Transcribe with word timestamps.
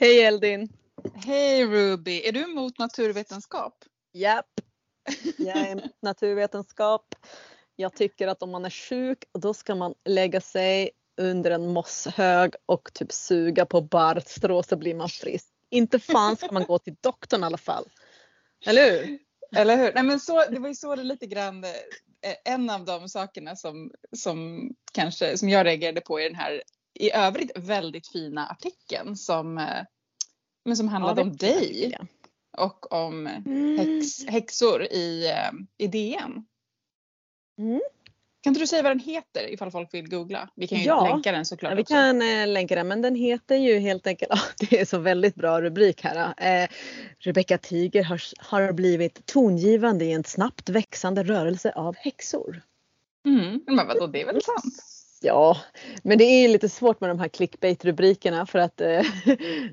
Hej 0.00 0.22
Eldin! 0.22 0.68
Hej 1.14 1.66
Ruby! 1.66 2.22
Är 2.28 2.32
du 2.32 2.42
emot 2.42 2.78
naturvetenskap? 2.78 3.74
Japp! 4.12 4.46
Jag 5.38 5.56
är 5.56 5.72
emot 5.72 6.02
naturvetenskap. 6.02 7.14
Jag 7.76 7.94
tycker 7.94 8.28
att 8.28 8.42
om 8.42 8.50
man 8.50 8.64
är 8.64 8.70
sjuk 8.70 9.24
då 9.38 9.54
ska 9.54 9.74
man 9.74 9.94
lägga 10.04 10.40
sig 10.40 10.90
under 11.20 11.50
en 11.50 11.66
mosshög 11.72 12.54
och 12.66 12.90
typ 12.94 13.12
suga 13.12 13.66
på 13.66 13.80
barrstrå 13.80 14.62
så 14.62 14.76
blir 14.76 14.94
man 14.94 15.08
frisk. 15.08 15.48
Inte 15.70 15.98
fan 15.98 16.36
ska 16.36 16.52
man 16.52 16.64
gå 16.64 16.78
till 16.78 16.96
doktorn 17.00 17.42
i 17.42 17.46
alla 17.46 17.58
fall. 17.58 17.84
Eller 18.66 18.90
hur? 18.90 19.18
Eller 19.56 19.76
hur? 19.76 19.92
Nej, 19.94 20.02
men 20.02 20.20
så, 20.20 20.44
det 20.50 20.58
var 20.58 20.68
ju 20.68 20.74
så 20.74 20.96
det 20.96 21.02
lite 21.02 21.26
grann, 21.26 21.64
eh, 21.64 21.72
en 22.44 22.70
av 22.70 22.84
de 22.84 23.08
sakerna 23.08 23.56
som, 23.56 23.92
som, 24.16 24.68
kanske, 24.92 25.38
som 25.38 25.48
jag 25.48 25.66
reagerade 25.66 26.00
på 26.00 26.20
i 26.20 26.24
den 26.24 26.34
här 26.34 26.62
i 26.98 27.12
övrigt 27.12 27.50
väldigt 27.56 28.08
fina 28.08 28.46
artikeln 28.46 29.16
som, 29.16 29.58
eh, 29.58 29.84
men 30.64 30.76
som 30.76 30.88
handlade 30.88 31.20
ja, 31.20 31.26
om 31.26 31.36
dig 31.36 31.98
och 32.58 32.92
om 32.92 33.26
mm. 33.26 33.78
häx, 33.78 34.26
häxor 34.26 34.82
i, 34.82 35.30
eh, 35.30 35.84
i 35.84 35.86
DN. 35.86 36.46
Mm. 37.58 37.80
Kan 38.40 38.50
inte 38.50 38.60
du 38.60 38.66
säga 38.66 38.82
vad 38.82 38.92
den 38.92 39.00
heter 39.00 39.52
ifall 39.52 39.70
folk 39.70 39.94
vill 39.94 40.08
googla? 40.08 40.48
Vi 40.54 40.66
kan 40.66 40.78
ju 40.78 40.84
ja, 40.84 41.08
länka 41.08 41.32
den 41.32 41.44
såklart. 41.44 41.70
Ja, 41.70 41.76
vi 41.76 41.82
också. 41.82 41.94
kan 41.94 42.22
eh, 42.22 42.46
länka 42.46 42.74
den 42.74 42.88
men 42.88 43.02
den 43.02 43.14
heter 43.14 43.56
ju 43.56 43.78
helt 43.78 44.06
enkelt, 44.06 44.30
ja, 44.34 44.66
det 44.68 44.80
är 44.80 44.84
så 44.84 44.98
väldigt 44.98 45.34
bra 45.34 45.60
rubrik 45.60 46.04
här. 46.04 46.34
Eh, 46.36 46.68
Rebecca 47.18 47.58
Tiger 47.58 48.04
har, 48.04 48.22
har 48.38 48.72
blivit 48.72 49.26
tongivande 49.26 50.04
i 50.04 50.12
en 50.12 50.24
snabbt 50.24 50.68
växande 50.68 51.22
rörelse 51.22 51.72
av 51.72 51.96
häxor. 51.96 52.62
Mm, 53.26 53.60
men 53.66 53.86
vadå 53.86 54.06
det 54.06 54.22
är 54.22 54.26
väl 54.26 54.42
sant? 54.42 54.87
Ja, 55.20 55.56
men 56.02 56.18
det 56.18 56.24
är 56.24 56.48
lite 56.48 56.68
svårt 56.68 57.00
med 57.00 57.10
de 57.10 57.18
här 57.18 57.28
clickbait-rubrikerna 57.28 58.46
för 58.46 58.58
att 58.58 58.80
eh, 58.80 58.88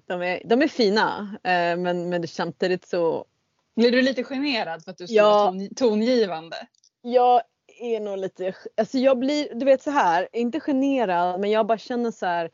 de, 0.06 0.22
är, 0.22 0.42
de 0.46 0.62
är 0.62 0.68
fina 0.68 1.38
eh, 1.44 1.78
men, 1.78 2.10
men 2.10 2.28
samtidigt 2.28 2.88
så... 2.88 3.26
Blir 3.76 3.92
du 3.92 4.02
lite 4.02 4.24
generad 4.24 4.84
för 4.84 4.92
att 4.92 4.98
du 4.98 5.08
ska 5.08 5.16
ja, 5.16 5.30
vara 5.30 5.52
ton, 5.52 5.70
tongivande? 5.76 6.56
Jag 7.02 7.42
är 7.82 8.00
nog 8.00 8.18
lite, 8.18 8.54
alltså 8.78 8.98
jag 8.98 9.20
blir, 9.20 9.56
du 9.56 9.66
vet 9.66 9.84
så 9.84 9.92
här, 9.92 10.28
inte 10.34 10.60
generad 10.60 11.40
men 11.40 11.52
jag 11.52 11.68
bara 11.68 11.78
känner 11.78 12.12
så 12.12 12.26
här 12.26 12.50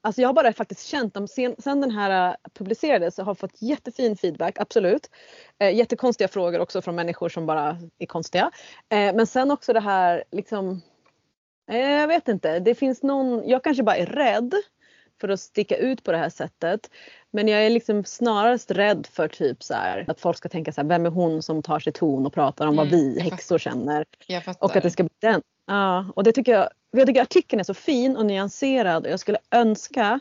Alltså 0.00 0.20
jag 0.20 0.28
har 0.28 0.34
bara 0.34 0.52
faktiskt 0.52 0.86
känt 0.86 1.14
dem 1.14 1.28
sen, 1.28 1.54
sen 1.58 1.80
den 1.80 1.90
här 1.90 2.28
äh, 2.28 2.34
publicerades 2.54 3.18
och 3.18 3.24
har 3.24 3.34
fått 3.34 3.62
jättefin 3.62 4.16
feedback, 4.16 4.58
absolut. 4.58 5.10
Eh, 5.58 5.74
jättekonstiga 5.74 6.28
frågor 6.28 6.60
också 6.60 6.82
från 6.82 6.94
människor 6.94 7.28
som 7.28 7.46
bara 7.46 7.78
är 7.98 8.06
konstiga. 8.06 8.50
Eh, 8.88 9.14
men 9.14 9.26
sen 9.26 9.50
också 9.50 9.72
det 9.72 9.80
här 9.80 10.24
liksom, 10.30 10.82
eh, 11.70 11.90
jag 11.90 12.08
vet 12.08 12.28
inte, 12.28 12.58
det 12.58 12.74
finns 12.74 13.02
någon, 13.02 13.48
jag 13.48 13.64
kanske 13.64 13.82
bara 13.82 13.96
är 13.96 14.06
rädd 14.06 14.54
för 15.22 15.28
att 15.28 15.40
sticka 15.40 15.76
ut 15.76 16.04
på 16.04 16.12
det 16.12 16.18
här 16.18 16.28
sättet. 16.28 16.90
Men 17.30 17.48
jag 17.48 17.66
är 17.66 17.70
liksom 17.70 18.04
snarast 18.04 18.70
rädd 18.70 19.06
för 19.12 19.28
typ 19.28 19.62
så 19.62 19.74
här, 19.74 20.04
att 20.08 20.20
folk 20.20 20.36
ska 20.36 20.48
tänka 20.48 20.72
så 20.72 20.80
här, 20.80 20.88
vem 20.88 21.06
är 21.06 21.10
hon 21.10 21.42
som 21.42 21.62
tar 21.62 21.80
sig 21.80 21.92
ton 21.92 22.26
och 22.26 22.32
pratar 22.32 22.66
om 22.66 22.74
mm, 22.74 22.84
vad 22.84 23.00
vi 23.00 23.20
häxor 23.20 23.58
känner. 23.58 24.04
Och 24.58 24.76
att 24.76 24.82
det 24.82 24.90
ska 24.90 25.02
bli 25.02 25.16
den. 25.20 25.42
Ja, 25.66 26.06
och 26.16 26.24
det 26.24 26.32
tycker 26.32 26.52
jag 26.52 26.68
jag 26.96 27.06
tycker 27.06 27.22
artikeln 27.22 27.60
är 27.60 27.64
så 27.64 27.74
fin 27.74 28.16
och 28.16 28.26
nyanserad 28.26 29.06
och 29.06 29.12
jag 29.12 29.20
skulle 29.20 29.38
önska 29.50 30.20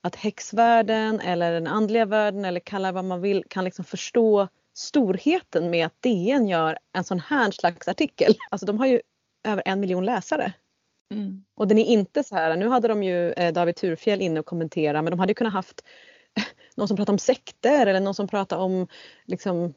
att 0.00 0.16
häxvärlden 0.16 1.20
eller 1.20 1.52
den 1.52 1.66
andliga 1.66 2.04
världen 2.04 2.44
eller 2.44 2.60
kalla 2.60 2.92
vad 2.92 3.04
man 3.04 3.20
vill 3.20 3.44
kan 3.48 3.64
liksom 3.64 3.84
förstå 3.84 4.48
storheten 4.74 5.70
med 5.70 5.86
att 5.86 6.02
DN 6.02 6.48
gör 6.48 6.78
en 6.92 7.04
sån 7.04 7.20
här 7.20 7.50
slags 7.50 7.88
artikel. 7.88 8.34
Alltså 8.50 8.66
de 8.66 8.78
har 8.78 8.86
ju 8.86 9.00
över 9.44 9.62
en 9.66 9.80
miljon 9.80 10.04
läsare. 10.04 10.52
Mm. 11.12 11.44
Och 11.54 11.68
den 11.68 11.78
är 11.78 11.84
inte 11.84 12.24
så 12.24 12.34
här, 12.34 12.56
nu 12.56 12.68
hade 12.68 12.88
de 12.88 13.02
ju 13.02 13.32
eh, 13.32 13.52
David 13.52 13.76
Turfjell 13.76 14.20
inne 14.20 14.40
och 14.40 14.46
kommentera 14.46 15.02
men 15.02 15.10
de 15.10 15.18
hade 15.18 15.30
ju 15.30 15.34
kunnat 15.34 15.52
haft 15.52 15.84
någon 16.76 16.88
som 16.88 16.96
pratar 16.96 17.12
om 17.12 17.18
sekter 17.18 17.86
eller 17.86 18.00
någon 18.00 18.14
som 18.14 18.28
pratar 18.28 18.56
om 18.56 18.88
liksom, 19.26 19.74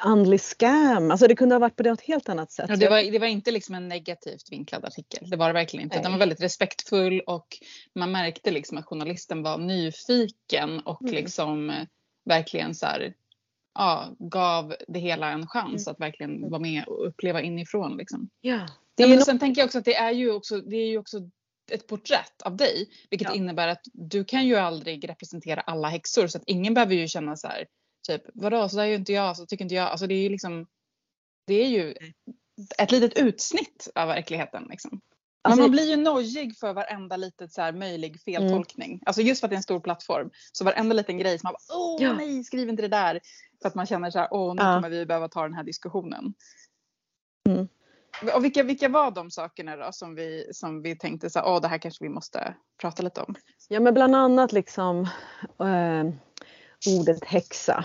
andlig 0.00 0.40
scam. 0.40 1.10
Alltså 1.10 1.26
det 1.26 1.36
kunde 1.36 1.54
ha 1.54 1.60
varit 1.60 1.76
på 1.76 1.82
ett 1.82 2.00
helt 2.00 2.28
annat 2.28 2.52
sätt. 2.52 2.66
Ja, 2.68 2.76
det, 2.76 2.88
var, 2.88 3.12
det 3.12 3.18
var 3.18 3.26
inte 3.26 3.50
liksom 3.50 3.74
en 3.74 3.88
negativt 3.88 4.52
vinklad 4.52 4.84
artikel. 4.84 5.30
Det 5.30 5.36
var 5.36 5.46
det 5.46 5.52
verkligen 5.52 5.84
inte. 5.84 5.96
Nej. 5.96 6.02
Den 6.02 6.12
var 6.12 6.18
väldigt 6.18 6.42
respektfull 6.42 7.20
och 7.20 7.46
man 7.94 8.12
märkte 8.12 8.50
liksom 8.50 8.78
att 8.78 8.84
journalisten 8.84 9.42
var 9.42 9.58
nyfiken 9.58 10.80
och 10.80 11.02
mm. 11.02 11.14
liksom 11.14 11.70
eh, 11.70 11.86
verkligen 12.24 12.74
så 12.74 12.86
här, 12.86 13.14
ja, 13.74 14.16
gav 14.18 14.74
det 14.88 14.98
hela 14.98 15.30
en 15.30 15.46
chans 15.46 15.86
mm. 15.86 15.92
att 15.92 16.00
verkligen 16.00 16.50
vara 16.50 16.60
med 16.60 16.84
och 16.84 17.06
uppleva 17.06 17.42
inifrån. 17.42 17.96
Liksom. 17.96 18.28
Ja. 18.40 18.66
Det 18.96 19.02
är 19.02 19.08
men 19.08 19.24
sen 19.24 19.38
tänker 19.38 19.60
jag 19.60 19.66
också 19.66 19.78
att 19.78 19.84
det 19.84 19.96
är 19.96 20.10
ju 20.10 20.32
också, 20.32 20.60
det 20.60 20.76
är 20.76 20.86
ju 20.86 20.98
också 20.98 21.20
ett 21.70 21.86
porträtt 21.86 22.42
av 22.42 22.56
dig. 22.56 22.88
Vilket 23.10 23.28
ja. 23.28 23.34
innebär 23.34 23.68
att 23.68 23.82
du 23.92 24.24
kan 24.24 24.46
ju 24.46 24.56
aldrig 24.56 25.08
representera 25.08 25.60
alla 25.60 25.88
häxor 25.88 26.26
så 26.26 26.38
att 26.38 26.44
ingen 26.46 26.74
behöver 26.74 26.94
ju 26.94 27.08
känna 27.08 27.36
så 27.36 27.48
här 27.48 27.66
typ 28.08 28.22
vadå 28.34 28.68
så 28.68 28.76
där 28.76 28.82
är 28.82 28.88
ju 28.88 28.94
inte 28.94 29.12
jag 29.12 29.36
så 29.36 29.46
tycker 29.46 29.64
inte 29.64 29.74
jag. 29.74 29.88
Alltså 29.88 30.06
det 30.06 30.14
är 30.14 30.22
ju 30.22 30.28
liksom 30.28 30.66
det 31.46 31.54
är 31.54 31.68
ju 31.68 31.94
ett 32.78 32.90
litet 32.90 33.18
utsnitt 33.18 33.88
av 33.94 34.08
verkligheten 34.08 34.66
liksom. 34.70 35.00
Alltså, 35.44 35.60
man 35.60 35.70
blir 35.70 35.90
ju 35.90 35.96
nojig 35.96 36.58
för 36.58 36.72
varenda 36.72 37.16
litet 37.16 37.52
så 37.52 37.62
här 37.62 37.72
möjlig 37.72 38.20
feltolkning. 38.20 38.90
Mm. 38.90 39.02
Alltså 39.06 39.22
just 39.22 39.40
för 39.40 39.46
att 39.46 39.50
det 39.50 39.54
är 39.54 39.56
en 39.56 39.62
stor 39.62 39.80
plattform. 39.80 40.30
Så 40.52 40.64
varenda 40.64 40.94
liten 40.94 41.18
grej 41.18 41.38
som 41.38 41.46
man 41.46 41.52
bara 41.52 41.78
åh 41.78 42.02
ja. 42.02 42.12
nej 42.12 42.44
skriv 42.44 42.68
inte 42.68 42.82
det 42.82 42.88
där. 42.88 43.20
För 43.62 43.68
att 43.68 43.74
man 43.74 43.86
känner 43.86 44.10
så 44.10 44.18
här 44.18 44.28
åh 44.30 44.54
nu 44.54 44.62
ja. 44.62 44.74
kommer 44.74 44.90
vi 44.90 45.06
behöva 45.06 45.28
ta 45.28 45.42
den 45.42 45.54
här 45.54 45.64
diskussionen. 45.64 46.34
Mm. 47.48 47.68
Och 48.34 48.44
vilka, 48.44 48.62
vilka 48.62 48.88
var 48.88 49.10
de 49.10 49.30
sakerna 49.30 49.76
då 49.76 49.92
som 49.92 50.14
vi, 50.14 50.50
som 50.52 50.82
vi 50.82 50.96
tänkte 50.96 51.30
så 51.30 51.40
åh 51.44 51.60
det 51.60 51.68
här 51.68 51.78
kanske 51.78 52.04
vi 52.04 52.08
måste 52.08 52.54
prata 52.80 53.02
lite 53.02 53.20
om? 53.20 53.34
Ja 53.68 53.80
men 53.80 53.94
bland 53.94 54.16
annat 54.16 54.52
liksom 54.52 55.00
eh, 55.58 56.12
ordet 57.00 57.24
häxa. 57.24 57.84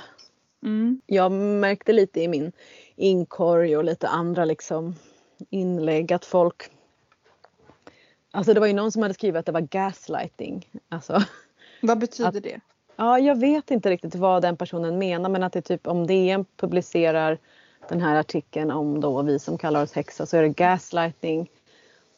Mm. 0.64 1.02
Jag 1.06 1.32
märkte 1.32 1.94
lite 1.94 2.22
i 2.22 2.28
min 2.28 2.52
inkorg 2.96 3.78
och 3.78 3.84
lite 3.84 4.08
andra 4.08 4.46
liksom 4.46 4.96
inlägg 5.50 6.14
att 6.14 6.26
folk 6.26 6.70
Alltså 8.32 8.54
det 8.54 8.60
var 8.60 8.68
ju 8.68 8.74
någon 8.74 8.92
som 8.92 9.02
hade 9.02 9.14
skrivit 9.14 9.40
att 9.40 9.46
det 9.46 9.52
var 9.52 9.62
gaslighting. 9.62 10.70
Alltså, 10.90 11.24
Vad 11.82 12.00
betyder 12.00 12.38
att, 12.38 12.44
det? 12.44 12.60
Ja, 12.96 13.20
jag 13.20 13.40
vet 13.40 13.72
inte 13.72 13.90
riktigt 13.90 14.16
vad 14.16 14.42
den 14.42 14.58
personen 14.58 14.98
menar 14.98 15.30
men 15.30 15.44
att 15.44 15.54
det 15.54 15.60
är 15.60 15.78
typ 15.78 15.88
om 15.88 16.08
DN 16.08 16.46
publicerar 16.58 17.40
den 17.90 18.02
här 18.02 18.16
artikeln 18.16 18.72
om 18.72 19.02
då 19.02 19.22
vi 19.22 19.40
som 19.40 19.58
kallar 19.58 19.84
oss 19.84 19.94
häxa 19.94 20.26
så 20.26 20.38
är 20.38 20.42
det 20.42 20.50
gaslighting 20.50 21.50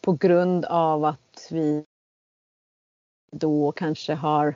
på 0.02 0.13
grund 0.13 0.66
av 0.66 1.06
att 1.06 1.47
vi 1.52 1.84
då 3.31 3.72
kanske 3.72 4.13
har 4.13 4.56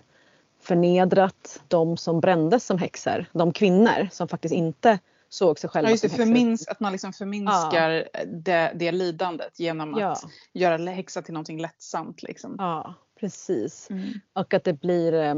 förnedrat 0.59 1.62
de 1.68 1.97
som 1.97 2.19
brändes 2.19 2.66
som 2.66 2.78
häxor, 2.78 3.25
de 3.31 3.53
kvinnor 3.53 4.09
som 4.12 4.28
faktiskt 4.28 4.53
inte 4.53 5.00
såg 5.29 5.59
sig 5.59 5.69
själva 5.69 5.90
ja, 5.90 5.91
just 5.91 6.03
det, 6.03 6.09
som 6.09 6.18
förminsk, 6.18 6.72
Att 6.72 6.79
man 6.79 6.91
liksom 6.91 7.13
förminskar 7.13 7.90
ja. 8.13 8.25
det, 8.25 8.72
det 8.75 8.91
lidandet 8.91 9.59
genom 9.59 9.95
ja. 10.00 10.12
att 10.12 10.24
göra 10.53 10.91
häxa 10.91 11.22
till 11.22 11.34
någonting 11.34 11.62
lättsamt. 11.62 12.24
Liksom. 12.24 12.56
Ja, 12.57 12.94
precis. 13.24 13.90
Mm. 13.90 14.14
Och 14.34 14.54
att 14.54 14.64
det 14.64 14.74
blir 14.74 15.14
eh, 15.14 15.36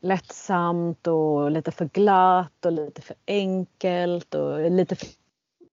lättsamt 0.00 1.06
och 1.06 1.50
lite 1.50 1.70
för 1.70 1.84
glatt 1.84 2.66
och 2.66 2.72
lite 2.72 3.02
för 3.02 3.16
enkelt 3.26 4.34
och 4.34 4.70
lite 4.70 4.96
för 4.96 5.08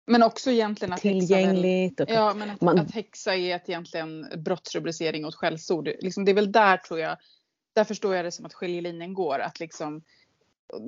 men 0.06 0.24
också 0.24 0.52
egentligen 0.52 0.94
att 0.94 1.02
tillgängligt. 1.02 2.00
Häxa, 2.00 2.14
ja, 2.14 2.34
men 2.34 2.50
att, 2.50 2.62
man, 2.62 2.80
att 2.80 2.92
häxa 2.92 3.36
är 3.36 3.56
ett 3.56 3.70
egentligen 3.70 4.28
brottsrubricering 4.38 5.26
och 5.26 5.30
ett 5.30 5.36
skällsord. 5.36 5.90
Liksom, 6.00 6.26
det 6.26 6.32
är 6.32 6.36
väl 6.36 6.52
där 6.52 6.78
tror 6.78 7.00
jag, 7.00 7.18
där 7.76 7.84
förstår 7.84 8.16
jag 8.16 8.26
det 8.26 8.32
som 8.32 8.46
att 8.46 8.54
skiljelinjen 8.54 9.14
går. 9.14 9.40
Att 9.40 9.60
liksom, 9.60 10.04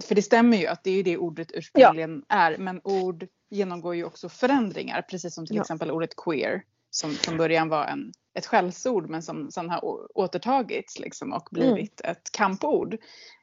för 0.04 0.16
det 0.16 0.22
stämmer 0.22 0.58
ju 0.58 0.68
att 0.68 0.84
det 0.84 0.92
är 0.92 1.04
det 1.04 1.18
ordet 1.18 1.52
ursprungligen 1.54 2.26
ja. 2.28 2.36
är. 2.36 2.58
Men 2.58 2.82
ord 2.84 3.28
genomgår 3.50 3.96
ju 3.96 4.04
också 4.04 4.30
förändringar. 4.30 5.02
Precis 5.02 5.36
som 5.36 5.46
till 5.46 5.56
ja. 5.56 5.62
exempel 5.62 5.92
ordet 5.92 6.16
queer. 6.16 6.64
Som 6.90 7.12
från 7.12 7.38
början 7.38 7.70
var 7.70 7.86
en, 7.86 8.12
ett 8.34 8.46
skällsord 8.46 9.10
men 9.10 9.22
som 9.22 9.52
sen 9.52 9.70
har 9.70 10.08
återtagits 10.18 11.00
liksom, 11.00 11.34
och 11.34 11.48
blivit 11.52 12.02
mm. 12.02 12.12
ett 12.12 12.32
kampord. 12.32 12.94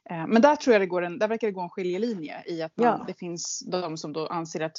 Eh, 0.09 0.27
men 0.27 0.41
där 0.41 0.55
tror 0.55 0.73
jag 0.73 0.81
det 0.81 0.87
går 0.87 1.01
en, 1.01 1.19
där 1.19 1.27
verkar 1.27 1.47
det 1.47 1.53
gå 1.53 1.61
en 1.61 1.69
skiljelinje 1.69 2.43
i 2.45 2.61
att 2.61 2.77
man, 2.77 2.87
ja. 2.87 3.03
det 3.07 3.13
finns 3.13 3.63
de 3.71 3.97
som 3.97 4.13
då 4.13 4.27
anser 4.27 4.59
att 4.59 4.77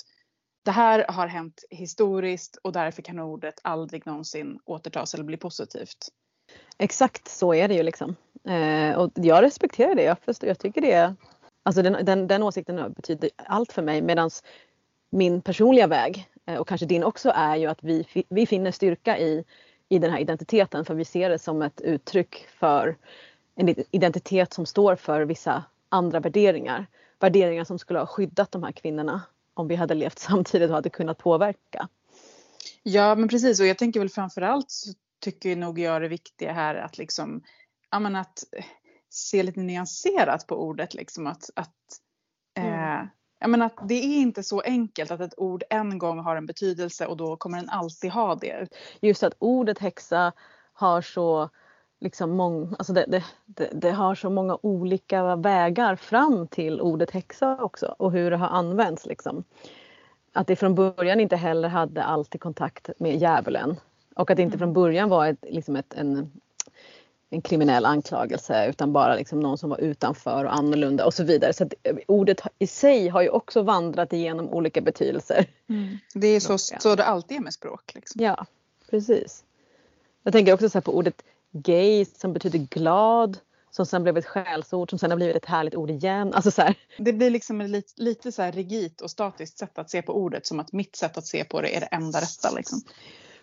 det 0.64 0.70
här 0.70 1.04
har 1.08 1.26
hänt 1.26 1.64
historiskt 1.70 2.56
och 2.62 2.72
därför 2.72 3.02
kan 3.02 3.18
ordet 3.18 3.54
aldrig 3.62 4.06
någonsin 4.06 4.58
återtas 4.64 5.14
eller 5.14 5.24
bli 5.24 5.36
positivt. 5.36 6.08
Exakt 6.78 7.28
så 7.28 7.54
är 7.54 7.68
det 7.68 7.74
ju 7.74 7.82
liksom. 7.82 8.16
Eh, 8.48 8.96
och 8.96 9.10
jag 9.14 9.42
respekterar 9.42 9.94
det. 9.94 10.02
Jag, 10.02 10.18
förstår, 10.18 10.48
jag 10.48 10.58
tycker 10.58 10.80
det 10.80 11.14
Alltså 11.62 11.82
den, 11.82 12.04
den, 12.04 12.26
den 12.26 12.42
åsikten 12.42 12.92
betyder 12.92 13.30
allt 13.36 13.72
för 13.72 13.82
mig 13.82 14.02
medan 14.02 14.30
min 15.10 15.42
personliga 15.42 15.86
väg 15.86 16.28
eh, 16.46 16.56
och 16.56 16.68
kanske 16.68 16.86
din 16.86 17.04
också 17.04 17.32
är 17.34 17.56
ju 17.56 17.66
att 17.66 17.84
vi, 17.84 18.24
vi 18.28 18.46
finner 18.46 18.70
styrka 18.70 19.18
i, 19.18 19.44
i 19.90 19.98
den 19.98 20.10
här 20.10 20.18
identiteten 20.18 20.84
för 20.84 20.94
vi 20.94 21.04
ser 21.04 21.30
det 21.30 21.38
som 21.38 21.62
ett 21.62 21.80
uttryck 21.80 22.46
för 22.58 22.96
en 23.54 23.74
identitet 23.90 24.52
som 24.52 24.66
står 24.66 24.96
för 24.96 25.22
vissa 25.22 25.64
andra 25.88 26.20
värderingar. 26.20 26.86
Värderingar 27.18 27.64
som 27.64 27.78
skulle 27.78 27.98
ha 27.98 28.06
skyddat 28.06 28.52
de 28.52 28.62
här 28.62 28.72
kvinnorna 28.72 29.22
om 29.54 29.68
vi 29.68 29.74
hade 29.74 29.94
levt 29.94 30.18
samtidigt 30.18 30.70
och 30.70 30.74
hade 30.74 30.90
kunnat 30.90 31.18
påverka. 31.18 31.88
Ja 32.82 33.14
men 33.14 33.28
precis 33.28 33.60
och 33.60 33.66
jag 33.66 33.78
tänker 33.78 34.00
väl 34.00 34.08
framförallt 34.08 34.70
så 34.70 34.92
tycker 35.20 35.56
nog 35.56 35.78
jag 35.78 36.02
det 36.02 36.08
viktiga 36.08 36.52
här 36.52 36.74
att 36.74 36.98
liksom 36.98 37.42
ja, 37.90 37.98
men 37.98 38.16
att 38.16 38.44
se 39.10 39.42
lite 39.42 39.60
nyanserat 39.60 40.46
på 40.46 40.56
ordet. 40.56 40.94
Liksom, 40.94 41.26
att, 41.26 41.50
att, 41.54 41.99
mm. 43.40 43.40
eh, 43.40 43.44
ja, 43.44 43.48
men 43.48 43.62
att 43.62 43.88
det 43.88 43.94
är 43.94 44.20
inte 44.20 44.42
så 44.42 44.60
enkelt 44.60 45.10
att 45.10 45.20
ett 45.20 45.38
ord 45.38 45.62
en 45.70 45.98
gång 45.98 46.18
har 46.18 46.36
en 46.36 46.46
betydelse 46.46 47.06
och 47.06 47.16
då 47.16 47.36
kommer 47.36 47.58
den 47.58 47.68
alltid 47.68 48.10
ha 48.10 48.34
det. 48.34 48.68
Just 49.00 49.22
att 49.22 49.34
ordet 49.38 49.78
häxa 49.78 50.32
har 50.72 51.02
så 51.02 51.50
liksom 52.00 52.30
mång, 52.30 52.74
alltså 52.78 52.92
det, 52.92 53.04
det, 53.08 53.24
det, 53.46 53.70
det, 53.72 53.90
har 53.90 54.14
så 54.14 54.30
många 54.30 54.58
olika 54.62 55.36
vägar 55.36 55.96
fram 55.96 56.46
till 56.46 56.80
ordet 56.80 57.10
häxa 57.10 57.62
också 57.62 57.94
och 57.98 58.12
hur 58.12 58.30
det 58.30 58.36
har 58.36 58.48
använts. 58.48 59.06
Liksom. 59.06 59.44
Att 60.32 60.46
det 60.46 60.56
från 60.56 60.74
början 60.74 61.20
inte 61.20 61.36
heller 61.36 61.68
hade 61.68 62.02
alltid 62.02 62.40
kontakt 62.40 62.90
med 62.98 63.16
djävulen 63.16 63.76
och 64.16 64.30
att 64.30 64.36
det 64.36 64.42
inte 64.42 64.58
från 64.58 64.68
mm. 64.68 64.74
början 64.74 65.08
var 65.08 65.26
ett, 65.26 65.44
liksom 65.48 65.76
ett, 65.76 65.94
en, 65.94 66.30
en 67.30 67.42
kriminell 67.42 67.84
anklagelse 67.84 68.66
utan 68.68 68.92
bara 68.92 69.14
liksom 69.14 69.40
någon 69.40 69.58
som 69.58 69.70
var 69.70 69.80
utanför 69.80 70.44
och 70.44 70.54
annorlunda 70.54 71.06
och 71.06 71.14
så 71.14 71.24
vidare. 71.24 71.52
Så 71.52 71.68
ordet 72.06 72.40
i 72.58 72.66
sig 72.66 73.08
har 73.08 73.22
ju 73.22 73.28
också 73.28 73.62
vandrat 73.62 74.12
igenom 74.12 74.48
olika 74.48 74.80
betydelser. 74.80 75.46
Mm. 75.68 75.98
Det 76.14 76.26
är 76.26 76.40
så, 76.40 76.58
så 76.58 76.94
det 76.94 77.04
alltid 77.04 77.36
är 77.36 77.42
med 77.42 77.54
språk. 77.54 77.92
Liksom. 77.94 78.24
Ja, 78.24 78.46
precis. 78.90 79.44
Jag 80.22 80.32
tänker 80.32 80.52
också 80.52 80.68
så 80.68 80.80
på 80.80 80.96
ordet 80.96 81.22
gay 81.52 82.04
som 82.04 82.32
betyder 82.32 82.58
glad 82.58 83.38
som 83.70 83.86
sen 83.86 84.02
blev 84.02 84.16
ett 84.16 84.26
skällsord 84.26 84.90
som 84.90 84.98
sen 84.98 85.10
har 85.10 85.16
blivit 85.16 85.36
ett 85.36 85.46
härligt 85.46 85.74
ord 85.74 85.90
igen. 85.90 86.34
Alltså 86.34 86.50
så 86.50 86.62
här. 86.62 86.74
Det 86.98 87.12
blir 87.12 87.30
liksom 87.30 87.60
ett 87.60 87.70
lite, 87.70 88.02
lite 88.02 88.32
så 88.32 88.42
här 88.42 88.52
rigid 88.52 89.00
och 89.02 89.10
statiskt 89.10 89.58
sätt 89.58 89.78
att 89.78 89.90
se 89.90 90.02
på 90.02 90.16
ordet 90.16 90.46
som 90.46 90.60
att 90.60 90.72
mitt 90.72 90.96
sätt 90.96 91.18
att 91.18 91.26
se 91.26 91.44
på 91.44 91.60
det 91.60 91.76
är 91.76 91.80
det 91.80 91.86
enda 91.86 92.20
rätta. 92.20 92.50
Liksom. 92.56 92.82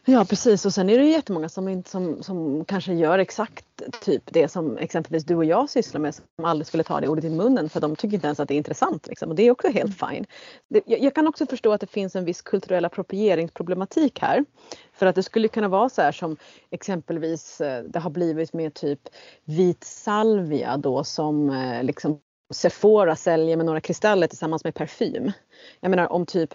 Ja 0.10 0.26
precis 0.26 0.66
och 0.66 0.74
sen 0.74 0.90
är 0.90 0.98
det 0.98 1.06
jättemånga 1.06 1.50
som, 1.50 1.84
som, 1.84 2.24
som 2.24 2.66
kanske 2.66 2.94
gör 2.94 3.20
exakt 3.20 3.66
typ 4.02 4.24
det 4.26 4.48
som 4.48 4.78
exempelvis 4.78 5.24
du 5.24 5.36
och 5.36 5.46
jag 5.46 5.70
sysslar 5.70 6.02
med 6.02 6.16
som 6.16 6.46
aldrig 6.46 6.68
skulle 6.68 6.84
ta 6.84 7.02
det 7.02 7.08
ordet 7.08 7.26
i 7.26 7.30
munnen 7.30 7.70
för 7.70 7.80
de 7.80 7.96
tycker 7.96 8.16
inte 8.16 8.28
ens 8.28 8.40
att 8.40 8.48
det 8.48 8.54
är 8.54 8.58
intressant. 8.58 9.08
Liksom. 9.08 9.30
Och 9.30 9.36
det 9.36 9.44
är 9.44 9.52
också 9.52 9.68
helt 9.68 10.02
mm. 10.02 10.14
fine. 10.14 10.26
Det, 10.68 10.82
jag, 10.86 11.00
jag, 11.00 11.16
kan 11.16 11.28
också 11.28 11.46
förstå 11.46 11.72
att 11.72 11.82
det 11.82 11.88
finns 11.88 12.16
en 12.16 12.26
viss 12.26 12.42
kulturell 12.42 12.86
approprieringsproblematik 12.86 14.20
här. 14.20 14.46
För 14.94 15.06
att 15.06 15.16
det 15.16 15.24
skulle 15.24 15.48
kunna 15.48 15.68
vara 15.68 15.90
så 15.90 16.02
här 16.02 16.12
som 16.12 16.38
exempelvis 16.70 17.62
eh, 17.62 17.84
det 17.84 18.00
har 18.00 18.10
blivit 18.10 18.54
med 18.54 18.74
typ 18.74 19.00
vit 19.46 19.84
salvia 19.84 20.78
då 20.78 21.04
som 21.04 21.50
eh, 21.50 21.84
liksom 21.84 22.20
Sephora 22.54 23.16
säljer 23.16 23.58
med 23.58 23.66
några 23.66 23.82
kristaller 23.82 24.28
tillsammans 24.28 24.64
med 24.64 24.74
parfym. 24.74 25.32
Jag 25.80 25.90
menar 25.90 26.12
om 26.12 26.26
typ 26.26 26.54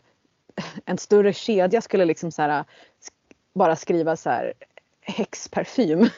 en 0.85 0.99
större 0.99 1.33
kedja 1.33 1.81
skulle 1.81 2.05
liksom 2.05 2.31
så 2.31 2.43
här 2.43 2.65
bara 3.55 3.77
skriva 3.77 4.17
så 4.17 4.31
här 4.31 4.53
häxparfym. 5.01 6.09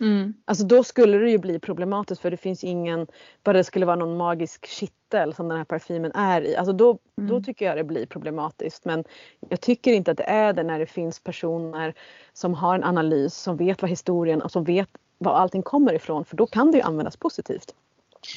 Mm. 0.00 0.34
Alltså 0.44 0.64
då 0.64 0.84
skulle 0.84 1.18
det 1.18 1.30
ju 1.30 1.38
bli 1.38 1.58
problematiskt 1.58 2.22
för 2.22 2.30
det 2.30 2.36
finns 2.36 2.64
ingen, 2.64 3.06
bara 3.42 3.52
det 3.52 3.64
skulle 3.64 3.86
vara 3.86 3.96
någon 3.96 4.16
magisk 4.16 4.66
kittel 4.66 5.34
som 5.34 5.48
den 5.48 5.58
här 5.58 5.64
parfymen 5.64 6.12
är 6.12 6.42
i. 6.42 6.56
Alltså 6.56 6.72
då, 6.72 6.98
mm. 7.18 7.30
då 7.30 7.42
tycker 7.42 7.66
jag 7.66 7.76
det 7.76 7.84
blir 7.84 8.06
problematiskt 8.06 8.84
men 8.84 9.04
jag 9.48 9.60
tycker 9.60 9.92
inte 9.92 10.10
att 10.10 10.16
det 10.16 10.24
är 10.24 10.52
det 10.52 10.62
när 10.62 10.78
det 10.78 10.86
finns 10.86 11.20
personer 11.20 11.94
som 12.32 12.54
har 12.54 12.74
en 12.74 12.84
analys, 12.84 13.34
som 13.34 13.56
vet 13.56 13.82
vad 13.82 13.90
historien 13.90 14.42
och 14.42 14.50
som 14.50 14.64
vet 14.64 14.88
var 15.18 15.32
allting 15.32 15.62
kommer 15.62 15.94
ifrån 15.94 16.24
för 16.24 16.36
då 16.36 16.46
kan 16.46 16.70
det 16.70 16.76
ju 16.76 16.82
användas 16.82 17.16
positivt. 17.16 17.74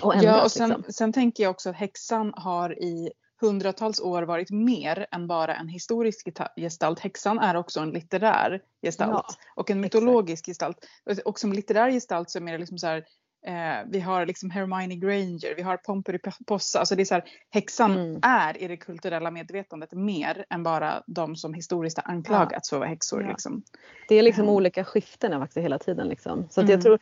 Och 0.01 0.15
ändras, 0.15 0.35
ja 0.35 0.43
och 0.43 0.51
sen, 0.51 0.69
liksom. 0.69 0.93
sen 0.93 1.13
tänker 1.13 1.43
jag 1.43 1.49
också 1.49 1.69
att 1.69 1.75
häxan 1.75 2.33
har 2.35 2.79
i 2.79 3.11
hundratals 3.41 3.99
år 3.99 4.23
varit 4.23 4.51
mer 4.51 5.05
än 5.11 5.27
bara 5.27 5.55
en 5.55 5.67
historisk 5.67 6.27
gestalt. 6.55 6.99
Häxan 6.99 7.39
är 7.39 7.55
också 7.55 7.79
en 7.79 7.89
litterär 7.89 8.61
gestalt 8.81 9.25
ja, 9.27 9.45
och 9.55 9.69
en 9.69 9.81
mytologisk 9.81 10.47
exakt. 10.47 10.75
gestalt. 11.05 11.25
Och 11.25 11.39
som 11.39 11.53
litterär 11.53 11.91
gestalt 11.91 12.29
så 12.29 12.39
är 12.39 12.51
det 12.51 12.57
liksom 12.57 12.77
så 12.77 12.87
här, 12.87 13.05
eh, 13.47 13.85
vi 13.87 13.99
har 13.99 14.25
liksom 14.25 14.49
Hermione 14.49 14.95
Granger, 14.95 15.55
vi 15.55 15.61
har 15.61 15.77
Pomperipossa. 15.77 16.79
Alltså 16.79 16.95
det 16.95 17.03
är 17.03 17.05
så 17.05 17.13
här, 17.13 17.23
häxan 17.49 17.91
mm. 17.91 18.19
är 18.23 18.63
i 18.63 18.67
det 18.67 18.77
kulturella 18.77 19.31
medvetandet 19.31 19.91
mer 19.91 20.45
än 20.49 20.63
bara 20.63 21.03
de 21.07 21.35
som 21.35 21.53
historiskt 21.53 21.97
har 21.97 22.13
anklagats 22.13 22.71
ja. 22.71 22.75
för 22.75 22.77
att 22.77 22.79
vara 22.79 22.89
häxor. 22.89 23.23
Ja. 23.23 23.29
Liksom. 23.29 23.63
Det 24.07 24.15
är 24.15 24.23
liksom 24.23 24.43
mm. 24.43 24.55
olika 24.55 24.85
skiften 24.85 25.39
faktiskt 25.39 25.63
hela 25.63 25.79
tiden. 25.79 26.07
Liksom. 26.07 26.47
Så 26.49 26.61
mm. 26.61 26.71
jag, 26.71 26.81
tror, 26.81 26.99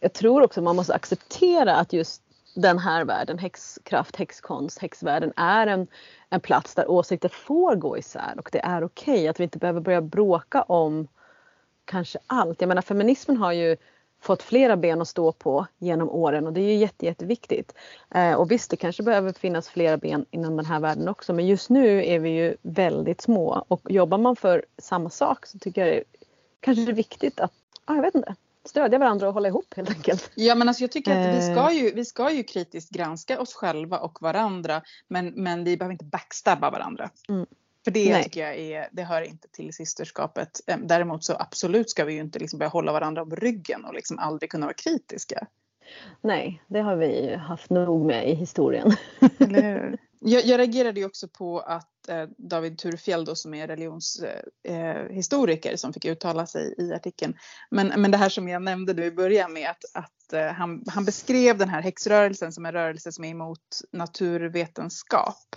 jag 0.00 0.12
tror 0.12 0.42
också 0.42 0.62
man 0.62 0.76
måste 0.76 0.94
acceptera 0.94 1.76
att 1.76 1.92
just 1.92 2.22
den 2.54 2.78
här 2.78 3.04
världen, 3.04 3.38
häxkraft, 3.38 4.16
häxkonst, 4.16 4.78
häxvärlden 4.78 5.32
är 5.36 5.66
en, 5.66 5.86
en 6.30 6.40
plats 6.40 6.74
där 6.74 6.90
åsikter 6.90 7.28
får 7.28 7.76
gå 7.76 7.98
isär 7.98 8.34
och 8.38 8.48
det 8.52 8.58
är 8.58 8.84
okej 8.84 9.14
okay, 9.14 9.28
att 9.28 9.40
vi 9.40 9.44
inte 9.44 9.58
behöver 9.58 9.80
börja 9.80 10.00
bråka 10.00 10.62
om 10.62 11.08
kanske 11.84 12.18
allt. 12.26 12.60
Jag 12.60 12.68
menar 12.68 12.82
feminismen 12.82 13.36
har 13.36 13.52
ju 13.52 13.76
fått 14.20 14.42
flera 14.42 14.76
ben 14.76 15.02
att 15.02 15.08
stå 15.08 15.32
på 15.32 15.66
genom 15.78 16.10
åren 16.10 16.46
och 16.46 16.52
det 16.52 16.60
är 16.60 16.68
ju 16.68 16.74
jätte, 16.74 17.06
jätteviktigt. 17.06 17.74
Eh, 18.10 18.34
och 18.34 18.50
visst, 18.50 18.70
det 18.70 18.76
kanske 18.76 19.02
behöver 19.02 19.32
finnas 19.32 19.68
flera 19.68 19.96
ben 19.96 20.26
inom 20.30 20.56
den 20.56 20.66
här 20.66 20.80
världen 20.80 21.08
också 21.08 21.32
men 21.32 21.46
just 21.46 21.70
nu 21.70 22.06
är 22.06 22.18
vi 22.18 22.30
ju 22.30 22.56
väldigt 22.62 23.20
små 23.20 23.64
och 23.68 23.90
jobbar 23.90 24.18
man 24.18 24.36
för 24.36 24.64
samma 24.78 25.10
sak 25.10 25.46
så 25.46 25.58
tycker 25.58 25.86
jag 25.86 25.96
det 25.96 26.04
kanske 26.60 26.90
är 26.90 26.92
viktigt 26.92 27.40
att, 27.40 27.52
ah, 27.84 27.94
jag 27.94 28.02
vet 28.02 28.14
inte, 28.14 28.34
stödja 28.64 28.98
varandra 28.98 29.28
och 29.28 29.34
hålla 29.34 29.48
ihop 29.48 29.74
helt 29.76 29.90
enkelt. 29.90 30.30
Ja 30.34 30.54
men 30.54 30.68
alltså 30.68 30.82
jag 30.82 30.92
tycker 30.92 31.18
att 31.18 31.36
vi 31.36 31.42
ska 31.42 31.72
ju, 31.72 31.94
vi 31.94 32.04
ska 32.04 32.30
ju 32.30 32.42
kritiskt 32.42 32.90
granska 32.90 33.40
oss 33.40 33.54
själva 33.54 33.98
och 33.98 34.22
varandra 34.22 34.82
men, 35.08 35.26
men 35.26 35.64
vi 35.64 35.76
behöver 35.76 35.92
inte 35.92 36.04
backstabba 36.04 36.70
varandra. 36.70 37.10
Mm. 37.28 37.46
För 37.84 37.90
det 37.90 38.12
Nej. 38.12 38.24
tycker 38.24 38.40
jag 38.40 38.56
är, 38.56 38.88
det 38.92 39.02
hör 39.02 39.22
inte 39.22 39.48
till 39.48 39.72
systerskapet. 39.74 40.60
Däremot 40.78 41.24
så 41.24 41.36
absolut 41.38 41.90
ska 41.90 42.04
vi 42.04 42.12
ju 42.12 42.20
inte 42.20 42.38
liksom 42.38 42.58
börja 42.58 42.70
hålla 42.70 42.92
varandra 42.92 43.22
om 43.22 43.36
ryggen 43.36 43.84
och 43.84 43.94
liksom 43.94 44.18
aldrig 44.18 44.50
kunna 44.50 44.66
vara 44.66 44.74
kritiska. 44.74 45.46
Nej, 46.20 46.62
det 46.66 46.80
har 46.80 46.96
vi 46.96 47.34
haft 47.34 47.70
nog 47.70 48.06
med 48.06 48.28
i 48.28 48.34
historien. 48.34 48.90
Eller 49.38 49.62
hur? 49.62 49.98
Jag, 50.20 50.44
jag 50.44 50.58
reagerade 50.58 51.00
ju 51.00 51.06
också 51.06 51.28
på 51.28 51.60
att 51.60 51.82
eh, 51.84 51.91
David 52.36 52.78
Turfjell 52.78 53.24
då, 53.24 53.34
som 53.34 53.54
är 53.54 53.66
religionshistoriker 53.66 55.70
eh, 55.70 55.76
som 55.76 55.92
fick 55.92 56.04
uttala 56.04 56.46
sig 56.46 56.74
i 56.78 56.92
artikeln. 56.92 57.36
Men, 57.70 58.00
men 58.00 58.10
det 58.10 58.16
här 58.16 58.28
som 58.28 58.48
jag 58.48 58.62
nämnde 58.62 58.94
nu 58.94 59.04
i 59.04 59.10
början 59.10 59.52
med 59.52 59.70
att, 59.70 59.84
att 59.94 60.32
eh, 60.32 60.46
han, 60.46 60.84
han 60.86 61.04
beskrev 61.04 61.58
den 61.58 61.68
här 61.68 61.82
häxrörelsen 61.82 62.52
som 62.52 62.66
en 62.66 62.72
rörelse 62.72 63.12
som 63.12 63.24
är 63.24 63.28
emot 63.28 63.80
naturvetenskap. 63.92 65.56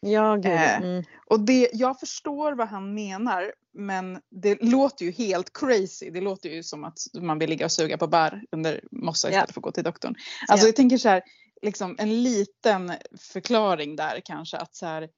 Ja, 0.00 0.36
gud. 0.36 0.46
Eh, 0.46 0.76
mm. 0.76 1.04
och 1.26 1.40
det, 1.40 1.70
jag 1.72 2.00
förstår 2.00 2.52
vad 2.52 2.68
han 2.68 2.94
menar 2.94 3.52
men 3.74 4.20
det 4.30 4.62
låter 4.62 5.04
ju 5.04 5.10
helt 5.10 5.52
crazy. 5.52 6.10
Det 6.10 6.20
låter 6.20 6.48
ju 6.48 6.62
som 6.62 6.84
att 6.84 6.98
man 7.20 7.38
vill 7.38 7.50
ligga 7.50 7.64
och 7.64 7.72
suga 7.72 7.98
på 7.98 8.06
bär 8.06 8.42
under 8.52 8.80
mossa 8.90 9.28
istället 9.28 9.34
yeah. 9.34 9.52
för 9.52 9.60
att 9.60 9.64
gå 9.64 9.72
till 9.72 9.84
doktorn. 9.84 10.14
Alltså 10.48 10.64
yeah. 10.64 10.68
jag 10.68 10.76
tänker 10.76 10.98
så 10.98 11.08
här, 11.08 11.22
liksom 11.62 11.96
en 11.98 12.22
liten 12.22 12.92
förklaring 13.32 13.96
där 13.96 14.20
kanske 14.24 14.56
att 14.56 14.76
så 14.76 14.86
här, 14.86 15.08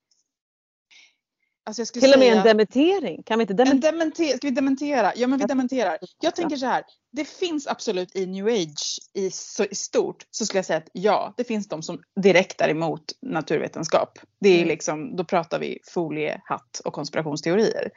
Alltså 1.68 1.85
Till 1.85 2.12
och 2.12 2.18
med 2.18 2.37
en 2.37 2.44
dementering? 2.44 3.23
Kan 3.23 3.38
vi 3.38 3.42
inte 3.42 3.54
dementera? 3.54 3.92
Dementer 3.92 4.25
ska 4.25 4.49
vi 4.49 4.50
dementera? 4.50 5.12
Ja 5.16 5.26
men 5.26 5.38
vi 5.38 5.44
dementerar. 5.44 5.99
Jag 6.20 6.35
tänker 6.35 6.56
så 6.56 6.66
här. 6.66 6.85
Det 7.12 7.25
finns 7.25 7.66
absolut 7.66 8.16
i 8.16 8.26
new 8.26 8.46
age 8.46 9.00
i, 9.14 9.30
så, 9.30 9.64
i 9.64 9.75
stort 9.75 10.26
så 10.30 10.46
skulle 10.46 10.58
jag 10.58 10.64
säga 10.64 10.76
att 10.76 10.88
ja, 10.92 11.35
det 11.37 11.44
finns 11.44 11.68
de 11.68 11.82
som 11.82 12.02
direkt 12.20 12.61
är 12.61 12.68
emot 12.68 13.02
naturvetenskap. 13.23 14.18
Det 14.40 14.49
är 14.49 14.56
mm. 14.56 14.68
liksom, 14.68 15.16
då 15.16 15.25
pratar 15.25 15.58
vi 15.58 15.78
foliehatt 15.85 16.80
och 16.85 16.92
konspirationsteorier. 16.92 17.90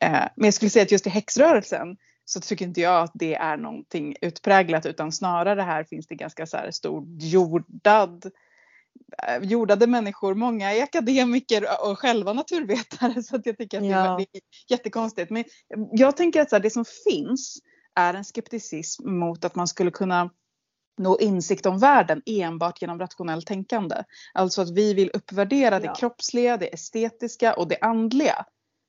Eh, 0.00 0.10
men 0.10 0.44
jag 0.44 0.54
skulle 0.54 0.70
säga 0.70 0.82
att 0.82 0.92
just 0.92 1.06
i 1.06 1.10
häxrörelsen 1.10 1.96
så 2.24 2.40
tycker 2.40 2.64
inte 2.64 2.80
jag 2.80 3.02
att 3.02 3.12
det 3.14 3.34
är 3.34 3.56
någonting 3.56 4.16
utpräglat 4.20 4.86
utan 4.86 5.12
snarare 5.12 5.60
här 5.60 5.84
finns 5.84 6.06
det 6.06 6.14
ganska 6.14 6.46
så 6.46 6.56
här 6.56 6.70
stor 6.70 7.04
jordad 7.18 8.30
jordade 9.42 9.86
människor, 9.86 10.34
många 10.34 10.72
är 10.72 10.82
akademiker 10.82 11.64
och 11.82 11.98
själva 11.98 12.32
naturvetare 12.32 13.22
så 13.22 13.36
att 13.36 13.46
jag 13.46 13.58
tycker 13.58 13.78
att 13.78 13.86
ja. 13.86 14.16
det 14.16 14.38
är 14.38 14.42
jättekonstigt. 14.68 15.30
Men 15.30 15.44
jag 15.92 16.16
tänker 16.16 16.40
att 16.40 16.50
så 16.50 16.56
här, 16.56 16.62
det 16.62 16.70
som 16.70 16.84
finns 17.04 17.58
är 17.94 18.14
en 18.14 18.24
skepticism 18.24 19.10
mot 19.10 19.44
att 19.44 19.54
man 19.54 19.68
skulle 19.68 19.90
kunna 19.90 20.30
nå 20.98 21.18
insikt 21.18 21.66
om 21.66 21.78
världen 21.78 22.22
enbart 22.26 22.82
genom 22.82 22.98
rationellt 22.98 23.46
tänkande. 23.46 24.04
Alltså 24.34 24.62
att 24.62 24.70
vi 24.70 24.94
vill 24.94 25.10
uppvärdera 25.14 25.78
det 25.78 25.86
ja. 25.86 25.94
kroppsliga, 25.94 26.56
det 26.56 26.74
estetiska 26.74 27.54
och 27.54 27.68
det 27.68 27.78
andliga. 27.80 28.44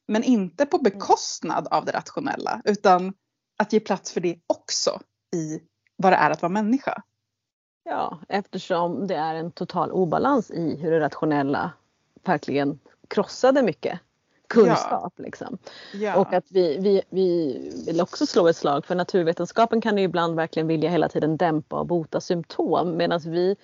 Men 0.07 0.23
inte 0.23 0.65
på 0.65 0.77
mm. 0.77 0.83
bekostnad 0.83 1.67
av 1.71 1.85
det 1.85 1.91
rationella 1.91 2.61
utan 2.65 3.13
att 3.57 3.73
ge 3.73 3.79
plats 3.79 4.11
för 4.11 4.21
det 4.21 4.39
också 4.47 5.01
i 5.35 5.59
vad 5.95 6.13
det 6.13 6.17
är 6.17 6.31
att 6.31 6.41
vara 6.41 6.51
människa. 6.51 7.03
Ja, 7.89 8.19
eftersom 8.29 9.07
det 9.07 9.15
är 9.15 9.35
en 9.35 9.51
total 9.51 9.91
obalans 9.91 10.51
i 10.51 10.77
hur 10.81 10.91
det 10.91 10.99
rationella 10.99 11.71
verkligen 12.23 12.79
krossade 13.07 13.63
mycket 13.63 13.99
kunskap. 14.47 15.13
Ja. 15.15 15.23
Liksom. 15.23 15.57
Ja. 15.93 16.15
Och 16.15 16.33
att 16.33 16.45
vi, 16.49 16.77
vi, 16.77 17.01
vi 17.09 17.57
vill 17.85 18.01
också 18.01 18.25
slå 18.25 18.47
ett 18.47 18.55
slag 18.55 18.85
för 18.85 18.95
naturvetenskapen 18.95 19.81
kan 19.81 19.97
ju 19.97 20.03
ibland 20.03 20.35
verkligen 20.35 20.67
vilja 20.67 20.89
hela 20.89 21.09
tiden 21.09 21.37
dämpa 21.37 21.79
och 21.79 21.85
bota 21.85 22.21
symptom 22.21 22.97
medan 22.97 23.19
vi 23.19 23.55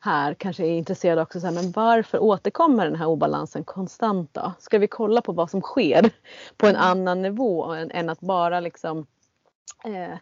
här 0.00 0.34
kanske 0.34 0.66
är 0.66 0.78
intresserade 0.78 1.22
också 1.22 1.40
så 1.40 1.46
här, 1.46 1.54
men 1.54 1.72
varför 1.72 2.18
återkommer 2.18 2.84
den 2.84 2.96
här 2.96 3.06
obalansen 3.06 3.64
konstant 3.64 4.34
då? 4.34 4.52
Ska 4.58 4.78
vi 4.78 4.88
kolla 4.88 5.20
på 5.20 5.32
vad 5.32 5.50
som 5.50 5.60
sker 5.60 6.10
på 6.56 6.66
en 6.66 6.76
mm. 6.76 6.90
annan 6.90 7.22
nivå 7.22 7.64
än, 7.64 7.90
än 7.90 8.10
att 8.10 8.20
bara 8.20 8.60
liksom 8.60 9.06
eh, 9.84 10.18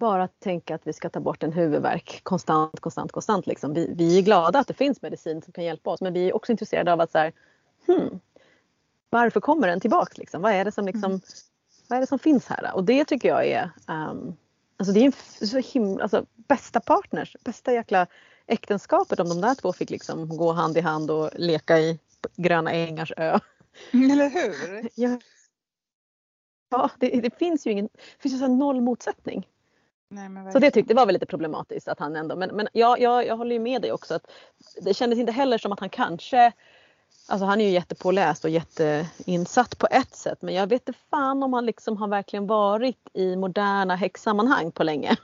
bara 0.00 0.28
tänka 0.28 0.74
att 0.74 0.86
vi 0.86 0.92
ska 0.92 1.08
ta 1.08 1.20
bort 1.20 1.42
en 1.42 1.52
huvudvärk 1.52 2.20
konstant, 2.22 2.80
konstant, 2.80 3.12
konstant. 3.12 3.46
Liksom. 3.46 3.74
Vi, 3.74 3.94
vi 3.96 4.18
är 4.18 4.22
glada 4.22 4.58
att 4.58 4.68
det 4.68 4.74
finns 4.74 5.02
medicin 5.02 5.42
som 5.42 5.52
kan 5.52 5.64
hjälpa 5.64 5.90
oss 5.90 6.00
men 6.00 6.12
vi 6.12 6.28
är 6.28 6.36
också 6.36 6.52
intresserade 6.52 6.92
av 6.92 7.00
att 7.00 7.12
så 7.12 7.18
här, 7.18 7.32
hmm, 7.86 8.20
varför 9.10 9.40
kommer 9.40 9.68
den 9.68 9.80
tillbaks? 9.80 10.18
Liksom? 10.18 10.42
Vad, 10.42 10.52
är 10.52 10.64
det 10.64 10.72
som 10.72 10.86
liksom, 10.86 11.04
mm. 11.04 11.20
vad 11.88 11.96
är 11.96 12.00
det 12.00 12.06
som 12.06 12.18
finns 12.18 12.46
här? 12.46 12.74
Och 12.74 12.84
det 12.84 13.04
tycker 13.04 13.28
jag 13.28 13.46
är 13.46 13.70
um, 13.88 14.36
Alltså 14.80 14.92
det 14.92 15.00
är 15.00 15.04
en 15.04 15.48
så 15.48 15.58
himla, 15.58 16.02
alltså 16.02 16.26
bästa 16.34 16.80
partners, 16.80 17.36
bästa 17.44 17.72
jäkla 17.72 18.06
äktenskapet 18.46 19.20
om 19.20 19.28
de 19.28 19.40
där 19.40 19.54
två 19.54 19.72
fick 19.72 19.90
liksom 19.90 20.36
gå 20.36 20.52
hand 20.52 20.76
i 20.76 20.80
hand 20.80 21.10
och 21.10 21.30
leka 21.34 21.78
i 21.78 21.98
Gröna 22.36 22.72
Ängars 22.72 23.12
ö. 23.16 23.38
Eller 23.92 24.30
hur? 24.30 24.88
Ja, 24.94 25.18
ja 26.70 26.90
det, 26.98 27.20
det 27.20 27.38
finns 27.38 27.66
ju 27.66 27.70
ingen, 27.70 27.88
det 27.92 28.22
finns 28.22 28.34
ju 28.34 28.38
så 28.38 28.48
noll 28.48 28.80
motsättning. 28.80 29.48
Nej, 30.12 30.52
så 30.52 30.58
det 30.58 30.70
tyckte 30.70 30.94
var 30.94 31.06
väl 31.06 31.12
lite 31.12 31.26
problematiskt 31.26 31.88
att 31.88 31.98
han 31.98 32.16
ändå, 32.16 32.36
men, 32.36 32.56
men 32.56 32.68
ja, 32.72 32.96
jag, 32.98 33.26
jag 33.26 33.36
håller 33.36 33.52
ju 33.52 33.60
med 33.60 33.82
dig 33.82 33.92
också 33.92 34.14
att 34.14 34.30
det 34.82 34.94
kändes 34.94 35.18
inte 35.18 35.32
heller 35.32 35.58
som 35.58 35.72
att 35.72 35.80
han 35.80 35.90
kanske 35.90 36.52
Alltså 37.28 37.46
han 37.46 37.60
är 37.60 37.64
ju 37.64 37.70
jättepåläst 37.70 38.44
och 38.44 38.50
jätteinsatt 38.50 39.78
på 39.78 39.86
ett 39.90 40.14
sätt 40.14 40.42
men 40.42 40.54
jag 40.54 40.66
vet 40.66 40.88
inte 40.88 41.00
fan 41.10 41.42
om 41.42 41.52
han 41.52 41.66
liksom 41.66 41.96
har 41.96 42.08
verkligen 42.08 42.46
varit 42.46 43.08
i 43.14 43.36
moderna 43.36 43.96
häxsammanhang 43.96 44.72
på 44.72 44.84
länge. 44.84 45.16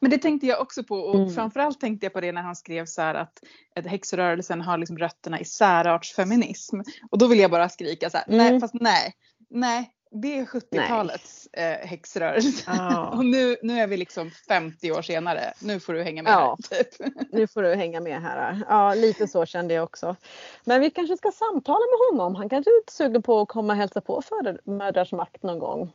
Men 0.00 0.10
det 0.10 0.18
tänkte 0.18 0.46
jag 0.46 0.60
också 0.60 0.84
på 0.84 0.96
och 0.96 1.14
mm. 1.14 1.30
framförallt 1.30 1.80
tänkte 1.80 2.06
jag 2.06 2.12
på 2.12 2.20
det 2.20 2.32
när 2.32 2.42
han 2.42 2.56
skrev 2.56 2.86
så 2.86 3.02
att 3.02 3.38
häxrörelsen 3.84 4.60
har 4.60 4.78
liksom 4.78 4.98
rötterna 4.98 5.40
i 5.40 5.44
särartsfeminism. 5.44 6.80
Och 7.10 7.18
då 7.18 7.26
vill 7.26 7.38
jag 7.38 7.50
bara 7.50 7.68
skrika 7.68 8.10
så 8.10 8.16
här, 8.16 8.28
mm. 8.28 8.38
nej 8.38 8.60
fast 8.60 8.74
nej, 8.74 9.14
nej 9.48 9.90
det 10.10 10.38
är 10.38 10.44
70-talets 10.44 11.46
eh, 11.52 11.88
häxrörelse. 11.88 12.70
Oh. 12.70 13.10
och 13.18 13.24
nu, 13.24 13.56
nu 13.62 13.78
är 13.78 13.86
vi 13.86 13.96
liksom 13.96 14.30
50 14.48 14.92
år 14.92 15.02
senare. 15.02 15.52
Nu 15.60 15.80
får 15.80 15.92
du 15.92 16.02
hänga 16.02 16.22
med 16.22 16.32
ja. 16.32 16.58
här. 16.70 16.82
Typ. 16.82 17.12
nu 17.32 17.46
får 17.46 17.62
du 17.62 17.74
hänga 17.74 18.00
med 18.00 18.22
här. 18.22 18.64
Ja, 18.68 18.94
lite 18.94 19.28
så 19.28 19.46
kände 19.46 19.74
jag 19.74 19.84
också. 19.84 20.16
Men 20.64 20.80
vi 20.80 20.90
kanske 20.90 21.16
ska 21.16 21.30
samtala 21.32 21.78
med 21.78 22.18
honom. 22.18 22.34
Han 22.34 22.48
kanske 22.48 22.70
är 22.70 22.90
sugen 22.90 23.22
på 23.22 23.40
att 23.40 23.48
komma 23.48 23.72
och 23.72 23.76
hälsa 23.76 24.00
på 24.00 24.22
för 24.22 24.70
Mödrars 24.70 25.12
makt 25.12 25.42
någon 25.42 25.58
gång. 25.58 25.92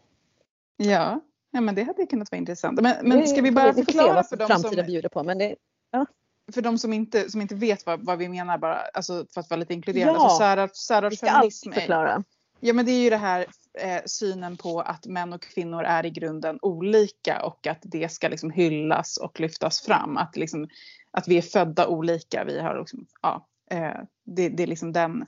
Ja, 0.78 1.20
ja 1.52 1.62
men 1.62 1.76
det 1.76 1.84
hade 1.84 2.06
kunnat 2.06 2.32
vara 2.32 2.40
intressant. 2.40 2.82
Men, 2.82 3.10
men 3.10 3.28
ska 3.28 3.42
vi 3.42 3.52
bara 3.52 3.72
vi 3.72 3.86
förklara 3.86 4.24
för 4.24 4.38
dem 4.38 4.60
som... 4.60 4.86
bjuder 4.86 5.10
på. 5.10 5.24
Men 5.24 5.38
det, 5.38 5.56
ja. 5.92 6.06
För 6.54 6.62
de 6.62 6.78
som 6.78 6.94
inte, 6.94 7.32
som 7.32 7.42
inte 7.42 7.56
vet 7.56 7.86
vad, 7.86 8.06
vad 8.06 8.18
vi 8.18 8.30
menar 8.30 8.58
bara, 8.58 8.82
alltså 8.94 9.26
för 9.34 9.42
att 9.42 9.50
vara 9.50 9.60
lite 9.60 9.74
inkluderande. 9.74 10.20
Ja, 10.20 10.30
så 10.30 10.74
Särart, 10.74 11.12
vi 11.12 11.18
ska 11.18 11.30
alltid 11.30 11.74
förklara. 11.74 12.24
Ja 12.60 12.74
men 12.74 12.86
det 12.86 12.92
är 12.92 13.04
ju 13.04 13.10
det 13.10 13.18
här 13.18 13.46
eh, 13.78 14.02
synen 14.06 14.58
på 14.58 14.82
att 14.82 15.06
män 15.06 15.34
och 15.34 15.42
kvinnor 15.42 15.84
är 15.84 16.06
i 16.06 16.10
grunden 16.10 16.60
olika 16.62 17.42
och 17.46 17.68
att 17.68 17.80
det 17.82 18.12
ska 18.12 18.28
liksom 18.28 18.52
hyllas 18.52 19.18
och 19.18 19.40
lyftas 19.40 19.82
fram. 19.82 20.18
Att, 20.18 20.38
liksom, 20.38 20.70
att 21.12 21.28
vi 21.28 21.38
är 21.38 21.42
födda 21.42 21.88
olika. 21.88 22.44
Vi 22.44 22.60
har 22.60 22.80
liksom, 22.80 23.08
ja, 23.22 23.48
eh, 23.72 23.98
det, 24.26 24.50
det, 24.50 24.64
är 24.64 24.68
liksom 24.68 24.94
den. 24.94 25.26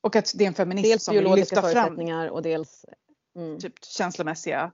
Och 0.00 0.16
att 0.16 0.32
det 0.34 0.44
är 0.44 0.48
en 0.48 0.54
feminist 0.54 0.88
dels 0.88 1.04
som 1.04 1.14
vill 1.14 1.34
lyfta 1.34 1.62
fram. 1.62 1.98
och 2.30 2.42
dels 2.42 2.84
mm. 3.36 3.58
typ 3.58 3.84
känslomässiga, 3.84 4.72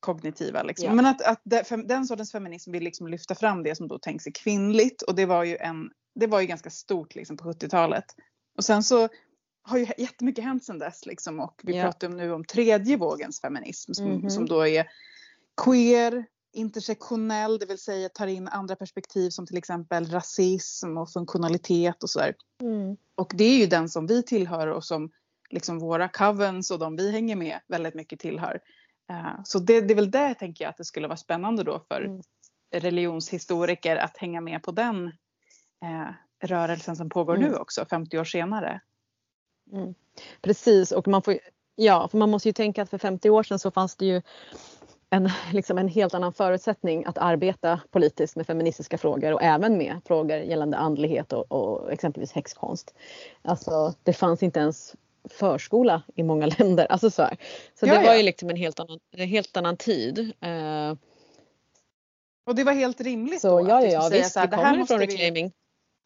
kognitiva. 0.00 0.62
Liksom. 0.62 0.86
Ja. 0.86 0.94
Men 0.94 1.06
att, 1.06 1.22
att 1.22 1.40
det, 1.44 1.88
den 1.88 2.06
sortens 2.06 2.32
feminism 2.32 2.72
vill 2.72 2.84
liksom 2.84 3.08
lyfta 3.08 3.34
fram 3.34 3.62
det 3.62 3.74
som 3.74 3.88
då 3.88 3.98
tänks 3.98 4.26
är 4.26 4.30
kvinnligt 4.30 5.02
och 5.02 5.14
det 5.14 5.26
var 5.26 5.44
ju 5.44 5.56
en 5.56 5.90
det 6.14 6.26
var 6.26 6.40
ju 6.40 6.46
ganska 6.46 6.70
stort 6.70 7.14
liksom 7.14 7.36
på 7.36 7.52
70-talet. 7.52 8.04
Och 8.56 8.64
sen 8.64 8.82
så 8.82 9.08
har 9.66 9.78
ju 9.78 9.86
jättemycket 9.98 10.44
hänt 10.44 10.64
sedan 10.64 10.78
dess 10.78 11.06
liksom 11.06 11.40
och 11.40 11.60
vi 11.64 11.74
yeah. 11.74 11.84
pratar 11.84 12.08
nu 12.08 12.32
om 12.32 12.44
tredje 12.44 12.96
vågens 12.96 13.40
feminism 13.40 13.92
som, 13.92 14.06
mm 14.06 14.20
-hmm. 14.20 14.28
som 14.28 14.46
då 14.46 14.66
är 14.66 14.86
queer, 15.64 16.24
intersektionell, 16.52 17.58
det 17.58 17.66
vill 17.66 17.78
säga 17.78 18.08
tar 18.08 18.26
in 18.26 18.48
andra 18.48 18.76
perspektiv 18.76 19.30
som 19.30 19.46
till 19.46 19.56
exempel 19.56 20.06
rasism 20.06 20.96
och 20.96 21.12
funktionalitet 21.12 22.02
och 22.02 22.10
sådär. 22.10 22.34
Mm. 22.60 22.96
Och 23.14 23.32
det 23.34 23.44
är 23.44 23.58
ju 23.58 23.66
den 23.66 23.88
som 23.88 24.06
vi 24.06 24.22
tillhör 24.22 24.66
och 24.66 24.84
som 24.84 25.10
liksom 25.50 25.78
våra 25.78 26.08
covens 26.08 26.70
och 26.70 26.78
de 26.78 26.96
vi 26.96 27.12
hänger 27.12 27.36
med 27.36 27.60
väldigt 27.68 27.94
mycket 27.94 28.20
tillhör. 28.20 28.60
Uh, 29.10 29.40
så 29.44 29.58
det, 29.58 29.80
det 29.80 29.94
är 29.94 29.96
väl 29.96 30.10
där 30.10 30.34
tänker 30.34 30.64
jag 30.64 30.70
att 30.70 30.76
det 30.76 30.84
skulle 30.84 31.08
vara 31.08 31.16
spännande 31.16 31.62
då 31.62 31.84
för 31.88 32.00
mm. 32.00 32.22
religionshistoriker 32.74 33.96
att 33.96 34.16
hänga 34.16 34.40
med 34.40 34.62
på 34.62 34.70
den 34.70 35.06
uh, 35.06 36.10
rörelsen 36.42 36.96
som 36.96 37.08
pågår 37.08 37.36
mm. 37.36 37.48
nu 37.48 37.56
också 37.56 37.84
50 37.84 38.18
år 38.18 38.24
senare. 38.24 38.80
Mm. 39.72 39.94
Precis 40.42 40.92
och 40.92 41.08
man 41.08 41.22
får 41.22 41.38
ja, 41.76 42.08
för 42.08 42.18
man 42.18 42.30
måste 42.30 42.48
ju 42.48 42.52
tänka 42.52 42.82
att 42.82 42.90
för 42.90 42.98
50 42.98 43.30
år 43.30 43.42
sedan 43.42 43.58
så 43.58 43.70
fanns 43.70 43.96
det 43.96 44.06
ju 44.06 44.22
en, 45.10 45.30
liksom 45.52 45.78
en 45.78 45.88
helt 45.88 46.14
annan 46.14 46.32
förutsättning 46.32 47.04
att 47.04 47.18
arbeta 47.18 47.80
politiskt 47.90 48.36
med 48.36 48.46
feministiska 48.46 48.98
frågor 48.98 49.32
och 49.32 49.42
även 49.42 49.78
med 49.78 50.00
frågor 50.04 50.36
gällande 50.36 50.76
andlighet 50.76 51.32
och, 51.32 51.52
och 51.52 51.92
exempelvis 51.92 52.32
häxkonst. 52.32 52.94
Alltså 53.42 53.94
det 54.02 54.12
fanns 54.12 54.42
inte 54.42 54.60
ens 54.60 54.94
förskola 55.30 56.02
i 56.14 56.22
många 56.22 56.46
länder. 56.58 56.86
Alltså 56.86 57.10
så 57.10 57.22
här. 57.22 57.36
så 57.80 57.86
det 57.86 58.02
var 58.06 58.14
ju 58.14 58.22
liksom 58.22 58.50
en 58.50 58.56
helt 58.56 58.80
annan, 58.80 58.98
en 59.16 59.28
helt 59.28 59.56
annan 59.56 59.76
tid. 59.76 60.18
Uh, 60.18 60.94
och 62.46 62.54
det 62.54 62.64
var 62.64 62.72
helt 62.72 63.00
rimligt 63.00 63.40
så, 63.40 63.60
då? 63.60 63.68
Ja, 63.68 63.82
ja, 63.82 63.90
ja 63.90 64.08
visst. 64.12 64.32
Så 64.32 64.40
här, 64.40 64.46
det 64.46 64.56
kommer 64.56 64.82
ifrån 64.82 64.98
reclaiming. 64.98 65.52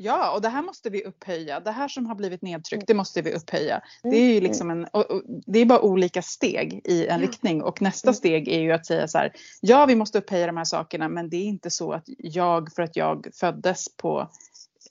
Ja, 0.03 0.35
och 0.35 0.43
det 0.43 0.49
här 0.49 0.63
måste 0.63 0.91
vi 0.91 1.05
upphöja. 1.05 1.61
Det 1.61 1.71
här 1.71 1.89
som 1.89 2.07
har 2.07 2.15
blivit 2.15 2.43
nedtryckt, 2.43 2.87
det 2.87 2.95
måste 2.95 3.23
vi 3.23 3.33
upphöja. 3.33 3.83
Det 4.03 4.17
är 4.17 4.25
ju 4.25 4.31
mm. 4.31 4.43
liksom 4.43 4.71
en, 4.71 4.85
och, 4.85 5.11
och, 5.11 5.23
det 5.27 5.59
är 5.59 5.67
bara 5.67 5.81
olika 5.81 6.23
steg 6.23 6.81
i 6.85 7.07
en 7.07 7.21
riktning 7.21 7.63
och 7.63 7.83
nästa 7.83 8.09
mm. 8.09 8.15
steg 8.15 8.49
är 8.49 8.61
ju 8.61 8.73
att 8.73 8.87
säga 8.87 9.09
så 9.09 9.19
här, 9.19 9.33
ja 9.61 9.87
vi 9.87 9.95
måste 9.95 10.19
upphöja 10.19 10.47
de 10.47 10.57
här 10.57 10.65
sakerna 10.65 11.09
men 11.09 11.31
det 11.31 11.37
är 11.37 11.45
inte 11.45 11.71
så 11.71 11.93
att 11.93 12.05
jag 12.19 12.73
för 12.73 12.83
att 12.83 12.97
jag 12.97 13.27
föddes 13.35 13.97
på 13.97 14.31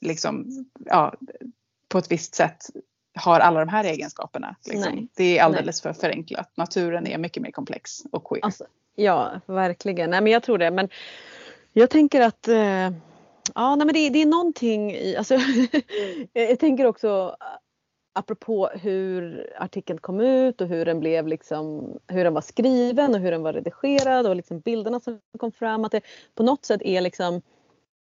liksom, 0.00 0.64
ja, 0.86 1.14
på 1.88 1.98
ett 1.98 2.12
visst 2.12 2.34
sätt 2.34 2.62
har 3.14 3.40
alla 3.40 3.60
de 3.60 3.68
här 3.68 3.84
egenskaperna. 3.84 4.56
Liksom. 4.66 5.08
Det 5.16 5.38
är 5.38 5.42
alldeles 5.42 5.84
Nej. 5.84 5.94
för 5.94 6.00
förenklat. 6.00 6.56
Naturen 6.56 7.06
är 7.06 7.18
mycket 7.18 7.42
mer 7.42 7.50
komplex 7.50 8.00
och 8.12 8.24
queer. 8.24 8.44
Alltså, 8.44 8.64
ja, 8.94 9.40
verkligen. 9.46 10.10
Nej, 10.10 10.20
men 10.20 10.32
jag 10.32 10.42
tror 10.42 10.58
det. 10.58 10.70
Men 10.70 10.88
jag 11.72 11.90
tänker 11.90 12.20
att 12.20 12.48
eh 12.48 12.90
Ja, 13.54 13.76
nej, 13.76 13.86
men 13.86 13.94
det, 13.94 14.10
det 14.10 14.22
är 14.22 14.26
någonting 14.26 14.92
i, 14.92 15.16
alltså, 15.16 15.34
jag 16.32 16.58
tänker 16.58 16.86
också 16.86 17.36
apropå 18.12 18.70
hur 18.74 19.46
artikeln 19.56 19.98
kom 19.98 20.20
ut 20.20 20.60
och 20.60 20.68
hur 20.68 20.84
den 20.84 21.00
blev 21.00 21.26
liksom, 21.26 21.92
hur 22.08 22.24
den 22.24 22.34
var 22.34 22.40
skriven 22.40 23.14
och 23.14 23.20
hur 23.20 23.30
den 23.30 23.42
var 23.42 23.52
redigerad 23.52 24.26
och 24.26 24.36
liksom 24.36 24.60
bilderna 24.60 25.00
som 25.00 25.20
kom 25.38 25.52
fram. 25.52 25.84
Att 25.84 25.92
det 25.92 26.00
på 26.34 26.42
något 26.42 26.64
sätt 26.64 26.82
är 26.84 27.00
liksom, 27.00 27.42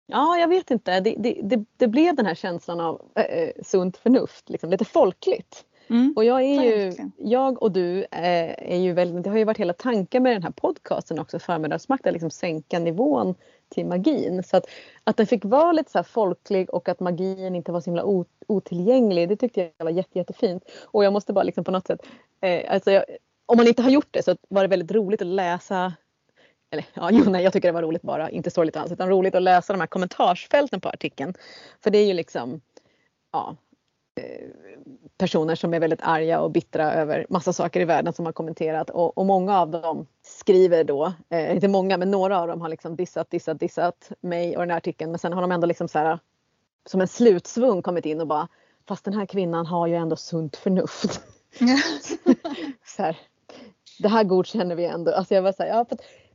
ja 0.06 0.38
jag 0.38 0.48
vet 0.48 0.70
inte, 0.70 1.00
det, 1.00 1.14
det, 1.18 1.40
det, 1.42 1.64
det 1.76 1.88
blev 1.88 2.16
den 2.16 2.26
här 2.26 2.34
känslan 2.34 2.80
av 2.80 3.02
äh, 3.14 3.50
sunt 3.62 3.96
förnuft, 3.96 4.50
liksom, 4.50 4.70
lite 4.70 4.84
folkligt. 4.84 5.64
Mm, 5.90 6.12
och 6.16 6.24
jag 6.24 6.42
är 6.42 6.62
ju, 6.62 6.92
jag 7.16 7.62
och 7.62 7.72
du 7.72 8.06
är, 8.10 8.62
är 8.62 8.76
ju 8.76 8.92
väldigt, 8.92 9.24
det 9.24 9.30
har 9.30 9.38
ju 9.38 9.44
varit 9.44 9.58
hela 9.58 9.72
tanken 9.72 10.22
med 10.22 10.32
den 10.32 10.42
här 10.42 10.50
podcasten 10.50 11.18
också, 11.18 11.38
förmiddagsmakt, 11.38 12.06
att 12.06 12.12
liksom 12.12 12.30
sänka 12.30 12.78
nivån 12.78 13.34
till 13.68 13.86
magin. 13.86 14.42
Så 14.42 14.56
att, 14.56 14.66
att 15.04 15.16
den 15.16 15.26
fick 15.26 15.44
vara 15.44 15.72
lite 15.72 15.90
så 15.90 16.02
folklig 16.02 16.70
och 16.70 16.88
att 16.88 17.00
magin 17.00 17.54
inte 17.54 17.72
var 17.72 17.80
så 17.80 17.90
himla 17.90 18.24
otillgänglig, 18.46 19.28
det 19.28 19.36
tyckte 19.36 19.70
jag 19.76 19.84
var 19.84 19.92
jätte, 19.92 20.18
jättefint. 20.18 20.64
Och 20.84 21.04
jag 21.04 21.12
måste 21.12 21.32
bara 21.32 21.42
liksom 21.42 21.64
på 21.64 21.70
något 21.70 21.86
sätt, 21.86 22.00
eh, 22.40 22.72
alltså 22.72 22.90
jag, 22.90 23.04
om 23.46 23.56
man 23.56 23.66
inte 23.66 23.82
har 23.82 23.90
gjort 23.90 24.08
det 24.10 24.22
så 24.22 24.36
var 24.48 24.62
det 24.62 24.68
väldigt 24.68 24.92
roligt 24.92 25.22
att 25.22 25.26
läsa 25.26 25.92
eller 26.70 26.84
ja, 26.94 27.08
jo, 27.12 27.24
nej, 27.30 27.44
jag 27.44 27.52
tycker 27.52 27.68
det 27.68 27.72
var 27.72 27.82
roligt 27.82 28.02
bara, 28.02 28.30
inte 28.30 28.50
sorgligt 28.50 28.76
alls, 28.76 28.92
utan 28.92 29.08
roligt 29.08 29.34
att 29.34 29.42
läsa 29.42 29.72
de 29.72 29.80
här 29.80 29.86
kommentarsfälten 29.86 30.80
på 30.80 30.88
artikeln. 30.88 31.34
För 31.80 31.90
det 31.90 31.98
är 31.98 32.06
ju 32.06 32.12
liksom, 32.12 32.60
ja, 33.32 33.56
personer 35.18 35.54
som 35.54 35.74
är 35.74 35.80
väldigt 35.80 36.02
arga 36.02 36.40
och 36.40 36.50
bittra 36.50 36.92
över 36.92 37.26
massa 37.30 37.52
saker 37.52 37.80
i 37.80 37.84
världen 37.84 38.12
som 38.12 38.24
har 38.26 38.32
kommenterat 38.32 38.90
och, 38.90 39.18
och 39.18 39.26
många 39.26 39.60
av 39.60 39.70
dem 39.70 40.06
skriver 40.22 40.84
då, 40.84 41.12
eh, 41.28 41.54
inte 41.54 41.68
många 41.68 41.98
men 41.98 42.10
några 42.10 42.40
av 42.40 42.48
dem 42.48 42.60
har 42.60 42.68
liksom 42.68 42.96
dissat, 42.96 43.30
dissat, 43.30 43.60
dissat 43.60 44.12
mig 44.20 44.56
och 44.56 44.62
den 44.62 44.70
här 44.70 44.76
artikeln 44.76 45.10
men 45.10 45.18
sen 45.18 45.32
har 45.32 45.40
de 45.40 45.52
ändå 45.52 45.66
liksom 45.66 45.88
så 45.88 45.98
här, 45.98 46.18
som 46.86 47.00
en 47.00 47.08
slutsvung 47.08 47.82
kommit 47.82 48.06
in 48.06 48.20
och 48.20 48.26
bara 48.26 48.48
fast 48.88 49.04
den 49.04 49.14
här 49.14 49.26
kvinnan 49.26 49.66
har 49.66 49.86
ju 49.86 49.94
ändå 49.94 50.16
sunt 50.16 50.56
förnuft. 50.56 51.20
så 52.96 53.02
här, 53.02 53.18
det 53.98 54.08
här 54.08 54.24
godkänner 54.24 54.74
vi 54.74 54.84
ändå. 54.84 55.12
Alltså 55.12 55.34
jag 55.34 55.42
var 55.42 55.52
så 55.52 55.62
här, 55.62 55.70
ja, 55.70 55.86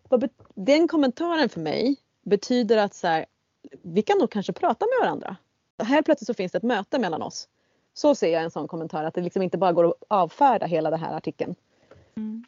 för 0.10 0.30
den 0.56 0.88
kommentaren 0.88 1.50
för 1.50 1.60
mig 1.60 1.96
betyder 2.22 2.78
att 2.78 2.94
så 2.94 3.08
här, 3.08 3.26
vi 3.82 4.02
kan 4.02 4.18
nog 4.18 4.32
kanske 4.32 4.54
prata 4.54 4.86
med 4.86 5.06
varandra. 5.08 5.36
Här 5.84 6.02
plötsligt 6.02 6.28
så 6.28 6.34
finns 6.34 6.52
det 6.52 6.58
ett 6.58 6.64
möte 6.64 7.00
mellan 7.00 7.22
oss. 7.22 7.48
Så 7.94 8.16
ser 8.16 8.34
jag 8.34 8.44
en 8.44 8.52
sån 8.52 8.68
kommentar 8.68 9.04
att 9.04 9.14
det 9.14 9.22
liksom 9.22 9.42
inte 9.42 9.58
bara 9.58 9.72
går 9.72 9.88
att 9.88 9.94
avfärda 10.08 10.66
hela 10.66 10.90
den 10.90 11.00
här 11.00 11.18
artikeln. 11.18 11.56
Mm. 12.18 12.44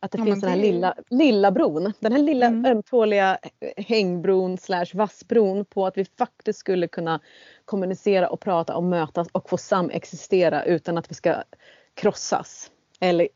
Att 0.00 0.12
det 0.12 0.18
ja, 0.18 0.24
finns 0.24 0.40
den 0.40 0.50
här 0.50 0.56
det... 0.56 0.62
lilla, 0.62 0.94
lilla 1.10 1.50
bron. 1.50 1.92
Den 2.00 2.12
här 2.12 2.22
lilla 2.22 2.46
mm. 2.46 2.64
ömtåliga 2.64 3.38
hängbron 3.76 4.58
slash 4.58 4.86
vassbron 4.94 5.64
på 5.64 5.86
att 5.86 5.98
vi 5.98 6.04
faktiskt 6.04 6.58
skulle 6.58 6.88
kunna 6.88 7.20
kommunicera 7.64 8.28
och 8.28 8.40
prata 8.40 8.76
och 8.76 8.84
mötas 8.84 9.28
och 9.32 9.50
få 9.50 9.56
samexistera 9.56 10.64
utan 10.64 10.98
att 10.98 11.10
vi 11.10 11.14
ska 11.14 11.42
krossas. 11.94 12.70
Eller 13.00 13.28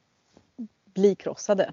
bli 0.95 1.15
krossade. 1.15 1.73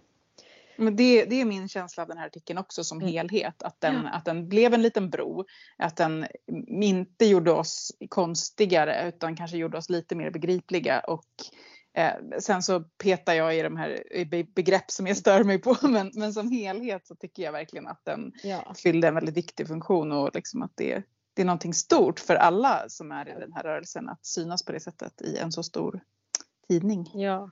Men 0.77 0.95
det, 0.95 1.25
det 1.25 1.41
är 1.41 1.45
min 1.45 1.67
känsla 1.69 2.03
av 2.03 2.09
den 2.09 2.17
här 2.17 2.25
artikeln 2.25 2.59
också 2.59 2.83
som 2.83 2.97
Mm. 2.97 3.09
helhet. 3.13 3.63
Att 3.63 3.81
den, 3.81 3.95
Ja. 3.95 4.09
att 4.09 4.25
den 4.25 4.49
blev 4.49 4.73
en 4.73 4.81
liten 4.81 5.09
bro. 5.09 5.45
Att 5.77 5.95
den 5.97 6.27
inte 6.67 7.25
gjorde 7.25 7.51
oss 7.51 7.91
konstigare 8.09 9.07
utan 9.09 9.35
kanske 9.35 9.57
gjorde 9.57 9.77
oss 9.77 9.89
lite 9.89 10.15
mer 10.15 10.31
begripliga. 10.31 10.99
Och 10.99 11.25
eh, 11.93 12.13
sen 12.39 12.63
så 12.63 12.79
petar 12.79 13.33
jag 13.33 13.57
i 13.57 13.61
de 13.61 13.77
här 13.77 14.03
begrepp 14.55 14.91
som 14.91 15.07
jag 15.07 15.17
stör 15.17 15.43
mig 15.43 15.57
på. 15.61 15.77
Men, 15.87 16.11
men 16.13 16.33
som 16.33 16.51
helhet 16.51 17.07
så 17.07 17.15
tycker 17.15 17.43
jag 17.43 17.51
verkligen 17.51 17.87
att 17.87 18.05
den 18.05 18.31
Ja. 18.43 18.73
fyllde 18.83 19.07
en 19.07 19.15
väldigt 19.15 19.37
viktig 19.37 19.67
funktion. 19.67 20.11
Och 20.11 20.35
liksom 20.35 20.61
att 20.61 20.71
det, 20.75 21.03
det 21.33 21.41
är 21.41 21.45
någonting 21.45 21.73
stort 21.73 22.19
för 22.19 22.35
alla 22.35 22.85
som 22.89 23.11
är 23.11 23.29
i 23.29 23.39
den 23.39 23.53
här 23.53 23.63
rörelsen 23.63 24.09
att 24.09 24.25
synas 24.25 24.65
på 24.65 24.71
det 24.71 24.79
sättet 24.79 25.21
i 25.21 25.37
en 25.37 25.51
så 25.51 25.63
stor 25.63 25.99
tidning. 26.69 27.11
Ja. 27.13 27.51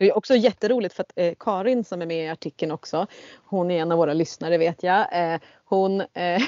Det 0.00 0.08
är 0.08 0.16
också 0.16 0.36
jätteroligt 0.36 0.94
för 0.94 1.02
att 1.02 1.12
eh, 1.16 1.34
Karin 1.40 1.84
som 1.84 2.02
är 2.02 2.06
med 2.06 2.24
i 2.24 2.28
artikeln 2.28 2.72
också, 2.72 3.06
hon 3.44 3.70
är 3.70 3.82
en 3.82 3.92
av 3.92 3.98
våra 3.98 4.12
lyssnare 4.12 4.58
vet 4.58 4.82
jag. 4.82 5.32
Eh, 5.32 5.40
hon, 5.64 6.00
eh, 6.00 6.42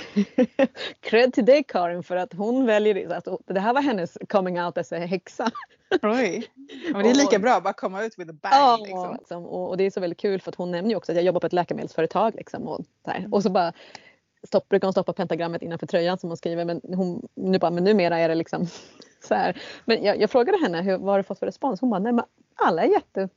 cred 1.00 1.34
till 1.34 1.44
dig 1.44 1.64
Karin 1.68 2.02
för 2.02 2.16
att 2.16 2.32
hon 2.32 2.66
väljer, 2.66 3.12
att 3.12 3.28
det 3.46 3.60
här 3.60 3.74
var 3.74 3.82
hennes 3.82 4.18
coming 4.28 4.62
out 4.62 4.78
as 4.78 4.92
a 4.92 4.98
häxa. 4.98 5.50
Oj. 6.02 6.46
Men 6.92 7.02
det 7.02 7.10
är 7.10 7.14
lika 7.14 7.38
bra 7.38 7.52
att 7.52 7.62
bara 7.62 7.72
komma 7.72 8.04
ut 8.04 8.18
with 8.18 8.30
a 8.30 8.34
bang. 8.42 8.52
Ja, 8.52 8.78
liksom. 8.82 9.16
liksom, 9.18 9.46
och, 9.46 9.68
och 9.68 9.76
det 9.76 9.84
är 9.84 9.90
så 9.90 10.00
väldigt 10.00 10.20
kul 10.20 10.40
för 10.40 10.50
att 10.50 10.56
hon 10.56 10.70
nämner 10.70 10.90
ju 10.90 10.96
också 10.96 11.12
att 11.12 11.16
jag 11.16 11.24
jobbar 11.24 11.40
på 11.40 11.46
ett 11.46 11.52
läkemedelsföretag. 11.52 12.34
Liksom, 12.34 12.68
och, 12.68 12.80
så 13.04 13.10
här. 13.10 13.28
och 13.30 13.42
så 13.42 13.50
bara 13.50 13.72
stopp, 14.46 14.68
brukar 14.68 14.86
hon 14.86 14.92
stoppa 14.92 15.12
pentagrammet 15.12 15.62
innanför 15.62 15.86
tröjan 15.86 16.18
som 16.18 16.30
hon 16.30 16.36
skriver 16.36 16.64
men, 16.64 16.80
hon, 16.82 17.28
nu 17.34 17.58
bara, 17.58 17.70
men 17.70 17.84
numera 17.84 18.18
är 18.18 18.28
det 18.28 18.34
liksom 18.34 18.66
så 19.28 19.34
här. 19.34 19.62
Men 19.84 20.04
jag, 20.04 20.20
jag 20.20 20.30
frågade 20.30 20.58
henne 20.58 20.82
hur, 20.82 20.98
vad 20.98 21.08
har 21.08 21.18
du 21.18 21.22
fått 21.24 21.38
för 21.38 21.46
respons? 21.46 21.80
Hon 21.80 21.90
bara, 21.90 22.00
nej 22.00 22.12
men 22.12 22.24
alla 22.54 22.82
är, 22.82 22.88
jätte, 22.88 23.28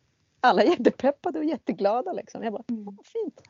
alla 0.45 0.63
är 0.63 0.67
jättepeppade 0.67 1.39
och 1.39 1.45
jätteglada. 1.45 2.13
Liksom. 2.13 2.43
Jag 2.43 2.53
bara, 2.53 2.63
Mm. 2.69 2.87
"Åh, 2.87 2.93
vad 2.97 3.05
fint. 3.05 3.41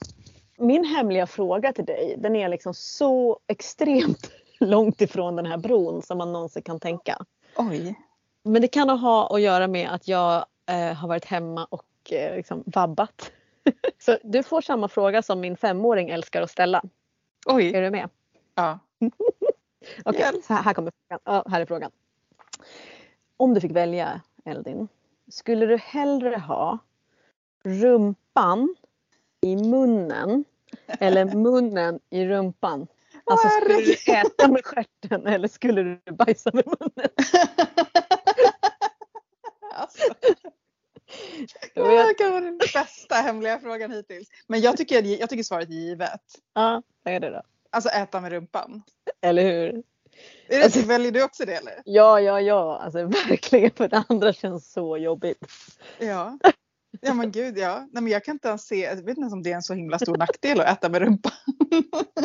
Min 0.58 0.84
hemliga 0.86 1.28
fråga 1.28 1.74
till 1.74 1.86
dig 1.86 2.16
den 2.18 2.36
är 2.36 2.50
liksom 2.50 2.74
så 2.74 3.40
extremt 3.48 4.32
långt 4.60 5.02
ifrån 5.02 5.36
den 5.36 5.46
här 5.46 5.58
bron 5.58 6.02
som 6.02 6.18
man 6.18 6.34
någonsin 6.34 6.62
kan 6.64 6.80
tänka. 6.80 7.26
Oj. 7.58 7.96
Men 8.44 8.62
det 8.62 8.68
kan 8.68 8.90
ha 8.90 9.36
att 9.36 9.42
göra 9.42 9.68
med 9.68 9.90
att 9.90 10.08
jag 10.08 10.46
eh, 10.70 10.94
har 10.94 11.08
varit 11.08 11.26
hemma 11.26 11.66
och 11.66 11.86
eh, 12.12 12.36
liksom 12.36 12.64
vabbat. 12.66 13.32
Så 14.00 14.18
du 14.24 14.44
får 14.44 14.62
samma 14.62 14.88
fråga 14.88 15.22
som 15.22 15.40
min 15.40 15.58
femåring 15.58 16.10
älskar 16.10 16.42
att 16.42 16.52
ställa. 16.52 16.84
Oj. 17.46 17.76
Är 17.76 17.82
du 17.82 17.90
med? 17.90 18.10
Ja. 18.56 18.80
Okej, 20.06 20.26
här, 20.50 20.62
här 20.64 20.74
kommer 20.74 20.92
frågan. 21.08 21.20
Ja, 21.24 21.46
här 21.50 21.62
är 21.62 21.66
frågan. 21.66 21.92
Om 23.38 23.54
du 23.54 23.62
fick 23.62 23.72
välja 23.72 24.22
Eldin, 24.46 24.88
skulle 25.28 25.66
du 25.66 25.78
hellre 25.78 26.38
ha 26.38 26.78
rumpan 27.64 28.76
i 29.42 29.56
munnen 29.56 30.46
eller 30.88 31.26
munnen 31.26 32.00
i 32.10 32.26
rumpan? 32.26 32.88
Alltså 33.26 33.48
skulle 33.50 33.76
du 33.76 33.94
äta 34.14 34.48
med 34.48 34.66
stjärten 34.66 35.28
eller 35.28 35.48
skulle 35.48 35.84
du 35.84 36.12
bajsa 36.12 36.52
med 36.54 36.64
munnen? 36.66 37.10
alltså, 39.74 40.14
det 41.76 42.14
kan 42.18 42.32
vara 42.32 42.42
den 42.42 42.58
bästa 42.58 43.16
hemliga 43.16 43.60
frågan 43.60 43.92
hittills. 43.92 44.30
Men 44.48 44.62
jag 44.62 44.78
tycker, 44.78 45.02
jag 45.02 45.30
tycker 45.30 45.44
svaret 45.44 45.70
är 45.70 45.74
givet. 45.74 46.22
Ja, 46.54 46.82
vad 47.04 47.14
är 47.14 47.20
det 47.20 47.30
då? 47.30 47.42
Alltså 47.70 47.90
äta 47.90 48.22
med 48.22 48.32
rumpan. 48.32 48.84
Eller 49.22 49.44
hur? 49.44 49.84
Är 50.48 50.58
det, 50.58 50.64
Alltså- 50.64 50.86
väljer 50.88 51.12
du 51.12 51.24
också 51.24 51.46
det 51.46 51.54
eller? 51.54 51.74
Ja, 51.86 52.20
ja, 52.22 52.42
ja, 52.42 52.80
alltså 52.84 53.06
verkligen 53.30 53.72
för 53.72 53.88
det 53.88 54.04
andra 54.10 54.34
känns 54.34 54.72
så 54.74 54.98
jobbigt. 54.98 55.46
Ja. 56.00 56.40
Ja 57.02 57.14
men 57.14 57.32
gud 57.32 57.58
ja. 57.58 57.80
Nej, 57.92 58.04
men 58.04 58.08
jag 58.08 58.24
kan 58.26 58.36
inte 58.36 58.48
ens 58.48 58.68
se, 58.68 58.76
jag 58.80 58.96
vet 58.96 59.08
inte 59.08 59.22
ens 59.22 59.34
om 59.34 59.44
det 59.44 59.52
är 59.52 59.56
en 59.56 59.62
så 59.62 59.74
himla 59.74 60.00
stor 60.00 60.18
nackdel 60.18 60.60
att 60.60 60.78
äta 60.78 60.90
med 60.90 61.02
rumpan. 61.02 61.32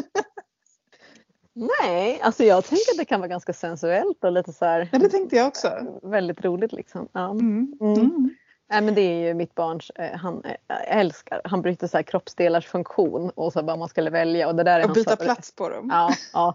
Nej, 1.55 2.21
alltså 2.23 2.45
jag 2.45 2.65
tänker 2.65 2.91
att 2.93 2.99
det 2.99 3.05
kan 3.05 3.21
vara 3.21 3.29
ganska 3.29 3.53
sensuellt 3.53 4.25
och 4.25 4.33
lite 4.33 4.53
så 4.53 4.65
här 4.65 4.89
Ja 4.93 4.99
det 4.99 5.09
tänkte 5.09 5.37
jag 5.37 5.47
också. 5.49 6.01
väldigt 6.03 6.45
roligt 6.45 6.73
liksom. 6.73 7.09
Ja. 7.13 7.31
Mm. 7.31 7.77
Mm. 7.81 7.93
Mm. 7.95 8.31
Nej 8.71 8.81
men 8.83 8.95
det 8.95 9.01
är 9.01 9.27
ju 9.27 9.35
mitt 9.35 9.55
barns, 9.55 9.91
eh, 9.91 10.17
han 10.19 10.45
eh, 10.45 10.99
älskar, 10.99 11.41
han 11.45 11.63
bryter 11.63 11.87
så 11.87 11.97
här 11.97 12.03
kroppsdelars 12.03 12.67
funktion 12.67 13.31
och 13.31 13.53
så 13.53 13.63
bara 13.63 13.77
man 13.77 13.89
skulle 13.89 14.11
välja 14.11 14.49
och 14.49 14.55
det 14.55 14.63
där 14.63 14.81
är 14.81 14.85
Och 14.89 14.95
byta 14.95 15.17
plats 15.17 15.55
på 15.55 15.69
dem. 15.69 15.89
Ja, 15.93 16.15
ja, 16.33 16.55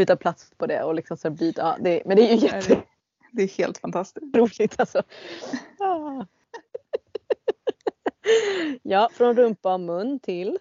byta 0.00 0.16
plats 0.16 0.50
på 0.56 0.66
det 0.66 0.82
och 0.82 0.94
liksom 0.94 1.16
så 1.16 1.30
byta, 1.30 1.62
ja, 1.62 1.76
det, 1.80 2.02
men 2.06 2.16
det 2.16 2.32
är 2.32 2.36
ju 2.36 2.48
är- 2.48 2.84
Det 3.32 3.42
är 3.42 3.48
helt 3.48 3.78
fantastiskt. 3.78 4.26
jätteroligt 4.26 4.80
alltså. 4.80 5.02
Ah. 5.78 6.24
Ja, 8.82 9.08
från 9.12 9.36
rumpa 9.36 9.74
och 9.74 9.80
mun 9.80 10.20
till 10.20 10.58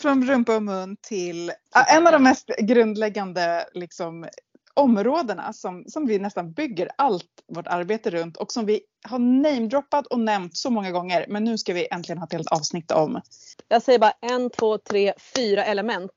Från 0.00 0.26
rumpa 0.28 0.56
och 0.56 0.62
mun 0.62 0.96
till 1.00 1.52
ja, 1.74 1.84
en 1.96 2.06
av 2.06 2.12
de 2.12 2.22
mest 2.22 2.46
grundläggande 2.58 3.64
liksom, 3.74 4.26
områdena 4.74 5.52
som, 5.52 5.84
som 5.88 6.06
vi 6.06 6.18
nästan 6.18 6.52
bygger 6.52 6.88
allt 6.98 7.24
vårt 7.48 7.66
arbete 7.66 8.10
runt 8.10 8.36
och 8.36 8.52
som 8.52 8.66
vi 8.66 8.80
har 9.08 9.18
namedroppat 9.18 10.06
och 10.06 10.20
nämnt 10.20 10.56
så 10.56 10.70
många 10.70 10.90
gånger. 10.90 11.26
Men 11.28 11.44
nu 11.44 11.58
ska 11.58 11.72
vi 11.72 11.88
äntligen 11.90 12.18
ha 12.18 12.26
ett 12.26 12.32
helt 12.32 12.52
avsnitt 12.52 12.90
om. 12.90 13.20
Jag 13.68 13.82
säger 13.82 13.98
bara 13.98 14.14
en, 14.20 14.50
två, 14.50 14.78
tre, 14.78 15.14
fyra 15.36 15.64
element. 15.64 16.10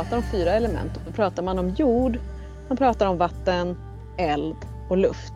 Pratar 0.00 0.16
om 0.16 0.22
fyra 0.22 0.52
element, 0.52 0.92
då 1.06 1.12
pratar 1.12 1.42
man 1.42 1.58
om 1.58 1.68
jord, 1.68 2.18
man 2.68 2.76
pratar 2.76 3.06
om 3.06 3.18
vatten, 3.18 3.76
eld 4.18 4.56
och 4.90 4.96
luft. 4.96 5.32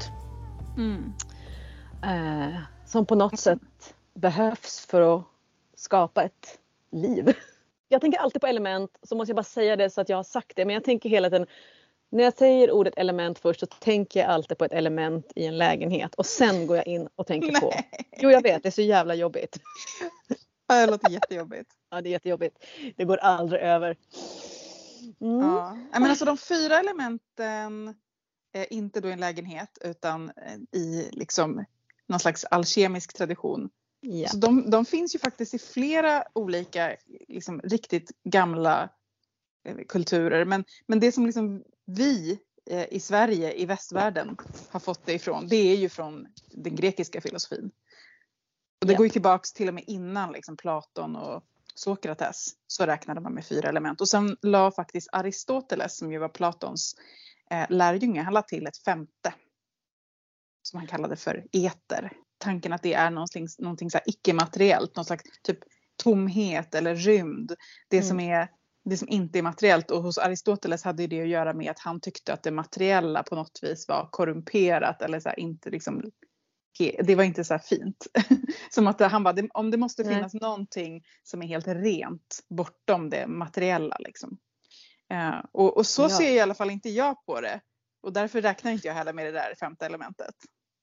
Eh, 2.03 2.57
som 2.87 3.07
på 3.07 3.14
något 3.14 3.40
sätt 3.40 3.94
behövs 4.14 4.87
för 4.87 5.16
att 5.16 5.24
skapa 5.74 6.22
ett 6.22 6.59
liv. 6.90 7.33
Jag 7.88 8.00
tänker 8.00 8.18
alltid 8.18 8.40
på 8.40 8.46
element, 8.46 8.90
så 9.03 9.16
måste 9.16 9.31
jag 9.31 9.37
bara 9.37 9.42
säga 9.42 9.77
det 9.77 9.90
så 9.90 10.00
att 10.00 10.09
jag 10.09 10.16
har 10.16 10.24
sagt 10.24 10.57
det, 10.57 10.64
men 10.64 10.74
jag 10.74 10.85
tänker 10.85 11.09
hela 11.09 11.31
tiden 11.31 11.46
när 12.11 12.24
jag 12.24 12.37
säger 12.37 12.70
ordet 12.70 12.94
element 12.96 13.38
först 13.38 13.61
så 13.61 13.66
tänker 13.66 14.20
jag 14.20 14.29
alltid 14.29 14.59
på 14.59 14.64
ett 14.64 14.72
element 14.72 15.33
i 15.37 15.46
en 15.46 15.59
lägenhet 15.59 16.14
och 16.14 16.27
sen 16.27 16.66
går 16.66 16.77
jag 16.77 16.87
in 16.87 17.09
och 17.16 17.27
tänker 17.27 17.61
på. 17.61 17.70
Nej, 17.70 18.07
Jo 18.20 18.31
jag 18.31 18.42
vet, 18.42 18.62
det 18.62 18.68
är 18.68 18.70
så 18.70 18.83
jävla 18.83 19.14
jobbigt. 19.14 19.59
Ja, 20.66 20.74
det 20.74 20.87
låter 20.90 21.11
jättejobbigt. 21.11 21.70
Ja 21.90 22.00
det 22.00 22.09
är 22.09 22.11
jättejobbigt. 22.11 22.64
Det 22.96 23.05
går 23.05 23.16
aldrig 23.16 23.62
över. 23.62 23.96
Mm. 25.20 25.40
Ja. 25.40 25.78
Men 25.92 26.04
alltså 26.04 26.24
de 26.24 26.36
fyra 26.36 26.80
elementen 26.80 27.94
är 28.52 28.72
inte 28.72 29.00
då 29.00 29.08
i 29.08 29.12
en 29.12 29.20
lägenhet 29.20 29.78
utan 29.80 30.28
eh, 30.28 30.80
i 30.80 31.08
liksom 31.12 31.64
någon 32.06 32.20
slags 32.20 32.44
alkemisk 32.44 33.12
tradition. 33.16 33.70
Ja. 34.00 34.28
Så 34.28 34.36
de, 34.36 34.70
de 34.70 34.84
finns 34.84 35.14
ju 35.14 35.18
faktiskt 35.18 35.54
i 35.54 35.58
flera 35.58 36.24
olika 36.32 36.96
liksom, 37.28 37.60
riktigt 37.60 38.10
gamla 38.24 38.88
eh, 39.64 39.76
kulturer. 39.88 40.44
Men, 40.44 40.64
men 40.86 41.00
det 41.00 41.12
som 41.12 41.26
liksom 41.26 41.64
vi 41.86 42.38
eh, 42.70 42.86
i 42.90 43.00
Sverige, 43.00 43.54
i 43.54 43.66
västvärlden, 43.66 44.36
har 44.70 44.80
fått 44.80 45.06
det 45.06 45.12
ifrån, 45.12 45.48
det 45.48 45.56
är 45.56 45.76
ju 45.76 45.88
från 45.88 46.26
den 46.50 46.76
grekiska 46.76 47.20
filosofin. 47.20 47.70
Och 48.80 48.86
det 48.86 48.92
Ja. 48.92 48.96
går 48.96 49.06
ju 49.06 49.10
tillbaks 49.10 49.52
till 49.52 49.68
och 49.68 49.74
med 49.74 49.84
innan 49.86 50.32
liksom, 50.32 50.56
Platon 50.56 51.16
och 51.16 51.44
Sokrates 51.74 52.52
så 52.66 52.87
räknade 52.87 53.20
man 53.20 53.34
med 53.34 53.46
fyra 53.46 53.68
element. 53.68 54.00
Och 54.00 54.08
sen 54.08 54.37
la 54.42 54.70
faktiskt 54.70 55.08
Aristoteles, 55.12 55.96
som 55.96 56.12
ju 56.12 56.18
var 56.18 56.28
Platons 56.28 56.94
eh, 57.50 57.66
lärjunge, 57.68 58.22
han 58.22 58.34
la 58.34 58.42
till 58.42 58.66
ett 58.66 58.78
femte. 58.78 59.34
Som 60.62 60.78
han 60.78 60.87
kallade 60.87 61.16
för 61.16 61.44
eter. 61.52 62.12
Tanken 62.38 62.72
att 62.72 62.82
det 62.82 62.94
är 62.94 63.10
någonting, 63.10 63.48
någonting 63.58 63.90
så 63.90 63.98
icke-materiellt, 64.06 64.96
någon 64.96 65.04
slags 65.04 65.24
typ 65.42 65.58
tomhet 66.02 66.74
eller 66.74 66.94
rymd. 66.94 67.54
Det 67.88 67.96
Mm. 67.96 68.08
som 68.08 68.20
är 68.20 68.48
det 68.84 68.96
som 68.96 69.08
inte 69.08 69.38
är 69.38 69.42
materiellt 69.42 69.90
och 69.90 70.02
hos 70.02 70.18
Aristoteles 70.18 70.84
hade 70.84 71.06
det 71.06 71.22
att 71.22 71.28
göra 71.28 71.54
med 71.54 71.70
att 71.70 71.78
han 71.78 72.00
tyckte 72.00 72.32
att 72.32 72.42
det 72.42 72.50
materiella 72.50 73.22
på 73.22 73.34
något 73.34 73.58
vis 73.62 73.88
var 73.88 74.08
korrumperat 74.12 75.02
eller 75.02 75.20
så 75.20 75.28
här, 75.28 75.40
inte 75.40 75.70
liksom 75.70 76.10
det 76.78 77.14
var 77.14 77.24
inte 77.24 77.44
så 77.44 77.58
fint. 77.58 78.06
Som 78.70 78.87
att 78.87 79.00
han 79.00 79.22
bara, 79.24 79.37
om 79.54 79.70
det 79.70 79.76
måste 79.76 80.02
Nej. 80.02 80.14
finnas 80.14 80.34
någonting 80.34 81.04
som 81.22 81.42
är 81.42 81.46
helt 81.46 81.68
rent 81.68 82.40
bortom 82.48 83.10
det 83.10 83.26
materiella 83.26 83.96
liksom. 83.98 84.38
Eh, 85.12 85.44
och, 85.52 85.76
och 85.76 85.87
så 85.87 86.02
Ja. 86.02 86.08
ser 86.08 86.30
i 86.32 86.40
alla 86.40 86.54
fall 86.54 86.70
inte 86.70 86.88
jag 86.88 87.26
på 87.26 87.40
det. 87.40 87.60
Och 88.02 88.12
därför 88.12 88.40
räknar 88.42 88.72
inte 88.72 88.87
jag 88.88 88.94
heller 88.94 89.12
med 89.12 89.26
det 89.26 89.32
där 89.32 89.54
femte 89.60 89.87
elementet. 89.87 90.34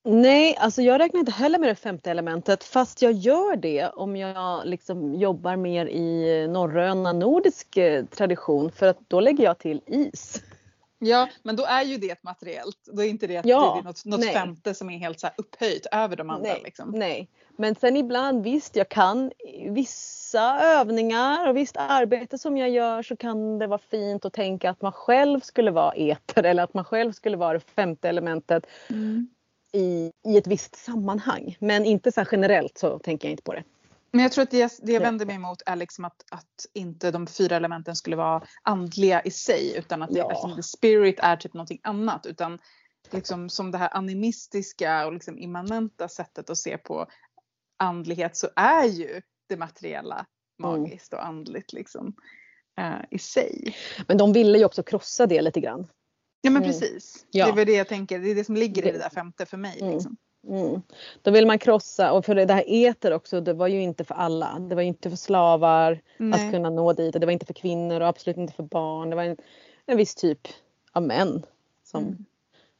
Nej, 0.03 0.55
alltså 0.59 0.81
jag 0.81 0.99
räknar 0.99 1.19
inte 1.19 1.31
heller 1.31 1.59
med 1.59 1.69
det 1.69 1.75
femte 1.75 2.11
elementet 2.11 2.63
fast 2.63 3.01
jag 3.01 3.11
gör 3.11 3.55
det 3.55 3.89
om 3.89 4.15
jag 4.15 4.65
liksom 4.65 5.15
jobbar 5.15 5.55
mer 5.55 5.85
i 5.85 6.47
norröna 6.47 7.13
nordisk 7.13 7.77
eh, 7.77 8.05
tradition 8.05 8.71
för 8.71 8.87
att 8.87 8.99
då 9.07 9.19
lägger 9.19 9.43
jag 9.43 9.57
till 9.57 9.81
is. 9.87 10.43
Ja, 11.03 11.29
men 11.43 11.55
då 11.55 11.63
är 11.63 11.83
ju 11.83 11.97
det 11.97 12.09
ett 12.09 12.23
materiellt. 12.23 12.77
Då 12.85 13.01
är 13.01 13.07
inte 13.07 13.27
det, 13.27 13.41
ja, 13.45 13.75
det 13.75 13.89
något, 13.89 14.05
något 14.05 14.33
femte 14.33 14.73
som 14.73 14.89
är 14.89 14.97
helt 14.97 15.19
så 15.19 15.27
upphöjt 15.37 15.87
över 15.91 16.15
de 16.15 16.29
andra. 16.29 16.49
Nej, 16.49 16.61
liksom. 16.63 16.91
nej, 16.91 17.29
men 17.57 17.75
sen 17.75 17.97
ibland 17.97 18.43
visst, 18.43 18.75
jag 18.75 18.89
kan 18.89 19.31
vissa 19.69 20.59
övningar 20.59 21.47
och 21.47 21.57
visst 21.57 21.77
arbete 21.77 22.37
som 22.37 22.57
jag 22.57 22.69
gör 22.69 23.03
så 23.03 23.15
kan 23.15 23.59
det 23.59 23.67
vara 23.67 23.81
fint 23.91 24.25
att 24.25 24.33
tänka 24.33 24.69
att 24.69 24.81
man 24.81 24.91
själv 24.91 25.39
skulle 25.39 25.71
vara 25.71 25.93
eter 25.93 26.43
eller 26.43 26.63
att 26.63 26.73
man 26.73 26.85
själv 26.85 27.11
skulle 27.11 27.37
vara 27.37 27.53
det 27.53 27.59
femte 27.59 28.09
elementet. 28.09 28.65
Mm 28.89 29.29
i, 29.71 30.11
i 30.25 30.37
ett 30.37 30.47
visst 30.47 30.75
sammanhang. 30.75 31.57
Men 31.59 31.85
inte 31.85 32.11
så 32.11 32.25
generellt 32.31 32.77
så 32.77 32.99
tänker 32.99 33.27
jag 33.27 33.33
inte 33.33 33.43
på 33.43 33.53
det. 33.53 33.63
Men 34.13 34.23
jag 34.23 34.31
tror 34.31 34.43
att 34.43 34.51
det, 34.51 34.79
det 34.83 34.91
jag 34.91 35.01
vänder 35.01 35.25
mig 35.25 35.35
emot 35.35 35.61
är 35.65 35.75
liksom 35.75 36.05
att, 36.05 36.25
att 36.31 36.65
inte 36.73 37.11
de 37.11 37.27
fyra 37.27 37.55
elementen 37.55 37.95
skulle 37.95 38.15
vara 38.15 38.43
andliga 38.63 39.21
i 39.21 39.31
sig 39.31 39.77
utan 39.77 40.01
att 40.01 40.09
det, 40.09 40.19
ja. 40.19 40.29
alltså, 40.29 40.55
the 40.55 40.63
spirit 40.63 41.19
är 41.19 41.35
typ 41.35 41.53
någonting 41.53 41.79
annat. 41.83 42.25
Utan 42.25 42.59
liksom 43.11 43.49
som 43.49 43.71
det 43.71 43.77
här 43.77 43.97
animistiska 43.97 45.05
och 45.05 45.13
liksom 45.13 45.39
immanenta 45.39 46.07
sättet 46.07 46.49
att 46.49 46.57
se 46.57 46.77
på 46.77 47.07
andlighet 47.77 48.37
så 48.37 48.49
är 48.55 48.85
ju 48.85 49.21
det 49.49 49.57
materiella 49.57 50.25
magiskt 50.59 51.13
och 51.13 51.25
andligt 51.25 51.73
liksom 51.73 52.15
uh, 52.79 53.01
i 53.11 53.19
sig. 53.19 53.75
Men 54.07 54.17
de 54.17 54.33
ville 54.33 54.57
ju 54.57 54.65
också 54.65 54.83
krossa 54.83 55.27
det 55.27 55.41
lite 55.41 55.59
grann. 55.59 55.87
Ja 56.41 56.51
men 56.51 56.63
mm. 56.63 56.73
precis. 56.73 57.25
Ja. 57.31 57.45
Det 57.45 57.51
är 57.51 57.55
väl 57.55 57.65
det 57.65 57.75
jag 57.75 57.87
tänker. 57.87 58.19
Det 58.19 58.31
är 58.31 58.35
det 58.35 58.43
som 58.43 58.55
ligger 58.55 58.87
i 58.87 58.91
det 58.91 58.97
där 58.97 59.09
femte 59.09 59.45
för 59.45 59.57
mig. 59.57 59.79
Mm. 59.79 59.93
Liksom. 59.93 60.09
Mm. 60.09 60.17
Då 61.21 61.31
vill 61.31 61.47
man 61.47 61.59
krossa 61.59 62.11
och 62.11 62.25
för 62.25 62.35
det 62.35 62.53
här 62.53 62.63
eter 62.67 63.13
också 63.13 63.41
det 63.41 63.53
var 63.53 63.67
ju 63.67 63.81
inte 63.81 64.03
för 64.03 64.15
alla. 64.15 64.59
Det 64.59 64.75
var 64.75 64.81
ju 64.81 64.87
inte 64.87 65.09
för 65.09 65.17
slavar 65.17 66.01
Nej. 66.17 66.47
att 66.47 66.53
kunna 66.53 66.69
nå 66.69 66.93
dit 66.93 67.13
det 67.13 67.25
var 67.25 67.33
inte 67.33 67.45
för 67.45 67.53
kvinnor 67.53 68.01
och 68.01 68.07
absolut 68.07 68.37
inte 68.37 68.53
för 68.53 68.63
barn. 68.63 69.09
Det 69.09 69.15
var 69.15 69.23
en, 69.23 69.37
en 69.85 69.97
viss 69.97 70.15
typ 70.15 70.47
av 70.91 71.03
män 71.03 71.45
som 71.83 72.03
mm. 72.03 72.25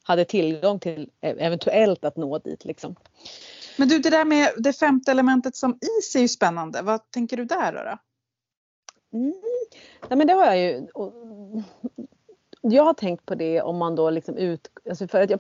hade 0.04 0.26
tillgång 0.26 0.80
till 0.80 1.10
e-, 1.22 1.36
eventuellt 1.40 2.06
att 2.06 2.18
nå 2.18 2.38
dit 2.38 2.66
liksom. 2.66 2.96
Men 3.78 3.88
du 3.88 4.00
det 4.00 4.10
där 4.10 4.26
med 4.26 4.50
det 4.58 4.74
femte 4.74 5.12
elementet 5.12 5.56
som 5.56 5.80
is 6.00 6.16
är 6.16 6.20
ju 6.20 6.28
spännande. 6.28 6.82
Vad 6.82 7.12
tänker 7.12 7.38
du 7.38 7.46
där 7.46 7.74
då? 7.74 7.84
då? 7.84 7.98
Mm. 9.18 9.34
Nej, 10.10 10.18
men 10.18 10.28
det 10.28 10.34
har 10.34 10.46
jag 10.46 10.58
ju 10.58 10.88
jag 12.62 12.84
har 12.84 12.94
tänkt 12.94 13.26
på 13.26 13.36
det 13.36 13.62
om 13.62 13.78
man 13.78 13.96
då 13.96 14.10
liksom 14.10 14.38
ut... 14.38 14.72
Alltså 14.90 15.08
för 15.08 15.22
att 15.22 15.30
jag, 15.30 15.40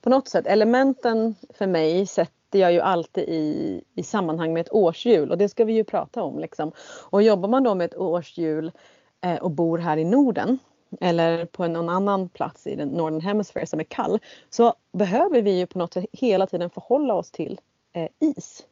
på 0.00 0.10
något 0.10 0.28
sätt, 0.28 0.46
elementen 0.46 1.34
för 1.54 1.66
mig 1.66 2.06
sätter 2.06 2.58
jag 2.58 2.72
ju 2.72 2.80
alltid 2.80 3.24
i, 3.28 3.80
i 3.94 4.02
sammanhang 4.02 4.52
med 4.52 4.60
ett 4.60 4.72
årshjul 4.72 5.30
och 5.30 5.38
det 5.38 5.48
ska 5.48 5.64
vi 5.64 5.72
ju 5.72 5.84
prata 5.84 6.22
om. 6.22 6.38
Liksom. 6.38 6.72
Och 7.10 7.22
jobbar 7.22 7.48
man 7.48 7.62
då 7.62 7.74
med 7.74 7.84
ett 7.84 7.96
årshjul 7.96 8.72
eh, 9.20 9.36
och 9.36 9.50
bor 9.50 9.78
här 9.78 9.96
i 9.96 10.04
Norden 10.04 10.58
eller 11.00 11.44
på 11.44 11.66
någon 11.66 11.88
annan 11.88 12.28
plats 12.28 12.66
i 12.66 12.76
den 12.76 12.88
Northern 12.88 13.20
Hemisphere 13.20 13.66
som 13.66 13.80
är 13.80 13.84
kall 13.84 14.18
så 14.50 14.74
behöver 14.92 15.42
vi 15.42 15.58
ju 15.58 15.66
på 15.66 15.78
något 15.78 15.92
sätt 15.92 16.06
hela 16.12 16.46
tiden 16.46 16.70
förhålla 16.70 17.14
oss 17.14 17.30
till 17.30 17.60
eh, 17.92 18.08
is. 18.20 18.66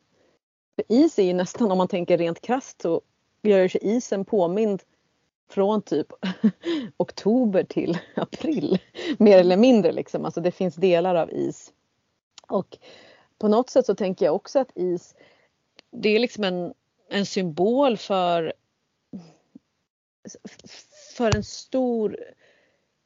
För 0.76 0.84
is 0.88 1.18
är 1.18 1.22
ju 1.22 1.32
nästan, 1.32 1.70
om 1.70 1.78
man 1.78 1.88
tänker 1.88 2.18
rent 2.18 2.40
krasst 2.40 2.82
så 2.82 3.00
gör 3.42 3.68
sig 3.68 3.80
isen 3.82 4.24
påmind 4.24 4.82
från 5.50 5.82
typ 5.82 6.06
oktober 6.96 7.64
till 7.64 7.98
april. 8.16 8.78
Mer 9.18 9.38
eller 9.38 9.56
mindre 9.56 9.92
liksom. 9.92 10.24
Alltså 10.24 10.40
det 10.40 10.52
finns 10.52 10.74
delar 10.74 11.14
av 11.14 11.30
is. 11.32 11.72
Och 12.48 12.78
på 13.38 13.48
något 13.48 13.70
sätt 13.70 13.86
så 13.86 13.94
tänker 13.94 14.26
jag 14.26 14.34
också 14.34 14.58
att 14.58 14.70
is 14.74 15.14
det 15.90 16.08
är 16.08 16.18
liksom 16.18 16.44
en, 16.44 16.74
en 17.08 17.26
symbol 17.26 17.96
för 17.96 18.52
för 21.16 21.30
en 21.30 21.44
stor 21.44 22.16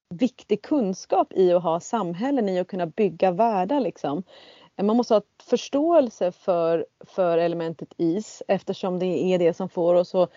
viktig 0.08 0.62
kunskap 0.62 1.32
i 1.32 1.52
att 1.52 1.62
ha 1.62 1.80
samhällen, 1.80 2.48
i 2.48 2.58
att 2.58 2.68
kunna 2.68 2.86
bygga 2.86 3.30
världar 3.30 3.80
liksom. 3.80 4.22
Man 4.82 4.96
måste 4.96 5.14
ha 5.14 5.22
förståelse 5.42 6.32
för, 6.32 6.86
för 7.00 7.38
elementet 7.38 7.88
is 7.96 8.42
eftersom 8.48 8.98
det 8.98 9.06
är 9.06 9.38
det 9.38 9.54
som 9.54 9.68
får 9.68 9.94
oss 9.94 10.14
att 10.14 10.30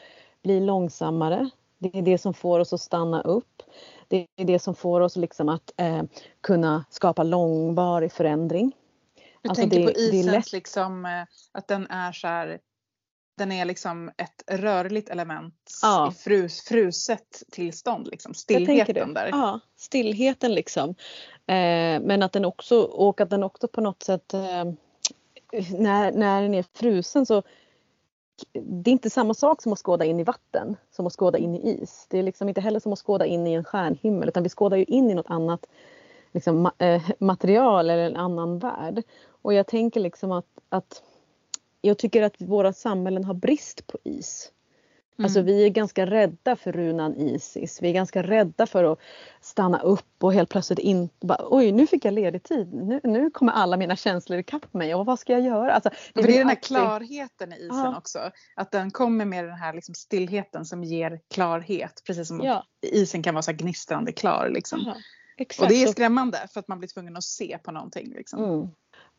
bli 0.43 0.59
långsammare, 0.59 1.49
det 1.79 1.97
är 1.97 2.01
det 2.01 2.17
som 2.17 2.33
får 2.33 2.59
oss 2.59 2.73
att 2.73 2.81
stanna 2.81 3.21
upp. 3.21 3.63
Det 4.07 4.27
är 4.35 4.45
det 4.45 4.59
som 4.59 4.75
får 4.75 5.01
oss 5.01 5.15
liksom 5.15 5.49
att 5.49 5.71
eh, 5.77 6.03
kunna 6.41 6.85
skapa 6.89 7.23
långvarig 7.23 8.11
förändring. 8.11 8.75
Du 9.41 9.49
alltså 9.49 9.61
tänker 9.61 9.79
det, 9.79 9.93
på 9.93 9.99
isens 9.99 10.53
liksom 10.53 11.05
eh, 11.05 11.23
att 11.51 11.67
den 11.67 11.87
är 11.87 12.11
så 12.11 12.27
här, 12.27 12.59
den 13.37 13.51
är 13.51 13.65
liksom 13.65 14.11
ett 14.17 14.43
rörligt 14.47 15.09
element 15.09 15.79
ja. 15.81 16.11
i 16.11 16.15
frus, 16.15 16.61
fruset 16.61 17.43
tillstånd, 17.51 18.07
liksom. 18.07 18.33
stillheten 18.33 19.13
där. 19.13 19.27
Ja, 19.31 19.59
stillheten 19.75 20.53
liksom. 20.53 20.89
Eh, 21.47 21.99
men 22.01 22.23
att 22.23 22.31
den 22.31 22.45
också, 22.45 22.81
och 22.81 23.21
att 23.21 23.29
den 23.29 23.43
också 23.43 23.67
på 23.67 23.81
något 23.81 24.03
sätt 24.03 24.33
eh, 24.33 24.65
när, 25.79 26.11
när 26.11 26.41
den 26.41 26.53
är 26.53 26.65
frusen 26.73 27.25
så 27.25 27.43
det 28.53 28.89
är 28.89 28.93
inte 28.93 29.09
samma 29.09 29.33
sak 29.33 29.61
som 29.61 29.73
att 29.73 29.79
skåda 29.79 30.05
in 30.05 30.19
i 30.19 30.23
vatten 30.23 30.75
som 30.91 31.07
att 31.07 31.13
skåda 31.13 31.37
in 31.37 31.55
i 31.55 31.81
is. 31.81 32.07
Det 32.09 32.19
är 32.19 32.23
liksom 32.23 32.49
inte 32.49 32.61
heller 32.61 32.79
som 32.79 32.93
att 32.93 32.99
skåda 32.99 33.25
in 33.25 33.47
i 33.47 33.53
en 33.53 33.63
stjärnhimmel 33.63 34.29
utan 34.29 34.43
vi 34.43 34.49
skådar 34.49 34.77
ju 34.77 34.83
in 34.83 35.11
i 35.11 35.13
något 35.13 35.29
annat 35.29 35.67
liksom, 36.31 36.71
äh, 36.77 37.09
material 37.19 37.89
eller 37.89 38.05
en 38.05 38.15
annan 38.15 38.59
värld. 38.59 39.03
Och 39.41 39.53
jag 39.53 39.67
tänker 39.67 39.99
liksom 39.99 40.31
att, 40.31 40.45
att 40.69 41.03
jag 41.81 41.97
tycker 41.97 42.23
att 42.23 42.41
våra 42.41 42.73
samhällen 42.73 43.23
har 43.23 43.33
brist 43.33 43.87
på 43.87 43.97
is. 44.03 44.51
Alltså 45.23 45.39
mm. 45.39 45.45
vi 45.45 45.65
är 45.65 45.69
ganska 45.69 46.05
rädda 46.05 46.55
för 46.55 46.71
runan 46.71 47.15
Isis. 47.15 47.81
Vi 47.81 47.89
är 47.89 47.93
ganska 47.93 48.23
rädda 48.23 48.65
för 48.65 48.83
att 48.83 48.99
stanna 49.41 49.79
upp 49.79 50.23
och 50.23 50.33
helt 50.33 50.49
plötsligt 50.49 50.79
in, 50.79 51.09
bara, 51.19 51.37
oj 51.49 51.71
nu 51.71 51.87
fick 51.87 52.05
jag 52.05 52.13
ledig 52.13 52.43
tid. 52.43 52.73
Nu, 52.73 52.99
nu 53.03 53.29
kommer 53.29 53.53
alla 53.53 53.77
mina 53.77 53.95
känslor 53.95 54.39
ikapp 54.39 54.73
mig 54.73 54.95
och 54.95 55.05
vad 55.05 55.19
ska 55.19 55.33
jag 55.33 55.41
göra? 55.41 55.73
Alltså, 55.73 55.89
det, 56.13 56.21
det 56.21 56.33
är 56.33 56.37
den 56.37 56.47
här 56.47 56.63
klarheten 56.63 57.53
i 57.53 57.55
isen 57.55 57.77
ja. 57.77 57.97
också. 57.97 58.31
Att 58.55 58.71
den 58.71 58.91
kommer 58.91 59.25
med 59.25 59.45
den 59.45 59.57
här 59.57 59.73
liksom 59.73 59.95
stillheten 59.95 60.65
som 60.65 60.83
ger 60.83 61.19
klarhet. 61.33 62.01
Precis 62.07 62.27
som 62.27 62.41
ja. 62.43 62.63
isen 62.81 63.23
kan 63.23 63.33
vara 63.33 63.41
så 63.41 63.51
gnistrande 63.51 64.11
klar. 64.11 64.49
Liksom. 64.49 64.93
Och 65.59 65.67
det 65.67 65.83
är 65.83 65.87
skrämmande 65.87 66.47
för 66.53 66.59
att 66.59 66.67
man 66.67 66.79
blir 66.79 66.89
tvungen 66.89 67.17
att 67.17 67.23
se 67.23 67.57
på 67.63 67.71
någonting. 67.71 68.13
Liksom. 68.17 68.43
Mm. 68.43 68.67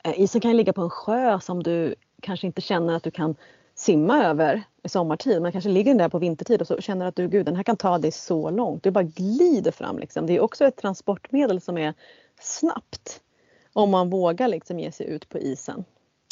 Eh, 0.04 0.20
isen 0.20 0.40
kan 0.40 0.56
ligga 0.56 0.72
på 0.72 0.82
en 0.82 0.90
sjö 0.90 1.40
som 1.40 1.62
du 1.62 1.94
kanske 2.22 2.46
inte 2.46 2.60
känner 2.60 2.96
att 2.96 3.02
du 3.02 3.10
kan 3.10 3.36
simma 3.78 4.24
över 4.24 4.62
i 4.82 4.88
sommartid. 4.88 5.42
Man 5.42 5.52
kanske 5.52 5.70
ligger 5.70 5.94
där 5.94 6.08
på 6.08 6.18
vintertid 6.18 6.60
och 6.60 6.66
så 6.66 6.80
känner 6.80 7.06
att 7.06 7.16
du, 7.16 7.28
gud 7.28 7.46
den 7.46 7.56
här 7.56 7.62
kan 7.62 7.76
ta 7.76 7.98
dig 7.98 8.12
så 8.12 8.50
långt. 8.50 8.82
Du 8.82 8.90
bara 8.90 9.04
glider 9.04 9.70
fram 9.70 9.98
liksom. 9.98 10.26
Det 10.26 10.36
är 10.36 10.40
också 10.40 10.64
ett 10.64 10.76
transportmedel 10.76 11.60
som 11.60 11.78
är 11.78 11.94
snabbt. 12.40 13.20
Om 13.72 13.90
man 13.90 14.10
vågar 14.10 14.48
liksom 14.48 14.78
ge 14.78 14.92
sig 14.92 15.06
ut 15.06 15.28
på 15.28 15.38
isen. 15.38 15.84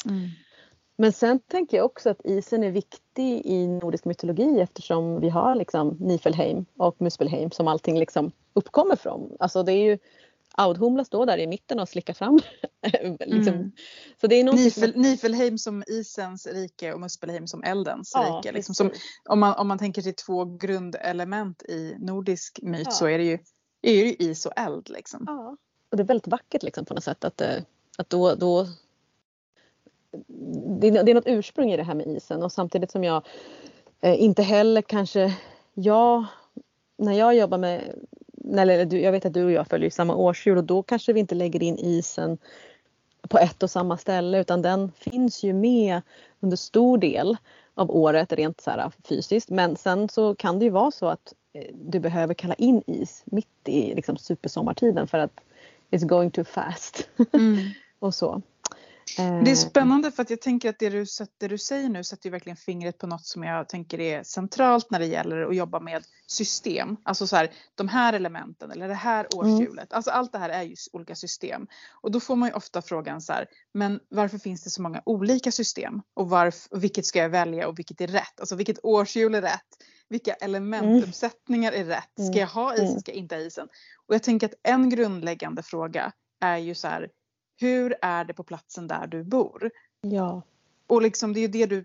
Mm. 0.05 0.29
Men 0.99 1.13
sen 1.13 1.39
tänker 1.39 1.77
jag 1.77 1.87
också 1.87 2.11
att 2.11 2.21
isen 2.25 2.65
är 2.65 2.71
viktig 2.71 3.47
i 3.47 3.67
nordisk 3.67 4.05
mytologi 4.05 4.61
eftersom 4.61 5.21
vi 5.21 5.29
har 5.29 5.55
liksom 5.55 5.97
Nifelheim 6.01 6.67
och 6.77 7.01
Muspelheim 7.01 7.51
som 7.51 7.69
allting 7.69 7.99
liksom 7.99 8.33
uppkommer 8.53 8.97
från. 8.97 9.37
Alltså 9.39 9.63
det 9.63 9.73
är 9.73 9.85
ju 9.85 9.99
Audhumla 10.59 11.05
står 11.05 11.27
där 11.27 11.39
i 11.39 11.47
mitten 11.47 11.81
och 11.81 11.89
slickar 11.89 12.15
fram. 12.15 12.41
liksom. 13.21 13.55
mm. 13.55 13.73
Så 14.21 14.27
det 14.27 14.41
är 14.41 14.45
Nifel, 14.45 14.93
som... 14.93 15.03
Nifelheim 15.03 15.59
som 15.59 15.85
isens 15.87 16.47
rike 16.47 16.93
och 16.93 17.01
Muspelheim 17.01 17.47
som 17.47 17.63
eldens 17.63 18.13
ja, 18.15 18.21
rike. 18.21 18.53
Liksom 18.53 18.75
som, 18.75 18.91
om, 19.29 19.41
man, 19.41 19.55
om 19.55 19.69
man 19.69 19.79
tänker 19.79 20.03
till 20.03 20.15
två 20.15 20.45
grundelement 20.45 21.63
i 21.63 21.97
nordisk 21.99 22.59
myt 22.63 22.83
ja. 22.85 22.91
så 22.91 23.07
är 23.07 23.19
det, 23.19 23.25
ju, 23.25 23.39
är 23.83 23.93
det 24.05 24.11
ju 24.11 24.15
is 24.19 24.47
och 24.47 24.53
eld. 24.57 24.91
Liksom. 24.91 25.25
Ja. 25.27 25.57
Och 25.91 25.97
det 25.97 26.03
är 26.03 26.07
väldigt 26.07 26.29
vackert 26.29 26.63
liksom, 26.63 26.85
på 26.85 26.95
något 26.95 27.05
sätt 27.05 27.25
att, 27.25 27.41
eh, 27.41 27.63
att 27.99 28.11
då, 28.11 28.35
då 28.35 28.67
det, 30.81 30.89
är, 30.89 31.05
det 31.05 31.11
är 31.11 31.15
något 31.15 31.27
ursprung 31.27 31.73
i 31.73 31.77
det 31.77 31.83
här 31.83 31.95
med 31.95 32.07
isen 32.07 32.43
och 32.43 32.53
samtidigt 32.53 32.91
som 32.91 33.05
jag 33.05 33.27
eh, 34.01 34.23
inte 34.23 34.43
heller 34.43 34.83
kanske 34.83 35.35
jag 35.75 36.25
när 36.99 37.13
jag 37.13 37.37
jobbar 37.37 37.59
med 37.59 37.95
eller 38.59 38.95
jag 38.95 39.13
vet 39.13 39.25
att 39.25 39.35
du 39.35 39.45
och 39.45 39.53
jag 39.53 39.67
följer 39.67 39.91
samma 39.91 40.15
årshjul 40.15 40.59
och 40.59 40.65
då 40.65 40.83
kanske 40.83 41.13
vi 41.13 41.21
inte 41.21 41.35
lägger 41.35 41.63
in 41.63 41.79
isen 41.79 42.39
på 43.29 43.39
ett 43.39 43.63
och 43.63 43.71
samma 43.71 43.97
ställe 43.97 44.41
utan 44.41 44.63
den 44.63 44.93
finns 44.93 45.45
ju 45.45 45.53
med 45.53 46.01
under 46.41 46.57
stor 46.57 46.99
del 46.99 47.37
av 47.75 47.91
året 47.91 48.33
rent 48.33 48.61
så 48.61 48.71
här 48.71 48.91
fysiskt. 49.09 49.51
Men 49.51 49.77
sen 49.77 50.09
så 50.09 50.35
kan 50.35 50.59
det 50.59 50.65
ju 50.65 50.71
vara 50.71 50.91
så 50.91 51.07
att 51.07 51.33
eh, 51.53 51.75
du 51.75 52.01
behöver 52.01 52.35
kalla 52.35 52.55
in 52.55 52.83
is 52.87 53.23
mitt 53.25 53.69
i 53.69 53.95
liksom 53.95 54.17
supersommartiden 54.17 55.07
för 55.07 55.19
att 55.19 55.41
it's 55.91 56.07
going 56.07 56.31
too 56.31 56.45
fast. 56.45 57.09
Mm. 57.33 57.59
och 57.99 58.15
så. 58.15 58.43
Det 59.17 59.23
är 59.23 59.49
Eh, 59.49 59.55
spännande 59.55 60.11
för 60.11 60.23
att 60.23 60.31
jag 60.31 60.41
tänker 60.41 60.71
att 60.71 60.79
det 60.79 60.91
du, 60.91 61.07
det 61.39 61.49
du 61.49 61.59
säger 61.59 61.89
nu 61.89 62.05
sätter 62.05 62.27
ju 62.27 62.31
verkligen 62.31 62.57
fingret 62.57 62.99
på 62.99 63.07
något 63.07 63.27
som 63.27 63.43
jag 63.43 63.69
tänker 63.69 64.01
är 64.01 64.23
centralt 64.23 64.91
när 64.91 64.99
det 64.99 65.07
gäller 65.07 65.43
att 65.43 65.57
jobba 65.57 65.81
med 65.81 66.05
system. 66.27 66.97
Alltså 67.03 67.27
så 67.27 67.37
här, 67.37 67.51
de 67.75 67.89
här 67.89 68.13
elementen 68.13 68.71
eller 68.71 68.89
det 68.89 68.95
här 68.95 69.27
årshjulet. 69.35 69.93
Alltså 69.93 70.11
allt 70.11 70.33
det 70.33 70.39
här 70.39 70.51
är 70.51 70.63
ju 70.63 70.75
olika 70.93 71.15
system. 71.15 71.67
Och 72.01 72.11
då 72.11 72.21
får 72.21 72.37
man 72.37 72.49
ju 72.49 72.55
ofta 72.55 72.83
frågan 72.83 73.21
så 73.21 73.33
här, 73.33 73.47
men 73.75 74.01
varför 74.09 74.39
finns 74.39 74.65
det 74.65 74.71
så 74.71 74.83
många 74.83 75.03
olika 75.07 75.53
system? 75.53 76.03
Och 76.15 76.31
varför, 76.31 76.79
vilket 76.79 77.07
ska 77.07 77.19
jag 77.19 77.29
välja 77.29 77.69
och 77.69 77.79
vilket 77.79 78.01
är 78.01 78.07
rätt? 78.07 78.41
Alltså 78.41 78.57
vilket 78.57 78.79
årshjul 78.83 79.35
är 79.35 79.43
rätt? 79.43 79.61
Vilka 80.09 80.35
elementuppsättningar 80.35 81.73
är 81.73 81.85
rätt? 81.85 82.27
Ska 82.31 82.39
jag 82.39 82.47
ha 82.47 82.75
isen? 82.75 82.87
Mm. 82.87 83.01
Ska 83.01 83.13
jag 83.13 83.19
inte 83.19 83.35
ha 83.35 83.43
isen? 83.43 83.69
Och 84.07 84.15
jag 84.15 84.23
tänker 84.23 84.47
att 84.47 84.55
en 84.63 84.91
grundläggande 84.91 85.63
fråga 85.63 86.13
är 86.41 86.57
ju 86.57 86.75
så 86.75 86.89
här, 86.89 87.09
hur 87.57 87.95
är 88.03 88.25
det 88.25 88.35
på 88.35 88.43
platsen 88.45 88.87
där 88.87 89.07
du 89.07 89.25
bor? 89.25 89.71
ja. 90.01 90.43
Och 90.87 91.03
liksom 91.03 91.33
det 91.33 91.41
är 91.41 91.43
ju 91.43 91.49
det 91.49 91.67
du, 91.67 91.85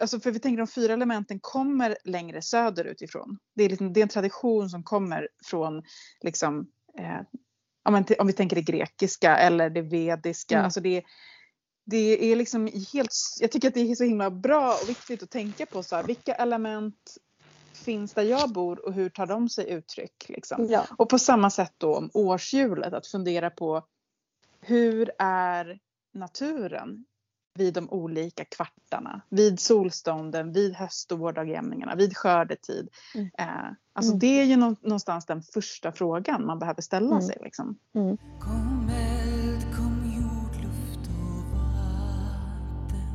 alltså 0.00 0.20
för 0.20 0.30
vi 0.30 0.38
tänker 0.38 0.58
de 0.58 0.66
fyra 0.66 0.92
elementen 0.92 1.40
kommer 1.40 1.96
längre 2.04 2.42
söderut 2.42 3.02
ifrån. 3.02 3.38
Det 3.54 3.64
är, 3.64 3.68
liksom, 3.68 3.92
det 3.92 4.00
är 4.00 4.02
en 4.02 4.08
tradition 4.08 4.70
som 4.70 4.82
kommer 4.82 5.28
från 5.44 5.82
liksom, 6.20 6.66
eh, 6.98 7.20
om, 7.82 8.04
om 8.18 8.26
vi 8.26 8.32
tänker 8.32 8.56
det 8.56 8.62
grekiska 8.62 9.36
eller 9.36 9.70
det 9.70 9.82
vediska. 9.82 10.54
Mm. 10.54 10.64
Alltså 10.64 10.80
det, 10.80 11.02
det 11.84 12.32
är 12.32 12.36
liksom 12.36 12.70
helt, 12.92 13.12
jag 13.40 13.50
tycker 13.52 13.68
att 13.68 13.74
det 13.74 13.90
är 13.90 13.94
så 13.94 14.04
himla 14.04 14.30
bra 14.30 14.74
och 14.82 14.88
viktigt 14.88 15.22
att 15.22 15.30
tänka 15.30 15.66
på 15.66 15.82
så 15.82 15.96
här, 15.96 16.04
vilka 16.04 16.34
element 16.34 17.16
finns 17.72 18.14
där 18.14 18.22
jag 18.22 18.52
bor 18.52 18.86
och 18.86 18.92
hur 18.92 19.08
tar 19.08 19.26
de 19.26 19.48
sig 19.48 19.70
uttryck? 19.70 20.28
Liksom. 20.28 20.66
ja. 20.70 20.86
Och 20.98 21.08
på 21.08 21.18
samma 21.18 21.50
sätt 21.50 21.74
då 21.78 21.96
om 21.96 22.10
årshjulet, 22.14 22.92
att 22.92 23.06
fundera 23.06 23.50
på 23.50 23.84
hur 24.66 25.10
är 25.18 25.78
naturen 26.14 27.04
vid 27.58 27.74
de 27.74 27.90
olika 27.90 28.44
kvartarna, 28.44 29.20
vid 29.28 29.60
solstånden, 29.60 30.52
vid 30.52 30.74
höst 30.74 31.12
och 31.12 31.18
vårdagjämningarna, 31.18 31.94
vid 31.94 32.16
skördetid. 32.16 32.88
Mm. 33.14 33.30
Eh, 33.38 33.46
alltså 33.92 34.10
Mm. 34.12 34.18
det 34.18 34.40
är 34.40 34.44
ju 34.44 34.56
nå- 34.56 34.76
någonstans 34.80 35.26
den 35.26 35.42
första 35.42 35.92
frågan 35.92 36.46
man 36.46 36.58
behöver 36.58 36.82
ställa 36.82 37.10
Mm. 37.16 37.22
sig. 37.22 37.36
Liksom. 37.40 37.78
Kom 38.40 38.90
eld, 38.98 39.62
kom 39.76 40.12
jord, 40.16 40.56
luft 40.62 41.08
och 41.08 41.44
vatten 41.52 43.08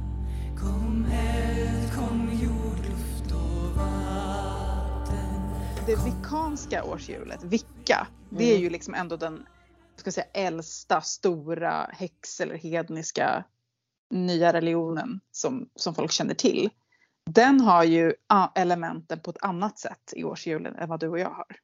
Kom 0.58 1.06
eld, 1.12 1.94
kom 1.96 2.30
jord, 2.42 2.86
luft 2.86 3.32
och 3.32 3.78
vatten 3.78 5.42
Det 5.86 5.96
vikanska 6.06 6.84
årshjulet, 6.84 7.44
vicka, 7.44 8.08
det 8.30 8.44
är 8.46 8.52
Mm. 8.52 8.62
ju 8.64 8.70
liksom 8.70 8.94
ändå 8.94 9.16
den 9.18 9.46
ska 10.02 10.12
säga, 10.12 10.28
äldsta 10.34 11.02
stora 11.02 11.90
häx 11.94 12.42
eller 12.42 12.56
hedniska 12.56 13.44
nya 14.10 14.54
religionen 14.54 15.20
som, 15.32 15.70
som 15.76 15.96
folk 15.96 16.12
känner 16.12 16.34
till. 16.34 16.70
Den 17.30 17.60
har 17.62 17.84
ju 17.84 18.14
ah, 18.28 18.48
elementen 18.56 19.20
på 19.20 19.30
ett 19.30 19.44
annat 19.44 19.80
sätt 19.80 20.14
i 20.16 20.24
årshjulen 20.24 20.76
än 20.76 20.90
vad 20.90 21.00
du 21.00 21.08
och 21.10 21.20
jag 21.20 21.30
har. 21.30 21.56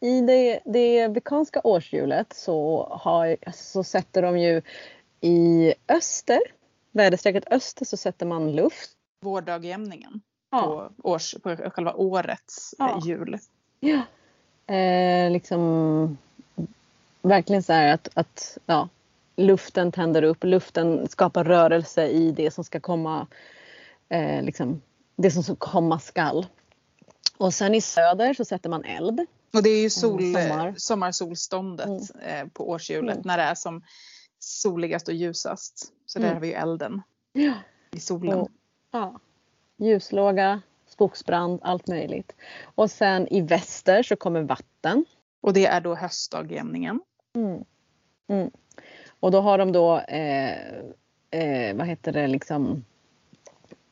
I 0.00 0.20
det, 0.20 0.60
det 0.64 1.08
vikanska 1.08 1.60
årshjulet 1.64 2.32
så, 2.32 2.88
har, 3.02 3.36
så 3.52 3.84
sätter 3.84 4.22
de 4.22 4.38
ju 4.38 4.62
i 5.20 5.74
öster, 5.88 6.40
väderstrecket 6.92 7.52
öster 7.52 7.84
så 7.84 7.96
sätter 7.96 8.26
man 8.26 8.52
luft. 8.52 8.90
Vårdagjämningen 9.22 10.20
Ja. 10.50 10.90
på, 10.96 11.10
års, 11.10 11.34
på 11.42 11.56
själva 11.56 11.94
årets 11.94 12.74
Ja. 12.78 12.90
eh, 12.98 13.06
jul. 13.08 13.38
Ja. 13.80 14.02
Eh, 14.74 15.30
liksom 15.30 16.18
verkligen 17.22 17.62
så 17.62 17.72
här 17.72 17.94
att, 17.94 18.08
att 18.14 18.58
ja, 18.66 18.88
luften 19.36 19.92
tänder 19.92 20.22
upp, 20.22 20.44
luften 20.44 21.08
skapar 21.08 21.44
rörelse 21.44 22.06
i 22.08 22.30
det 22.32 22.50
som 22.50 22.64
ska 22.64 22.80
komma, 22.80 23.26
eh, 24.08 24.42
liksom, 24.42 24.82
det 25.16 25.30
som 25.30 25.56
komma 25.56 25.98
skall. 25.98 26.46
Och 27.38 27.54
sen 27.54 27.74
i 27.74 27.80
söder 27.80 28.34
så 28.34 28.44
sätter 28.44 28.70
man 28.70 28.84
eld. 28.84 29.26
Och 29.54 29.62
det 29.62 29.68
är 29.70 29.82
ju 29.82 29.90
sol, 29.90 30.20
Mm, 30.20 30.32
sommar. 30.34 30.48
sommar. 30.48 30.74
sommarsolståndet 30.76 31.88
eh, 32.22 32.46
på 32.52 32.68
årshjulet 32.70 33.14
Mm. 33.16 33.22
när 33.26 33.36
det 33.36 33.42
är 33.42 33.54
som 33.54 33.82
soligast 34.38 35.08
och 35.08 35.14
ljusast. 35.14 35.92
Så 36.06 36.18
där 36.18 36.26
Mm. 36.26 36.34
har 36.36 36.40
vi 36.40 36.46
ju 36.48 36.52
elden 36.54 37.02
Ja. 37.32 37.52
i 37.92 38.00
solen. 38.00 38.38
Och, 38.38 38.48
ja. 38.90 39.20
Ljuslåga, 39.76 40.60
skogsbrand, 40.88 41.60
allt 41.62 41.86
möjligt. 41.88 42.32
Och 42.74 42.90
sen 42.90 43.28
i 43.28 43.40
väster 43.40 44.02
så 44.02 44.16
kommer 44.16 44.42
vatten. 44.42 45.04
Och 45.40 45.52
det 45.52 45.66
är 45.66 45.80
då 45.80 45.94
höstdagjämningen. 45.94 47.00
Mm. 47.38 47.64
Mm. 48.28 48.50
Och 49.20 49.30
då 49.30 49.40
har 49.40 49.58
de 49.58 49.72
då, 49.72 49.98
eh, 49.98 50.68
eh, 51.30 51.76
vad 51.76 51.86
heter 51.86 52.12
det, 52.12 52.26
liksom 52.26 52.84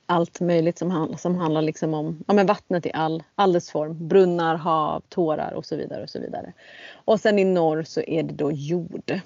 allt 0.07 0.41
möjligt 0.41 0.79
som, 0.79 1.15
som 1.19 1.35
handlar 1.37 1.63
liksom 1.63 1.95
om 1.95 2.25
ja, 2.27 2.35
men 2.35 2.47
vattnet 2.47 2.87
i 2.87 2.91
all, 2.95 3.53
dess 3.53 3.71
form. 3.71 4.09
Brunnar, 4.09 4.55
hav, 4.57 5.03
tårar 5.09 5.53
och 5.53 5.67
så 5.67 5.77
vidare. 5.77 6.03
Och 6.03 6.11
så 6.11 6.21
vidare. 6.21 6.53
Och 6.93 7.21
sen 7.21 7.39
i 7.39 7.45
norr 7.45 7.83
så 7.83 8.01
är 8.01 8.23
det 8.23 8.35
då 8.35 8.53
jord. 8.53 9.21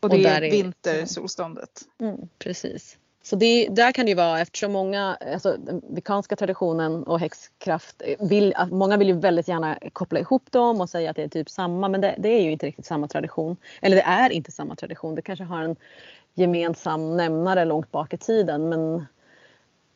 Och 0.00 0.08
det 0.08 0.16
Och 0.16 0.32
är- 0.32 0.50
vintersolståndet. 0.50 1.82
Mm, 2.00 2.28
precis. 2.38 2.98
Så 3.22 3.36
det, 3.36 3.68
där 3.68 3.92
kan 3.92 4.04
det 4.04 4.10
ju 4.10 4.16
vara 4.16 4.40
eftersom 4.40 4.72
många, 4.72 5.16
alltså 5.32 5.56
den 5.58 5.82
vikanska 5.88 6.36
traditionen 6.36 7.02
och 7.02 7.20
häxkraft, 7.20 8.02
vill, 8.18 8.54
många 8.70 8.96
vill 8.96 9.08
ju 9.08 9.14
väldigt 9.14 9.48
gärna 9.48 9.78
koppla 9.92 10.20
ihop 10.20 10.52
dem 10.52 10.80
och 10.80 10.90
säga 10.90 11.10
att 11.10 11.16
det 11.16 11.22
är 11.22 11.28
typ 11.28 11.50
samma 11.50 11.88
men 11.88 12.00
det, 12.00 12.14
det 12.18 12.28
är 12.28 12.42
ju 12.42 12.52
inte 12.52 12.66
riktigt 12.66 12.86
samma 12.86 13.08
tradition. 13.08 13.56
Eller 13.82 13.96
det 13.96 14.02
är 14.02 14.30
inte 14.30 14.52
samma 14.52 14.76
tradition, 14.76 15.14
det 15.14 15.22
kanske 15.22 15.44
har 15.44 15.62
en 15.62 15.76
gemensam 16.34 17.16
nämnare 17.16 17.64
långt 17.64 17.90
bak 17.90 18.14
i 18.14 18.18
tiden 18.18 18.68
men 18.68 19.06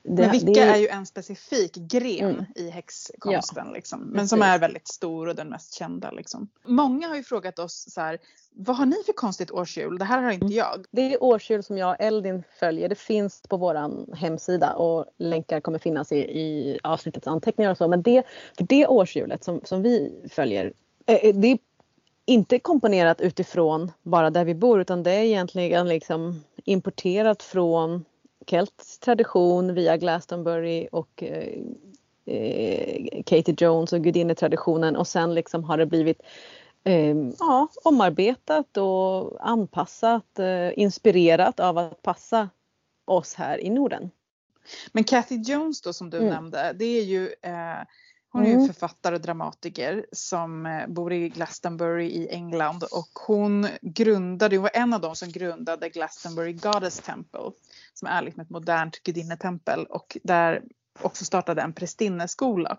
det, 0.08 0.22
Men 0.22 0.30
vilka 0.30 0.50
det 0.50 0.60
är 0.60 0.76
ju 0.76 0.88
en 0.88 1.06
specifik 1.06 1.74
gren 1.74 2.30
Mm. 2.30 2.44
i 2.54 2.70
häxkonsten. 2.70 3.72
Liksom, 3.72 4.00
men 4.00 4.12
Precis. 4.12 4.30
som 4.30 4.42
är 4.42 4.58
väldigt 4.58 4.88
stor 4.88 5.26
och 5.26 5.34
den 5.34 5.48
mest 5.48 5.74
kända. 5.74 6.10
Liksom. 6.10 6.48
Många 6.64 7.08
har 7.08 7.16
ju 7.16 7.22
frågat 7.22 7.58
oss 7.58 7.86
så 7.88 8.00
här, 8.00 8.18
vad 8.50 8.76
har 8.76 8.86
ni 8.86 8.96
för 9.06 9.12
konstigt 9.12 9.50
årshjul? 9.50 9.98
Det 9.98 10.04
här 10.04 10.22
har 10.22 10.30
inte 10.30 10.54
jag. 10.54 10.86
Det 10.90 11.14
är 11.14 11.22
årshjul 11.22 11.62
som 11.62 11.78
jag 11.78 11.90
och 11.90 11.96
Eldin 12.00 12.42
följer. 12.60 12.88
Det 12.88 12.98
finns 12.98 13.42
på 13.48 13.56
vår 13.56 14.14
hemsida 14.16 14.72
och 14.74 15.04
länkar 15.18 15.60
kommer 15.60 15.78
finnas 15.78 16.12
i, 16.12 16.18
i 16.18 16.78
avsnittets 16.82 17.26
anteckningar 17.26 17.70
och 17.70 17.76
så. 17.76 17.88
Men 17.88 18.02
det, 18.02 18.22
för 18.56 18.64
det 18.64 18.86
årshjulet 18.86 19.44
som, 19.44 19.60
som 19.64 19.82
vi 19.82 20.22
följer, 20.30 20.72
eh, 21.06 21.34
det 21.34 21.48
är 21.48 21.58
inte 22.26 22.58
komponerat 22.58 23.20
utifrån 23.20 23.92
bara 24.02 24.30
där 24.30 24.44
vi 24.44 24.54
bor 24.54 24.80
utan 24.80 25.02
det 25.02 25.12
är 25.12 25.22
egentligen 25.22 25.88
liksom 25.88 26.44
importerat 26.64 27.42
från 27.42 28.04
keltisk 28.46 29.00
tradition 29.00 29.74
via 29.74 29.96
Glastonbury 29.96 30.88
och 30.92 31.22
eh, 31.22 31.58
eh, 32.36 33.22
Katie 33.26 33.54
Jones 33.58 33.92
och 33.92 34.00
gudinnetraditionen 34.04 34.96
och 34.96 35.08
sen 35.08 35.34
liksom 35.34 35.64
har 35.64 35.78
det 35.78 35.86
blivit 35.86 36.22
eh, 36.84 37.16
ja, 37.38 37.68
omarbetat 37.84 38.76
och 38.76 39.36
anpassat, 39.48 40.38
eh, 40.38 40.78
inspirerat 40.78 41.60
av 41.60 41.78
att 41.78 42.02
passa 42.02 42.48
oss 43.04 43.34
här 43.34 43.60
i 43.64 43.70
Norden. 43.70 44.10
Men 44.92 45.04
Kathy 45.04 45.36
Jones 45.36 45.80
då 45.80 45.92
som 45.92 46.10
du 46.10 46.16
Mm. 46.16 46.28
nämnde, 46.28 46.72
det 46.78 46.84
är 46.84 47.02
ju 47.02 47.26
eh, 47.42 47.52
hon 48.28 48.42
är 48.44 48.48
ju 48.48 48.54
Mm. 48.54 48.66
författare 48.66 49.14
och 49.14 49.20
dramatiker 49.20 50.06
som 50.12 50.66
eh, 50.66 50.86
bor 50.88 51.12
i 51.12 51.28
Glastonbury 51.28 52.06
i 52.06 52.28
England 52.28 52.84
och 52.92 53.08
hon 53.26 53.68
grundade, 53.82 54.56
hon 54.56 54.62
var 54.62 54.70
en 54.74 54.94
av 54.94 55.00
dem 55.00 55.16
som 55.16 55.28
grundade 55.28 55.88
Glastonbury 55.88 56.52
Goddess 56.52 56.98
Temple 57.00 57.50
som 57.98 58.08
är 58.08 58.22
liksom 58.22 58.40
ett 58.40 58.50
modernt 58.50 59.02
gudinnetempel 59.02 59.86
och 59.86 60.16
där 60.22 60.62
också 61.00 61.24
startade 61.24 61.62
en 61.62 61.72
prästinneskola. 61.72 62.78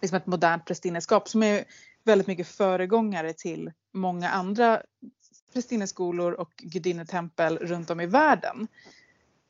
Liksom 0.00 0.16
ett 0.16 0.26
modernt 0.26 0.64
prästinneskap 0.64 1.28
som 1.28 1.42
är 1.42 1.64
väldigt 2.04 2.26
mycket 2.26 2.48
föregångare 2.48 3.32
till 3.32 3.72
många 3.92 4.30
andra 4.30 4.82
prästinneskolor 5.52 6.32
och 6.32 6.52
gudinnetempel 6.56 7.58
runt 7.58 7.90
om 7.90 8.00
i 8.00 8.06
världen. 8.06 8.68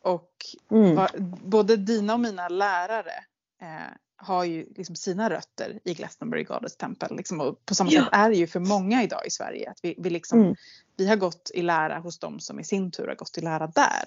Och 0.03 0.31
Mm. 0.71 0.95
Va- 0.95 1.11
både 1.45 1.77
dina 1.77 2.15
och 2.15 2.21
mina 2.21 2.49
lärare 2.49 3.15
eh, 3.63 3.93
har 4.17 4.45
ju 4.45 4.67
liksom 4.77 4.97
sina 4.97 5.31
rötter 5.31 5.81
i 5.85 5.95
Glastonbury 5.95 6.45
Goddess 6.45 6.77
Temple. 6.77 7.09
Liksom, 7.17 7.41
och 7.41 7.67
på 7.67 7.75
samma 7.75 7.91
Ja. 7.91 8.05
sätt 8.05 8.09
är 8.13 8.31
det 8.31 8.37
ju 8.37 8.47
för 8.47 8.61
många 8.61 9.03
idag 9.03 9.27
i 9.27 9.31
Sverige. 9.31 9.71
Att 9.71 9.79
vi, 9.83 9.95
vi, 9.99 10.11
liksom, 10.11 10.41
Mm. 10.41 10.55
vi 10.97 11.09
har 11.09 11.17
gått 11.17 11.51
i 11.55 11.63
lära 11.63 11.99
hos 11.99 12.19
dem 12.19 12.41
som 12.41 12.61
i 12.61 12.65
sin 12.65 12.91
tur 12.91 13.09
har 13.09 13.15
gått 13.15 13.39
i 13.39 13.41
lära 13.41 13.67
där. 13.67 14.05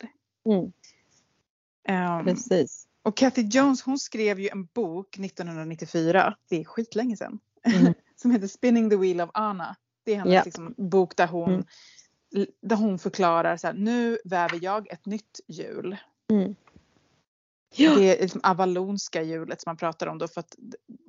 Mm, 0.49 0.71
Ehm, 1.87 2.25
precis. 2.25 2.87
och 3.03 3.17
Kathy 3.17 3.41
Jones 3.41 3.81
hon 3.81 3.99
skrev 3.99 4.39
ju 4.39 4.49
en 4.49 4.65
bok 4.65 5.17
1994, 5.19 6.35
det 6.49 6.61
är 6.61 6.63
skitlänge 6.63 7.17
sedan, 7.17 7.39
Mm. 7.63 7.93
som 8.15 8.31
heter 8.31 8.47
Spinning 8.47 8.89
the 8.89 8.95
Wheel 8.95 9.21
of 9.21 9.29
Anna. 9.33 9.75
Det 10.03 10.11
är 10.11 10.17
hennes 10.17 10.33
Ja. 10.33 10.41
liksom, 10.45 10.73
bok 10.77 11.15
där 11.15 11.27
hon, 11.27 11.49
Mm. 11.53 11.65
där 12.61 12.75
hon 12.75 12.99
förklarar 12.99 13.57
så 13.57 13.67
här, 13.67 13.73
nu 13.73 14.17
väver 14.25 14.59
jag 14.63 14.91
ett 14.91 15.05
nytt 15.05 15.39
hjul. 15.47 15.97
Mm. 16.31 16.55
Ja. 17.75 17.95
Det 17.95 18.17
är 18.17 18.21
liksom 18.21 18.41
avalonska 18.43 19.21
hjulet 19.21 19.61
som 19.61 19.69
man 19.69 19.77
pratar 19.77 20.07
om 20.07 20.17
då 20.17 20.27
för 20.27 20.39
att 20.39 20.55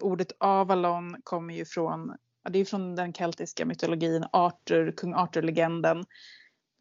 ordet 0.01 0.33
Avalon 0.39 1.17
kommer 1.25 1.55
ju 1.55 1.65
från, 1.65 2.17
ja, 2.45 2.51
det 2.51 2.59
är 2.59 2.65
från 2.65 2.95
den 2.97 3.13
keltiska 3.13 3.65
mytologin, 3.67 4.25
Arthur, 4.33 4.93
kung 4.93 5.15
Arthur-legenden. 5.15 6.05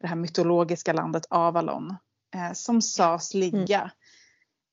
det 0.00 0.06
här 0.06 0.16
mytologiska 0.16 0.92
landet 0.92 1.26
Avalon 1.30 1.94
eh, 2.34 2.52
som 2.52 2.82
sades 2.82 3.34
ligga 3.34 3.90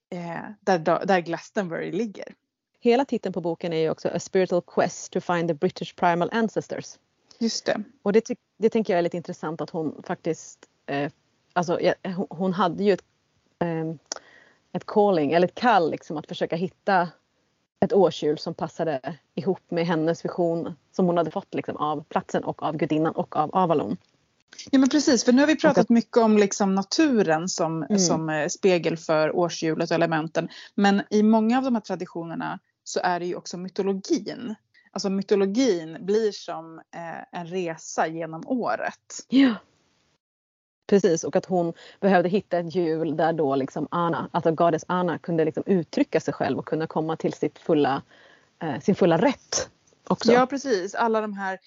eh, 0.10 0.42
där, 0.60 1.06
där 1.06 1.20
Glastonbury 1.20 1.92
ligger. 1.92 2.34
Hela 2.80 3.06
titeln 3.06 3.34
på 3.34 3.42
boken 3.42 3.74
är 3.74 3.78
ju 3.78 3.90
också 3.90 4.10
A 4.10 4.20
spiritual 4.20 4.62
quest 4.62 5.12
to 5.12 5.20
find 5.22 5.48
the 5.48 5.54
British 5.54 5.96
primal 5.96 6.30
ancestors. 6.34 6.86
Just 7.40 7.66
det. 7.66 7.84
Och 8.02 8.14
det, 8.14 8.30
det 8.58 8.70
tänker 8.70 8.94
jag 8.94 8.98
är 8.98 9.02
lite 9.04 9.18
intressant 9.18 9.62
att 9.62 9.70
hon 9.70 10.04
faktiskt, 10.08 10.60
eh, 10.86 11.12
alltså 11.54 11.80
hon- 12.04 12.28
hon 12.30 12.54
hade 12.54 12.84
ju 12.84 12.94
ett, 12.94 13.04
eh, 13.60 13.94
ett 14.72 14.86
calling 14.86 15.32
eller 15.32 15.48
ett 15.48 15.56
kall 15.56 15.92
liksom 15.92 16.18
att 16.18 16.28
försöka 16.28 16.56
hitta 16.56 17.10
ett 17.80 17.94
årshjul 17.94 18.38
som 18.38 18.54
passade 18.54 19.18
ihop 19.36 19.62
med 19.72 19.86
hennes 19.86 20.26
vision 20.26 20.76
som 20.92 21.06
hon 21.06 21.18
hade 21.18 21.32
fått 21.32 21.54
liksom 21.54 21.78
av 21.78 22.04
platsen 22.04 22.44
och 22.44 22.64
av 22.64 22.78
gudinnan 22.78 23.14
och 23.16 23.36
av 23.36 23.56
Avalon. 23.56 23.98
Ja 24.72 24.80
men 24.80 24.90
precis, 24.90 25.24
för 25.24 25.32
nu 25.34 25.42
har 25.42 25.48
vi 25.48 25.56
pratat 25.56 25.90
mycket 25.90 26.18
om 26.18 26.38
liksom 26.38 26.76
naturen 26.76 27.50
som, 27.50 27.84
Mm. 27.84 28.00
som 28.00 28.30
eh, 28.30 28.48
spegel 28.48 28.98
för 28.98 29.36
årshjulet 29.36 29.92
och 29.92 29.96
elementen. 29.96 30.50
Men 30.76 31.02
i 31.10 31.24
många 31.24 31.58
av 31.58 31.64
de 31.64 31.76
här 31.76 31.82
traditionerna 31.82 32.60
så 32.84 33.00
är 33.04 33.20
det 33.20 33.26
ju 33.26 33.36
också 33.36 33.58
mytologin. 33.58 34.56
Alltså 34.92 35.10
mytologin 35.10 35.98
blir 36.02 36.32
som 36.32 36.80
eh, 36.80 37.40
en 37.40 37.48
resa 37.48 38.08
genom 38.08 38.48
året. 38.48 39.26
Ja. 39.28 39.56
Precis 40.88 41.24
och 41.24 41.36
att 41.36 41.46
hon 41.46 41.74
behövde 42.00 42.30
hitta 42.30 42.58
ett 42.58 42.76
hjul 42.76 43.18
där 43.18 43.34
då 43.34 43.56
liksom 43.56 43.88
Anna, 43.92 44.30
alltså 44.32 44.52
Goddess 44.52 44.86
Anna 44.88 45.18
kunde 45.18 45.46
liksom 45.46 45.64
uttrycka 45.66 46.20
sig 46.20 46.34
själv 46.34 46.60
och 46.60 46.66
kunna 46.66 46.88
komma 46.88 47.16
till 47.16 47.34
sitt 47.34 47.60
fulla, 47.60 48.02
eh, 48.62 48.80
sin 48.80 48.96
fulla 48.96 49.18
rätt 49.18 49.70
också. 50.08 50.32
Ja 50.32 50.46
precis, 50.46 50.96
alla 50.96 51.22
de 51.22 51.34
här 51.34 51.60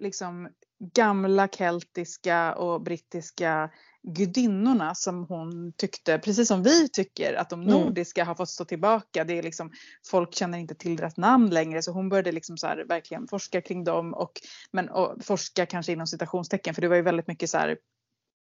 liksom 0.00 0.48
gamla 0.94 1.48
keltiska 1.48 2.54
och 2.54 2.80
brittiska 2.82 3.70
gudinnorna 4.02 4.94
som 4.94 5.24
hon 5.24 5.72
tyckte, 5.76 6.18
precis 6.18 6.48
som 6.48 6.62
vi 6.62 6.88
tycker 6.88 7.34
att 7.34 7.50
de 7.50 7.62
Mm. 7.62 7.72
nordiska 7.74 8.24
har 8.24 8.34
fått 8.34 8.48
stå 8.48 8.64
tillbaka. 8.64 9.24
Det 9.24 9.38
är 9.38 9.42
liksom, 9.42 9.72
folk 10.06 10.34
känner 10.34 10.58
inte 10.58 10.74
till 10.74 10.96
deras 10.96 11.16
namn 11.16 11.50
längre 11.50 11.82
så 11.82 11.92
hon 11.92 12.08
började 12.08 12.32
liksom 12.32 12.56
så 12.58 12.66
här, 12.66 12.84
verkligen 12.88 13.28
forska 13.28 13.60
kring 13.60 13.84
dem 13.84 14.14
och, 14.14 14.32
men, 14.72 14.88
och 14.88 15.24
forska 15.24 15.66
kanske 15.66 15.92
inom 15.92 16.06
citationstecken 16.06 16.74
för 16.74 16.82
det 16.82 16.88
var 16.88 16.96
ju 16.96 17.02
väldigt 17.02 17.26
mycket 17.28 17.50
så 17.50 17.58
här 17.58 17.76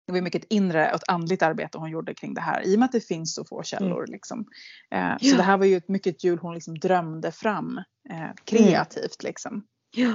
det 0.08 0.14
var 0.14 0.22
mycket 0.22 0.44
ett 0.44 0.52
inre 0.52 0.90
och 0.90 0.96
ett 0.96 1.08
andligt 1.10 1.42
arbete 1.44 1.78
hon 1.78 1.90
gjorde 1.92 2.14
kring 2.14 2.34
det 2.34 2.42
här 2.42 2.62
i 2.62 2.76
och 2.76 2.80
med 2.80 2.86
att 2.86 2.92
det 2.92 3.08
finns 3.08 3.36
så 3.36 3.46
få 3.46 3.64
källor. 3.64 4.06
Liksom. 4.08 4.46
Eh, 4.92 5.18
Så 5.18 5.28
Ja. 5.28 5.38
det 5.38 5.44
här 5.44 5.58
var 5.58 5.66
ju 5.66 5.78
ett 5.78 5.90
mycket 5.90 6.24
hjul 6.24 6.40
hon 6.40 6.54
liksom 6.54 6.80
drömde 6.80 7.32
fram 7.32 7.78
eh, 8.10 8.30
kreativt. 8.46 9.24
Liksom. 9.24 9.66
Ja. 9.96 10.14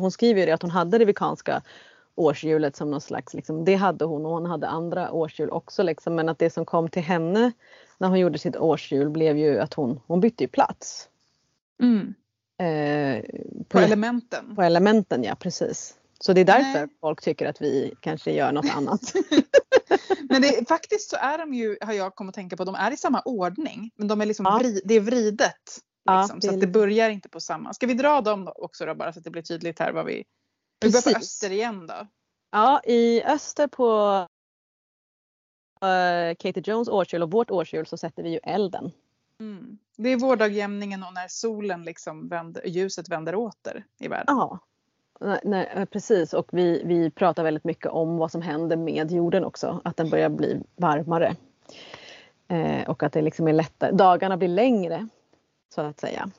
Hon 0.00 0.10
skriver 0.10 0.40
ju 0.40 0.46
det 0.46 0.52
att 0.52 0.62
hon 0.62 0.70
hade 0.70 0.98
det 0.98 1.04
vikanska 1.04 1.62
årshjulet 2.14 2.76
som 2.76 2.90
någon 2.90 3.00
slags, 3.00 3.34
liksom, 3.34 3.64
det 3.64 3.74
hade 3.74 4.04
hon 4.04 4.26
och 4.26 4.32
hon 4.32 4.46
hade 4.46 4.68
andra 4.68 5.12
årshjul 5.12 5.50
också 5.50 5.82
liksom, 5.82 6.14
men 6.14 6.28
att 6.28 6.38
det 6.38 6.50
som 6.50 6.64
kom 6.64 6.88
till 6.88 7.02
henne 7.02 7.52
när 7.98 8.08
hon 8.08 8.18
gjorde 8.18 8.38
sitt 8.38 8.56
årshjul 8.56 9.10
blev 9.10 9.36
ju 9.38 9.58
att 9.60 9.74
hon, 9.74 10.00
hon 10.06 10.20
bytte 10.20 10.44
ju 10.44 10.48
plats. 10.48 11.08
Mm. 11.82 12.14
Eh, 12.58 13.22
På 13.58 13.64
på, 13.68 13.78
elementen. 13.78 14.56
på 14.56 14.62
elementen 14.62 15.24
ja 15.24 15.34
precis. 15.34 15.94
Så 16.20 16.32
det 16.32 16.40
är 16.40 16.44
därför 16.44 16.80
Nej. 16.80 16.88
folk 17.00 17.20
tycker 17.22 17.46
att 17.46 17.60
vi 17.62 17.94
kanske 18.00 18.32
gör 18.32 18.52
något 18.52 18.70
annat. 18.76 19.00
Men 20.28 20.42
det, 20.42 20.68
faktiskt 20.68 21.10
så 21.10 21.16
är 21.16 21.38
de 21.38 21.54
ju, 21.54 21.76
har 21.80 21.92
jag 21.92 22.14
kommit 22.14 22.28
att 22.30 22.34
tänka 22.34 22.56
på, 22.56 22.64
de 22.64 22.74
är 22.74 22.90
i 22.92 22.96
samma 22.96 23.20
ordning. 23.20 23.90
Men 23.96 24.08
de 24.08 24.20
är 24.20 24.26
liksom 24.26 24.46
Ja. 24.46 24.58
vri, 24.58 24.80
det 24.84 24.94
är 24.94 25.00
vridet. 25.00 25.78
Ja, 26.04 26.20
Liksom, 26.20 26.40
det 26.40 26.48
så 26.48 26.56
det 26.56 26.66
börjar 26.66 27.10
inte 27.10 27.28
på 27.28 27.40
samma. 27.40 27.74
Ska 27.74 27.86
vi 27.86 27.94
dra 27.94 28.20
dem 28.20 28.52
också 28.54 28.86
då 28.86 28.94
bara 28.94 29.12
så 29.12 29.18
att 29.18 29.24
det 29.24 29.30
blir 29.30 29.42
tydligt 29.42 29.78
här 29.78 29.92
vad 29.92 30.06
vi... 30.06 30.24
Vi 30.80 30.90
börjar 30.90 31.14
på 31.14 31.18
öster 31.18 31.52
igen 31.52 31.86
då. 31.86 32.06
Ja, 32.50 32.80
i 32.84 33.22
öster 33.22 33.66
på 33.66 34.18
uh, 35.84 36.34
Katie 36.38 36.62
Jones 36.66 36.88
årshjul 36.88 37.22
och 37.22 37.30
vårt 37.30 37.50
årshjul 37.50 37.86
så 37.86 37.96
sätter 37.96 38.22
vi 38.22 38.30
ju 38.30 38.38
elden. 38.42 38.92
Mm. 39.40 39.78
Det 39.96 40.08
är 40.08 40.16
vårdagjämningen 40.16 41.02
och 41.02 41.14
när 41.14 41.28
solen 41.28 41.84
liksom 41.84 42.28
vänder, 42.28 42.66
ljuset 42.66 43.08
vänder 43.08 43.34
åter 43.34 43.84
i 43.98 44.08
världen. 44.08 44.36
Ja, 44.36 44.58
nej, 45.20 45.40
nej, 45.44 45.70
eh, 45.74 45.84
precis 45.84 46.34
och 46.34 46.48
vi, 46.52 46.82
vi 46.84 47.10
pratar 47.10 47.44
väldigt 47.44 47.64
mycket 47.64 47.86
om 47.86 48.16
vad 48.16 48.30
som 48.30 48.42
händer 48.42 48.76
med 48.76 49.10
jorden 49.10 49.44
också, 49.44 49.80
att 49.84 49.96
den 49.96 50.10
börjar 50.10 50.28
bli 50.28 50.60
varmare. 50.76 51.36
Eh, 52.48 52.88
och 52.88 53.02
att 53.02 53.12
det 53.12 53.22
liksom 53.22 53.48
är 53.48 53.52
lättare, 53.52 53.92
dagarna 53.92 54.36
blir 54.36 54.48
längre 54.48 55.08
så 55.74 55.80
att 55.80 56.00
säga. 56.00 56.30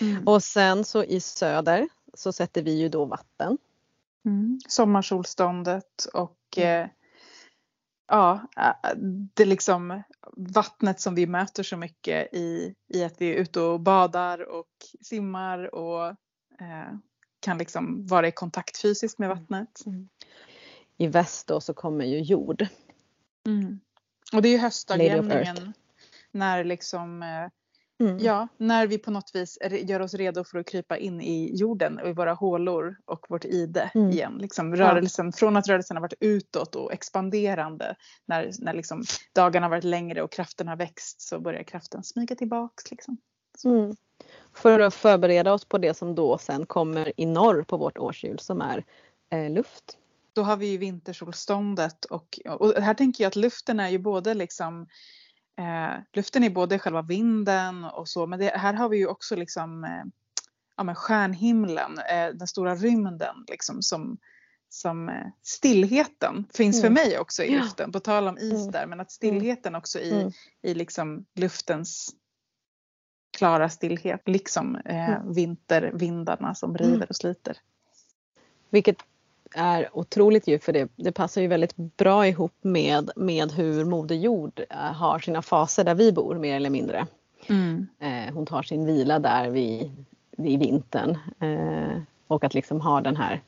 Mm. 0.00 0.28
Och 0.28 0.42
sen 0.42 0.84
så 0.84 1.04
i 1.04 1.20
söder 1.20 1.88
så 2.14 2.32
sätter 2.32 2.62
vi 2.62 2.78
ju 2.78 2.88
då 2.88 3.04
vatten. 3.04 3.58
Mm. 4.24 4.60
Sommarsolståndet 4.68 6.06
och 6.12 6.34
Mm. 6.56 6.84
eh, 6.84 6.90
ja, 8.08 8.48
äh, 8.56 8.90
det 9.34 9.44
liksom 9.44 10.02
vattnet 10.36 11.00
som 11.00 11.14
vi 11.14 11.26
möter 11.26 11.62
så 11.62 11.76
mycket 11.76 12.34
i, 12.34 12.74
i 12.88 13.04
att 13.04 13.20
vi 13.20 13.30
är 13.30 13.34
ute 13.34 13.60
och 13.60 13.80
badar 13.80 14.48
och 14.50 14.68
simmar 15.00 15.74
och 15.74 16.06
eh, 16.60 16.92
kan 17.40 17.58
liksom 17.58 18.06
vara 18.06 18.28
i 18.28 18.32
kontakt 18.32 18.78
fysiskt 18.82 19.18
med 19.18 19.28
vattnet. 19.28 19.84
I 20.96 21.06
väst 21.06 21.46
då 21.46 21.60
så 21.60 21.74
kommer 21.74 22.04
ju 22.04 22.20
jord. 22.20 22.66
Mm. 23.46 23.80
Och 24.32 24.42
det 24.42 24.48
är 24.48 24.52
ju 24.52 24.58
höstdagjämningen 24.58 25.72
när 26.30 26.64
liksom 26.64 27.22
eh, 27.22 27.50
Mm. 28.00 28.18
Ja, 28.18 28.48
när 28.56 28.86
vi 28.86 28.98
på 28.98 29.10
något 29.10 29.30
vis 29.34 29.58
gör 29.70 30.00
oss 30.00 30.14
redo 30.14 30.44
för 30.44 30.58
att 30.58 30.66
krypa 30.68 30.98
in 30.98 31.20
i 31.20 31.56
jorden 31.56 31.98
och 31.98 32.08
i 32.08 32.12
våra 32.12 32.34
hålor 32.34 32.96
och 33.04 33.26
vårt 33.28 33.44
ide 33.44 33.90
Mm. 33.94 34.10
igen. 34.10 34.38
Liksom 34.38 34.76
rörelsen, 34.76 35.32
Från 35.32 35.56
att 35.56 35.68
rörelsen 35.68 35.96
har 35.96 36.02
varit 36.02 36.14
utåt 36.20 36.74
och 36.74 36.92
expanderande 36.92 37.96
när, 38.26 38.50
när 38.58 38.74
liksom 38.74 39.04
dagarna 39.34 39.66
har 39.66 39.70
varit 39.70 39.84
längre 39.84 40.22
och 40.22 40.32
kraften 40.32 40.68
har 40.68 40.76
växt 40.76 41.20
så 41.20 41.40
börjar 41.40 41.62
kraften 41.62 42.04
smyga 42.04 42.34
tillbaks. 42.36 42.90
Liksom. 42.90 43.16
Mm. 43.64 43.96
För 44.54 44.80
att 44.80 44.94
förbereda 44.94 45.52
oss 45.52 45.64
på 45.64 45.78
det 45.78 45.94
som 45.94 46.14
då 46.14 46.38
sen 46.38 46.66
kommer 46.66 47.12
i 47.20 47.26
norr 47.26 47.62
på 47.62 47.76
vårt 47.76 47.98
årshjul 47.98 48.38
som 48.38 48.60
är 48.60 48.84
eh, 49.30 49.50
luft. 49.50 49.98
Då 50.32 50.42
har 50.42 50.56
vi 50.56 50.66
ju 50.66 50.78
vintersolståndet 50.78 52.04
och, 52.04 52.40
och 52.48 52.72
här 52.82 52.94
tänker 52.94 53.24
jag 53.24 53.28
att 53.28 53.36
luften 53.36 53.80
är 53.80 53.88
ju 53.88 53.98
både 53.98 54.34
liksom 54.34 54.86
eh, 55.58 56.00
luften 56.12 56.44
är 56.44 56.50
både 56.50 56.78
själva 56.78 57.02
vinden 57.02 57.84
och 57.84 58.08
så 58.08 58.26
men 58.26 58.38
det, 58.38 58.52
här 58.56 58.74
har 58.74 58.88
vi 58.88 58.96
ju 58.96 59.06
också 59.06 59.36
liksom 59.36 59.84
eh, 59.84 60.04
ja, 60.76 60.84
men 60.84 60.94
stjärnhimlen, 60.94 61.98
eh, 61.98 62.28
den 62.34 62.46
stora 62.48 62.74
rymden 62.74 63.44
liksom 63.48 63.82
som, 63.82 64.18
som 64.68 65.08
eh, 65.08 65.26
stillheten 65.42 66.46
finns 66.54 66.80
för 66.80 66.88
Mm. 66.88 66.94
mig 67.04 67.18
också 67.18 67.42
i 67.42 67.50
luften, 67.58 67.92
på 67.92 68.00
tal 68.00 68.28
om 68.28 68.38
is 68.38 68.52
Mm. 68.52 68.70
där, 68.70 68.86
men 68.86 69.00
att 69.00 69.10
stillheten 69.10 69.74
också 69.74 69.98
i, 69.98 70.20
Mm. 70.20 70.32
i 70.62 70.74
liksom 70.74 71.24
luftens 71.34 72.14
klara 73.38 73.68
stillhet, 73.68 74.22
liksom 74.28 74.76
eh, 74.76 75.08
Mm. 75.10 75.32
vintervindarna 75.34 76.54
som 76.54 76.78
river 76.78 77.06
och 77.08 77.16
sliter. 77.16 77.56
Vilket 78.70 78.96
är 79.54 79.88
otroligt 79.92 80.46
ju 80.48 80.58
för 80.58 80.72
det, 80.72 80.88
det 80.96 81.12
passar 81.12 81.40
ju 81.40 81.46
väldigt 81.46 81.76
bra 81.76 82.26
ihop 82.26 82.54
med, 82.60 83.10
med 83.16 83.52
hur 83.52 83.84
Moder 83.84 84.16
Jord 84.16 84.60
eh, 84.70 84.76
har 84.76 85.18
sina 85.18 85.42
faser 85.42 85.84
där 85.84 85.94
vi 85.94 86.12
bor 86.12 86.34
mer 86.34 86.56
eller 86.56 86.70
mindre. 86.70 87.06
Eh, 87.98 88.34
hon 88.34 88.46
tar 88.46 88.62
sin 88.62 88.86
vila 88.86 89.18
där 89.18 89.50
vid, 89.50 90.04
vid 90.36 90.58
vintern. 90.58 91.18
Eh, 91.40 92.02
och 92.26 92.44
att 92.44 92.54
liksom 92.54 92.80
ha 92.80 93.00
den 93.00 93.16
här 93.16 93.42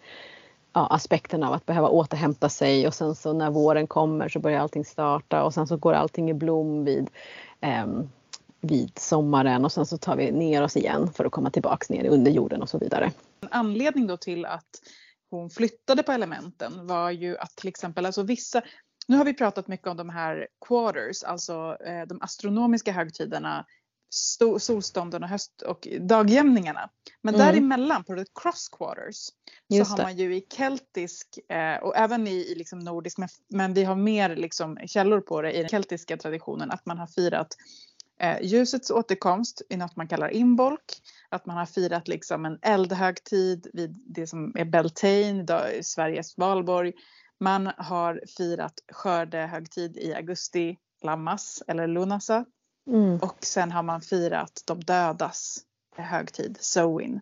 ja, 0.72 0.86
aspekten 0.86 1.42
av 1.42 1.52
att 1.52 1.66
behöva 1.66 1.88
återhämta 1.88 2.48
sig 2.48 2.86
och 2.86 2.94
sen 2.94 3.14
så 3.14 3.32
när 3.32 3.50
våren 3.50 3.86
kommer 3.86 4.28
så 4.28 4.38
börjar 4.38 4.60
allting 4.60 4.84
starta 4.84 5.44
och 5.44 5.54
sen 5.54 5.66
så 5.66 5.76
går 5.76 5.92
allting 5.92 6.30
i 6.30 6.34
blom 6.34 6.84
vid, 6.84 7.10
ehm, 7.60 8.08
vid 8.60 8.98
sommaren 8.98 9.64
och 9.64 9.72
sen 9.72 9.86
så 9.86 9.98
tar 9.98 10.16
vi 10.16 10.30
ner 10.30 10.62
oss 10.62 10.76
igen 10.76 11.10
för 11.14 11.24
att 11.24 11.32
komma 11.32 11.50
tillbaks 11.50 11.90
ner 11.90 12.04
under 12.04 12.30
jorden 12.30 12.62
och 12.62 12.68
så 12.68 12.78
vidare. 12.78 13.12
En 13.40 13.48
anledning 13.50 14.06
då 14.06 14.16
till 14.16 14.44
att 14.44 14.82
hon 15.30 15.50
flyttade 15.50 16.02
på 16.02 16.12
elementen 16.12 16.86
var 16.86 17.10
ju 17.10 17.38
att 17.38 17.56
till 17.56 17.68
exempel, 17.68 18.06
alltså 18.06 18.22
vissa, 18.22 18.62
nu 19.08 19.16
har 19.16 19.24
vi 19.24 19.34
pratat 19.34 19.68
mycket 19.68 19.86
om 19.86 19.96
de 19.96 20.08
här 20.08 20.48
quarters, 20.68 21.22
alltså 21.22 21.76
eh, 21.86 22.06
de 22.06 22.22
astronomiska 22.22 22.92
högtiderna, 22.92 23.66
solstånden 24.58 25.22
och 25.22 25.28
höst 25.28 25.62
och 25.62 25.88
dagjämningarna. 26.00 26.90
Men 27.22 27.34
Mm. 27.34 27.46
däremellan 27.46 28.04
på 28.04 28.16
the 28.16 28.24
cross 28.42 28.68
quarters 28.68 29.28
Just 29.68 29.86
så 29.86 29.92
har 29.92 29.96
det. 29.96 30.02
man 30.02 30.16
ju 30.16 30.36
i 30.36 30.46
keltisk 30.56 31.38
eh, 31.48 31.76
och 31.82 31.96
även 31.96 32.26
i, 32.26 32.30
i 32.30 32.54
liksom 32.54 32.78
nordisk, 32.78 33.18
men, 33.18 33.28
men 33.48 33.74
vi 33.74 33.84
har 33.84 33.96
mer 33.96 34.36
liksom 34.36 34.76
källor 34.86 35.20
på 35.20 35.42
det 35.42 35.52
i 35.52 35.58
den 35.60 35.68
keltiska 35.68 36.16
traditionen 36.16 36.70
att 36.70 36.86
man 36.86 36.98
har 36.98 37.06
firat 37.06 37.56
eh, 38.20 38.36
ljusets 38.42 38.90
återkomst 38.90 39.62
i 39.68 39.76
något 39.76 39.96
man 39.96 40.08
kallar 40.08 40.28
inbolk. 40.28 40.84
Att 41.30 41.46
man 41.46 41.56
har 41.56 41.66
firat 41.66 42.08
liksom 42.08 42.44
en 42.44 42.58
eldhögtid 42.62 43.66
vid 43.72 44.02
det 44.06 44.26
som 44.26 44.52
är 44.56 44.64
Beltane, 44.64 45.82
Sveriges 45.82 46.38
valborg. 46.38 46.92
Man 47.40 47.70
har 47.76 48.20
firat 48.36 48.74
skördehögtid 48.92 49.96
i 49.96 50.14
augusti, 50.14 50.78
Lammas 51.02 51.62
eller 51.66 51.86
Lunasa. 51.86 52.44
Mm. 52.86 53.18
Och 53.18 53.36
sen 53.40 53.72
har 53.72 53.82
man 53.82 54.00
firat 54.00 54.62
de 54.66 54.80
dödas 54.80 55.64
högtid, 55.96 56.58
Samhain. 56.60 57.20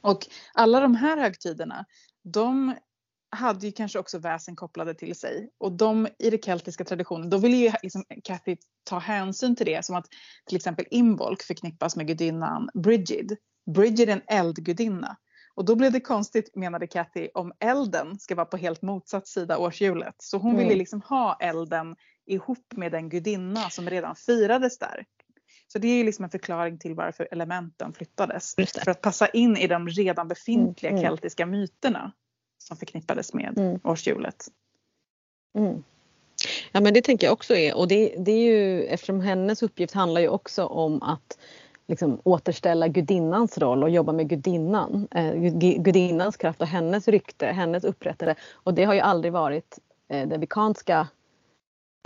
Och 0.00 0.26
alla 0.54 0.80
de 0.80 0.94
här 0.94 1.16
högtiderna, 1.16 1.84
de 2.22 2.74
hade 3.30 3.66
ju 3.66 3.72
kanske 3.72 3.98
också 3.98 4.18
väsen 4.18 4.56
kopplade 4.56 4.94
till 4.94 5.14
sig. 5.14 5.50
Och 5.58 5.72
de 5.72 6.08
i 6.18 6.30
den 6.30 6.40
keltiska 6.42 6.84
traditionen, 6.84 7.30
då 7.30 7.38
ville 7.38 7.56
ju 7.56 7.72
liksom 7.82 8.04
Kathy 8.24 8.56
ta 8.84 8.98
hänsyn 8.98 9.56
till 9.56 9.66
det 9.66 9.84
som 9.84 9.96
att 9.96 10.06
till 10.46 10.56
exempel 10.56 10.84
Imbolc 10.90 11.46
förknippas 11.46 11.96
med 11.96 12.06
gudinnan 12.06 12.70
Brigid. 12.74 13.36
Brigid 13.74 14.08
är 14.08 14.12
en 14.12 14.22
eldgudinna. 14.26 15.16
Och 15.54 15.64
då 15.64 15.76
blev 15.76 15.92
det 15.92 16.00
konstigt 16.00 16.56
menade 16.56 16.86
Kathy 16.86 17.28
om 17.34 17.52
elden 17.60 18.18
ska 18.18 18.34
vara 18.34 18.46
på 18.46 18.56
helt 18.56 18.82
motsatt 18.82 19.28
sida 19.28 19.58
årshjulet. 19.58 20.14
Så 20.18 20.38
hon 20.38 20.50
Mm. 20.50 20.62
ville 20.64 20.78
liksom 20.78 21.02
ha 21.02 21.36
elden 21.40 21.96
ihop 22.26 22.72
med 22.76 22.92
den 22.92 23.08
gudinna 23.08 23.70
som 23.70 23.90
redan 23.90 24.16
firades 24.16 24.78
där. 24.78 25.04
Så 25.72 25.78
det 25.78 25.88
är 25.88 25.96
ju 25.96 26.04
liksom 26.04 26.24
en 26.24 26.30
förklaring 26.30 26.78
till 26.78 26.94
varför 26.94 27.28
elementen 27.30 27.92
flyttades. 27.92 28.54
För 28.84 28.90
att 28.90 29.00
passa 29.00 29.28
in 29.28 29.56
i 29.56 29.66
de 29.66 29.88
redan 29.88 30.28
befintliga 30.28 30.90
Mm, 30.90 30.98
mm. 31.00 31.10
keltiska 31.10 31.46
myterna 31.46 32.12
som 32.68 32.76
förknippades 32.76 33.34
med 33.34 33.58
Mm. 33.58 33.80
årshjulet. 33.84 34.48
Mm. 35.58 35.84
Ja 36.72 36.80
men 36.80 36.94
det 36.94 37.02
tänker 37.02 37.26
jag 37.26 37.32
också 37.32 37.54
är 37.54 37.76
och 37.76 37.88
det, 37.88 38.14
det 38.18 38.32
är 38.32 38.44
ju 38.54 38.84
eftersom 38.84 39.20
hennes 39.20 39.62
uppgift 39.62 39.94
handlar 39.94 40.20
ju 40.20 40.28
också 40.28 40.64
om 40.64 41.02
att 41.02 41.38
liksom 41.86 42.20
återställa 42.24 42.88
gudinnans 42.88 43.58
roll 43.58 43.82
och 43.82 43.90
jobba 43.90 44.12
med 44.12 44.28
gudinnan. 44.28 45.08
Eh, 45.10 45.32
gu- 45.34 45.82
gudinnans 45.82 46.36
kraft 46.36 46.60
och 46.60 46.66
hennes 46.66 47.08
rykte, 47.08 47.46
hennes 47.46 47.84
upprättelse. 47.84 48.34
Och 48.52 48.74
det 48.74 48.84
har 48.84 48.94
ju 48.94 49.00
aldrig 49.00 49.32
varit 49.32 49.78
eh, 50.08 50.28
det 50.28 50.38
vikanska, 50.38 51.08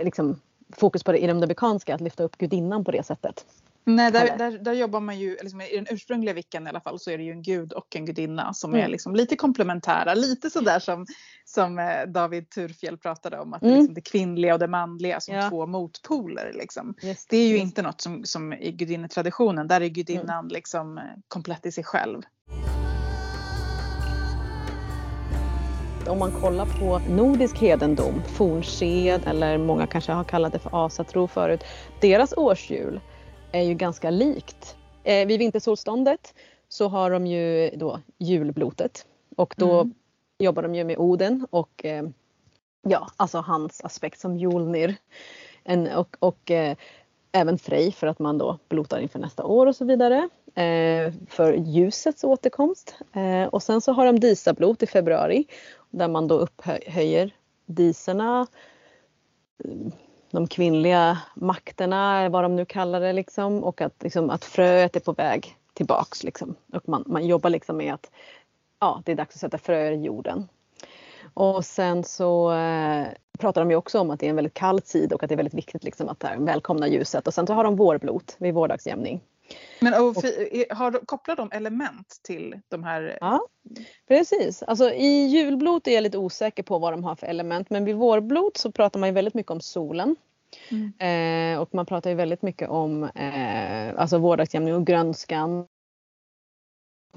liksom, 0.03 0.39
fokus 0.69 1.03
på 1.03 1.11
det 1.11 1.17
i 1.23 1.27
det 1.27 1.45
vikanska 1.47 1.95
att 1.95 2.01
lyfta 2.01 2.23
upp 2.23 2.37
gudinnan 2.37 2.83
på 2.85 2.91
det 2.91 3.03
sättet. 3.03 3.45
Nej, 3.85 4.11
där, 4.11 4.37
där, 4.37 4.51
där 4.51 4.73
jobbar 4.73 4.99
man 4.99 5.19
ju, 5.19 5.37
liksom, 5.41 5.61
i 5.61 5.75
den 5.75 5.87
ursprungliga 5.89 6.33
vickan 6.33 6.65
i 6.67 6.69
alla 6.69 6.81
fall 6.81 6.99
så 6.99 7.11
är 7.11 7.17
det 7.17 7.23
ju 7.23 7.31
en 7.31 7.41
gud 7.41 7.73
och 7.73 7.95
en 7.95 8.05
gudinna 8.05 8.53
som 8.53 8.73
är 8.73 8.77
Mm. 8.79 8.91
liksom 8.91 9.15
lite 9.15 9.35
komplementära. 9.35 10.13
Lite 10.13 10.49
sådär 10.49 10.79
som, 10.79 11.05
som 11.45 11.79
eh, 11.79 12.01
David 12.07 12.49
Turfjell 12.49 12.97
pratade 12.97 13.39
om, 13.39 13.53
att 13.53 13.61
det, 13.61 13.67
är 13.67 13.69
Mm. 13.69 13.79
liksom 13.79 13.93
det 13.95 14.01
kvinnliga 14.01 14.53
och 14.53 14.59
det 14.59 14.67
manliga 14.67 15.19
som 15.19 15.35
Ja. 15.35 15.49
två 15.49 15.65
motpoler. 15.65 16.51
Liksom. 16.53 16.93
Just, 17.01 17.29
Det 17.29 17.37
är 17.37 17.47
ju 17.47 17.53
just. 17.53 17.63
inte 17.63 17.81
något 17.81 18.01
som, 18.01 18.25
som 18.25 18.53
i 18.53 18.71
gudinnetraditionen, 18.71 19.67
där 19.67 19.81
är 19.81 19.87
gudinnan 19.87 20.47
liksom 20.47 20.97
eh, 20.97 21.03
komplett 21.27 21.65
i 21.65 21.71
sig 21.71 21.83
själv. 21.83 22.21
Om 26.07 26.19
man 26.19 26.31
kollar 26.31 26.65
på 26.65 26.99
nordisk 27.09 27.57
hedendom, 27.57 28.21
fornsed 28.27 29.21
eller 29.27 29.57
många 29.57 29.87
kanske 29.87 30.11
har 30.11 30.23
kallat 30.23 30.53
det 30.53 30.59
för 30.59 30.85
asatro 30.85 31.27
förut. 31.27 31.63
Deras 32.01 32.33
årshjul 32.37 32.99
är 33.53 33.61
ju 33.61 33.73
ganska 33.73 34.09
likt. 34.09 34.75
Eh, 35.03 35.27
vid 35.27 35.39
vintersolståndet 35.39 36.33
så 36.69 36.87
har 36.87 37.11
de 37.11 37.27
ju 37.27 37.69
då 37.75 37.99
julblotet 38.17 39.05
och 39.35 39.53
då 39.57 39.79
Mm. 39.79 39.93
jobbar 40.39 40.63
de 40.63 40.75
ju 40.75 40.83
med 40.83 40.97
Oden 40.97 41.47
och 41.49 41.85
eh, 41.85 42.03
ja, 42.87 43.07
alltså 43.17 43.37
hans 43.37 43.81
aspekt 43.83 44.19
som 44.19 44.37
Julnir. 44.37 44.95
En, 45.63 45.87
och 45.87 46.15
och 46.19 46.51
eh, 46.51 46.75
även 47.31 47.57
Frej 47.57 47.91
för 47.91 48.07
att 48.07 48.19
man 48.19 48.37
då 48.37 48.57
blotar 48.69 48.99
inför 48.99 49.19
nästa 49.19 49.43
år 49.43 49.65
och 49.67 49.75
så 49.75 49.85
vidare. 49.85 50.29
Eh, 50.55 51.13
för 51.29 51.53
ljusets 51.53 52.23
återkomst. 52.23 52.95
Eh, 53.13 53.47
och 53.47 53.63
sen 53.63 53.81
så 53.81 53.91
har 53.91 54.05
de 54.05 54.19
Disablot 54.19 54.83
i 54.83 54.87
februari 54.87 55.45
där 55.89 56.07
man 56.07 56.27
då 56.27 56.35
upphöjer 56.35 57.31
diserna. 57.65 58.47
De 60.33 60.47
kvinnliga 60.47 61.17
makterna, 61.35 62.29
vad 62.29 62.43
de 62.43 62.55
nu 62.55 62.65
kallar 62.65 62.99
det 63.01 63.13
liksom. 63.13 63.63
Och 63.63 63.81
att, 63.81 64.03
liksom, 64.03 64.29
att 64.29 64.45
fröet 64.45 64.95
är 64.95 64.99
på 64.99 65.11
väg 65.11 65.55
tillbaks 65.73 66.23
liksom. 66.23 66.55
Och 66.73 66.89
man, 66.89 67.03
man 67.07 67.27
jobbar 67.27 67.49
liksom 67.49 67.77
med 67.77 67.93
att 67.93 68.11
ja, 68.79 69.01
det 69.05 69.11
är 69.11 69.15
dags 69.15 69.35
att 69.35 69.39
sätta 69.39 69.57
fröer 69.57 69.91
i 69.91 70.03
jorden. 70.03 70.47
Och 71.33 71.65
sen 71.65 72.03
så 72.03 72.53
eh, 72.53 73.07
pratar 73.39 73.61
de 73.61 73.69
ju 73.71 73.75
också 73.75 73.99
om 73.99 74.11
att 74.11 74.19
det 74.19 74.25
är 74.25 74.29
en 74.29 74.35
väldigt 74.35 74.53
kall 74.53 74.81
tid 74.81 75.13
och 75.13 75.23
att 75.23 75.29
det 75.29 75.35
är 75.35 75.37
väldigt 75.37 75.53
viktigt 75.53 75.83
liksom 75.83 76.09
att 76.09 76.23
här, 76.23 76.37
välkomna 76.37 76.87
ljuset. 76.87 77.27
Och 77.27 77.33
sen 77.33 77.47
så 77.47 77.53
har 77.53 77.63
de 77.63 77.75
vårblot 77.75 78.35
vid 78.39 78.53
vårdagsjämning. 78.53 79.21
Men 79.79 80.03
och, 80.03 80.21
fi- 80.21 80.65
har, 80.69 80.91
kopplar 81.05 81.35
de 81.35 81.51
element 81.51 82.19
till 82.21 82.59
de 82.69 82.83
här? 82.83 83.17
Ja, 83.21 83.47
precis. 84.07 84.63
Alltså 84.63 84.91
i 84.91 85.27
julblot 85.27 85.87
är 85.87 85.91
jag 85.91 86.01
lite 86.01 86.17
osäker 86.17 86.63
på 86.63 86.79
vad 86.79 86.93
de 86.93 87.03
har 87.03 87.15
för 87.15 87.27
element 87.27 87.69
men 87.69 87.85
vid 87.85 87.95
vårblot 87.95 88.57
så 88.57 88.71
pratar 88.71 88.99
man 88.99 89.09
ju 89.09 89.13
väldigt 89.13 89.33
mycket 89.33 89.51
om 89.51 89.61
solen. 89.61 90.15
Mm. 90.69 90.93
Eh, 91.55 91.61
och 91.61 91.73
man 91.73 91.85
pratar 91.85 92.09
ju 92.09 92.15
väldigt 92.15 92.41
mycket 92.41 92.69
om 92.69 93.03
eh, 93.03 93.99
alltså 93.99 94.17
vårdagsjämning 94.17 94.75
och 94.75 94.85
grönskan. 94.87 95.67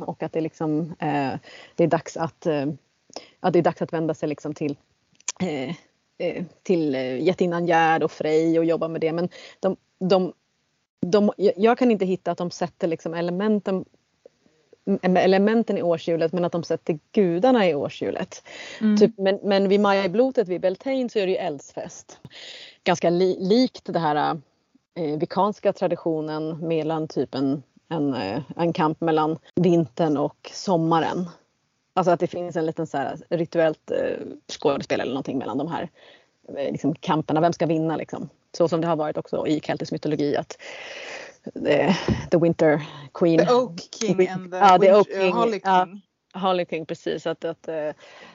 Och 0.01 0.22
att 0.22 0.32
det, 0.32 0.41
liksom, 0.41 0.80
eh, 0.99 1.32
det 1.74 1.84
är 1.84 1.89
dags 1.89 2.16
att, 2.16 2.47
eh, 2.47 2.66
att 3.41 3.53
det 3.53 3.59
är 3.59 3.62
dags 3.62 3.82
att 3.82 3.93
vända 3.93 4.14
sig 4.14 4.28
liksom 4.28 4.55
till 4.55 4.76
eh, 5.41 5.74
eh, 6.18 6.45
till 6.62 6.95
eh, 6.95 7.22
jättinnan 7.22 7.66
Gerd 7.66 8.03
och 8.03 8.12
Frej 8.12 8.59
och 8.59 8.64
jobba 8.64 8.89
med 8.89 9.01
det. 9.01 9.12
Men 9.12 9.28
de, 9.61 9.76
de, 9.99 10.32
de, 11.01 11.32
jag- 11.36 11.78
kan 11.78 11.90
inte 11.90 12.05
hitta 12.05 12.30
att 12.30 12.38
de 12.38 12.51
sätter 12.51 12.88
liksom 12.88 13.14
elementen 13.14 13.84
elementen 15.03 15.78
i 15.78 15.82
årshjulet 15.82 16.32
men 16.32 16.44
att 16.44 16.53
de 16.53 16.62
sätter 16.64 16.99
gudarna 17.12 17.68
i 17.68 17.74
årshjulet. 17.74 18.42
Mm. 18.80 18.97
Typ, 18.97 19.18
men, 19.18 19.38
men 19.42 19.68
vid 19.68 19.80
Majablotet 19.80 20.49
vid 20.49 20.61
Beltane 20.61 21.09
så 21.09 21.18
är 21.18 21.26
det 21.26 21.32
ju 21.32 21.38
eldsfest. 21.38 22.20
Ganska 22.84 23.11
li, 23.11 23.36
likt 23.40 23.82
det 23.84 23.99
här 23.99 24.40
eh, 24.94 25.18
vikanska 25.18 25.72
traditionen 25.72 26.68
mellan 26.68 27.09
typ 27.09 27.34
en, 27.34 27.62
en, 27.88 28.14
eh, 28.14 28.42
en 28.57 28.72
kamp 28.72 29.01
mellan 29.01 29.38
vintern 29.55 30.16
och 30.16 30.51
sommaren. 30.53 31.28
Alltså 31.94 32.11
att 32.11 32.20
det 32.20 32.26
finns 32.26 32.57
en 32.57 32.66
liten 32.66 32.86
så 32.86 32.97
här 32.99 33.16
rituellt 33.28 33.90
eh, 33.90 34.26
skådespel 34.49 35.01
eller 35.01 35.12
någonting 35.12 35.38
mellan 35.38 35.59
de 35.59 35.68
här 35.68 35.88
eh, 36.49 36.72
liksom, 36.72 36.94
kamperna. 36.94 37.40
Vem 37.40 37.53
ska 37.53 37.66
vinna 37.66 37.97
liksom? 37.97 38.28
Så 38.57 38.68
som 38.68 38.80
det 38.80 38.86
har 38.86 38.96
varit 38.96 39.16
också 39.16 39.46
i 39.46 39.61
keltisk 39.61 39.92
mytologi 39.92 40.36
att 40.36 40.59
eh, 41.66 41.94
the 42.30 42.38
winter 42.38 42.82
queen 43.14 43.38
The 43.38 43.52
Oak 43.52 43.80
King 44.00 44.28
and 44.28 44.52
the, 44.52 44.59
Ja, 44.59 44.78
the 44.78 44.92
Oak 44.94 45.07
King, 45.07 45.28
eh, 45.28 45.34
Holly 45.34 45.61
ja. 45.64 45.88
King. 46.57 46.66
King 46.70 46.86
precis 46.86 47.26
att, 47.26 47.44
att 47.44 47.68
eh, 47.68 47.90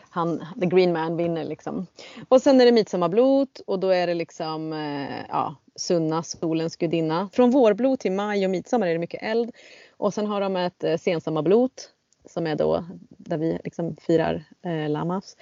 han, 0.10 0.46
the 0.60 0.66
green 0.66 0.94
man 0.94 1.18
vinner 1.18 1.44
liksom. 1.44 1.88
Och 2.30 2.42
sen 2.42 2.62
är 2.62 2.66
det 2.66 2.72
midsommarblot 2.72 3.60
och 3.68 3.80
då 3.80 3.90
är 3.90 4.08
det 4.08 4.14
liksom 4.14 4.74
eh, 4.74 5.26
ja, 5.30 5.56
Sunna, 5.76 6.24
solens 6.24 6.76
gudinna. 6.76 7.30
Från 7.34 7.52
vårblot 7.52 8.00
till 8.00 8.12
maj 8.12 8.46
och 8.46 8.52
midsommar 8.52 8.88
är 8.88 8.94
det 8.94 9.00
mycket 9.00 9.24
eld. 9.24 9.52
Och 9.98 10.14
sen 10.14 10.28
har 10.28 10.42
de 10.42 10.56
ett 10.56 11.02
sensommarblot 11.02 11.90
som 12.26 12.48
är 12.48 12.56
då 12.56 12.86
där 13.10 13.38
vi 13.38 13.60
liksom 13.64 13.96
firar 13.96 14.44
eh, 14.66 14.90
Lamas. 14.90 15.36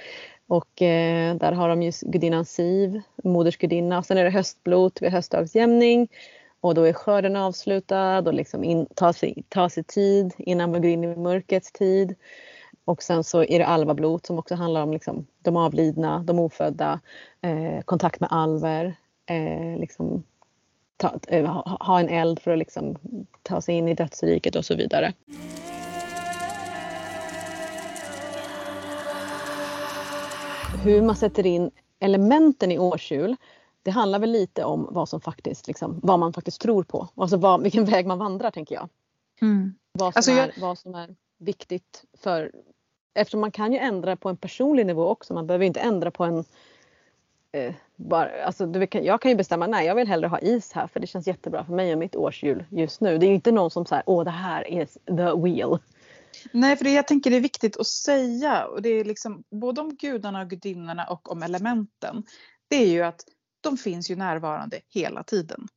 Och 0.49 0.81
eh, 0.81 1.35
där 1.35 1.51
har 1.51 1.69
de 1.69 1.81
ju 1.81 1.91
gudinnan 2.01 2.45
Siv, 2.45 3.01
modersgudinna. 3.23 4.03
Sen 4.03 4.17
är 4.17 4.23
det 4.23 4.29
höstblot 4.29 5.01
vid 5.01 5.11
höstdagsjämning. 5.11 6.07
Och 6.61 6.75
då 6.75 6.83
är 6.83 6.93
skörden 6.93 7.35
avslutad 7.35 8.19
och 8.19 8.33
liksom 8.33 8.63
in, 8.63 8.85
tar, 8.95 9.13
sig, 9.13 9.43
tar 9.49 9.69
sig 9.69 9.83
tid 9.83 10.33
innan 10.37 10.71
man 10.71 10.81
går 10.81 10.91
in 10.91 11.03
i 11.03 11.15
mörkrets 11.15 11.71
tid. 11.71 12.15
Och 12.85 13.03
sen 13.03 13.23
så 13.23 13.43
är 13.43 13.59
det 13.59 13.65
alvablot 13.65 14.25
som 14.25 14.39
också 14.39 14.55
handlar 14.55 14.83
om 14.83 14.91
liksom 14.93 15.27
de 15.41 15.57
avlidna, 15.57 16.23
de 16.23 16.39
ofödda, 16.39 16.99
eh, 17.41 17.81
kontakt 17.85 18.19
med 18.19 18.29
alver. 18.31 18.95
Eh, 19.25 19.79
liksom 19.79 20.23
ta, 20.97 21.19
eh, 21.27 21.45
ha, 21.45 21.77
ha 21.79 21.99
en 21.99 22.09
eld 22.09 22.39
för 22.39 22.51
att 22.51 22.59
liksom 22.59 22.95
ta 23.43 23.61
sig 23.61 23.75
in 23.75 23.87
i 23.87 23.93
dödsriket 23.93 24.55
och 24.55 24.65
så 24.65 24.75
vidare. 24.75 25.13
Hur 30.73 31.01
man 31.01 31.15
sätter 31.15 31.45
in 31.45 31.71
elementen 31.99 32.71
i 32.71 32.79
årshjul 32.79 33.35
det 33.83 33.91
handlar 33.91 34.19
väl 34.19 34.31
lite 34.31 34.63
om 34.63 34.87
vad 34.91 35.09
som 35.09 35.21
faktiskt 35.21 35.67
liksom, 35.67 35.99
vad 36.03 36.19
man 36.19 36.33
faktiskt 36.33 36.61
tror 36.61 36.83
på. 36.83 37.07
Alltså 37.15 37.37
vad, 37.37 37.63
vilken 37.63 37.85
väg 37.85 38.07
man 38.07 38.19
vandrar 38.19 38.51
tänker 38.51 38.75
jag. 38.75 38.89
Mm. 39.41 39.73
Vad 39.91 40.13
som, 40.13 40.17
Alltså, 40.19 40.31
jag- 40.31 40.47
är, 40.47 40.53
vad 40.61 40.77
som 40.77 40.95
är 40.95 41.15
viktigt 41.37 42.03
för 42.17 42.51
Eftersom 43.13 43.39
man 43.41 43.51
kan 43.51 43.73
ju 43.73 43.79
ändra 43.79 44.15
på 44.15 44.29
en 44.29 44.37
personlig 44.37 44.85
nivå 44.85 45.07
också. 45.07 45.33
Man 45.33 45.47
behöver 45.47 45.65
inte 45.65 45.79
ändra 45.79 46.11
på 46.11 46.23
en 46.23 46.45
eh, 47.51 47.73
bara, 47.95 48.43
alltså, 48.45 48.65
du, 48.65 48.87
jag 48.91 49.21
kan 49.21 49.31
ju 49.31 49.37
bestämma, 49.37 49.67
nej 49.67 49.85
jag 49.87 49.95
vill 49.95 50.07
hellre 50.07 50.27
ha 50.27 50.39
is 50.39 50.71
här 50.71 50.87
för 50.87 50.99
det 50.99 51.07
känns 51.07 51.27
jättebra 51.27 51.65
för 51.65 51.73
mig 51.73 51.93
och 51.93 51.99
mitt 51.99 52.15
årshjul 52.15 52.65
just 52.69 53.01
nu. 53.01 53.17
Det 53.17 53.25
är 53.25 53.27
ju 53.27 53.35
inte 53.35 53.51
någon 53.51 53.71
som 53.71 53.85
säger 53.85 54.03
åh 54.05 54.23
det 54.23 54.31
här 54.31 54.67
är 54.67 54.85
the 54.85 55.41
wheel. 55.41 55.77
Nej, 56.51 56.75
för 56.75 56.83
det 56.83 56.91
jag 56.91 57.07
tänker 57.07 57.29
det 57.29 57.35
är 57.35 57.41
viktigt 57.41 57.77
att 57.77 57.87
säga 57.87 58.65
och 58.65 58.81
det 58.81 58.89
är 58.89 59.03
liksom 59.05 59.43
både 59.51 59.81
om 59.81 59.95
gudarna 59.95 60.41
och 60.41 60.49
gudinnorna 60.49 61.05
och 61.05 61.31
om 61.31 61.43
elementen. 61.43 62.23
Det 62.69 62.75
är 62.75 62.87
ju 62.87 63.01
att 63.01 63.21
de 63.61 63.77
finns 63.77 64.11
ju 64.11 64.15
närvarande 64.15 64.79
hela 64.89 65.23
tiden. 65.23 65.67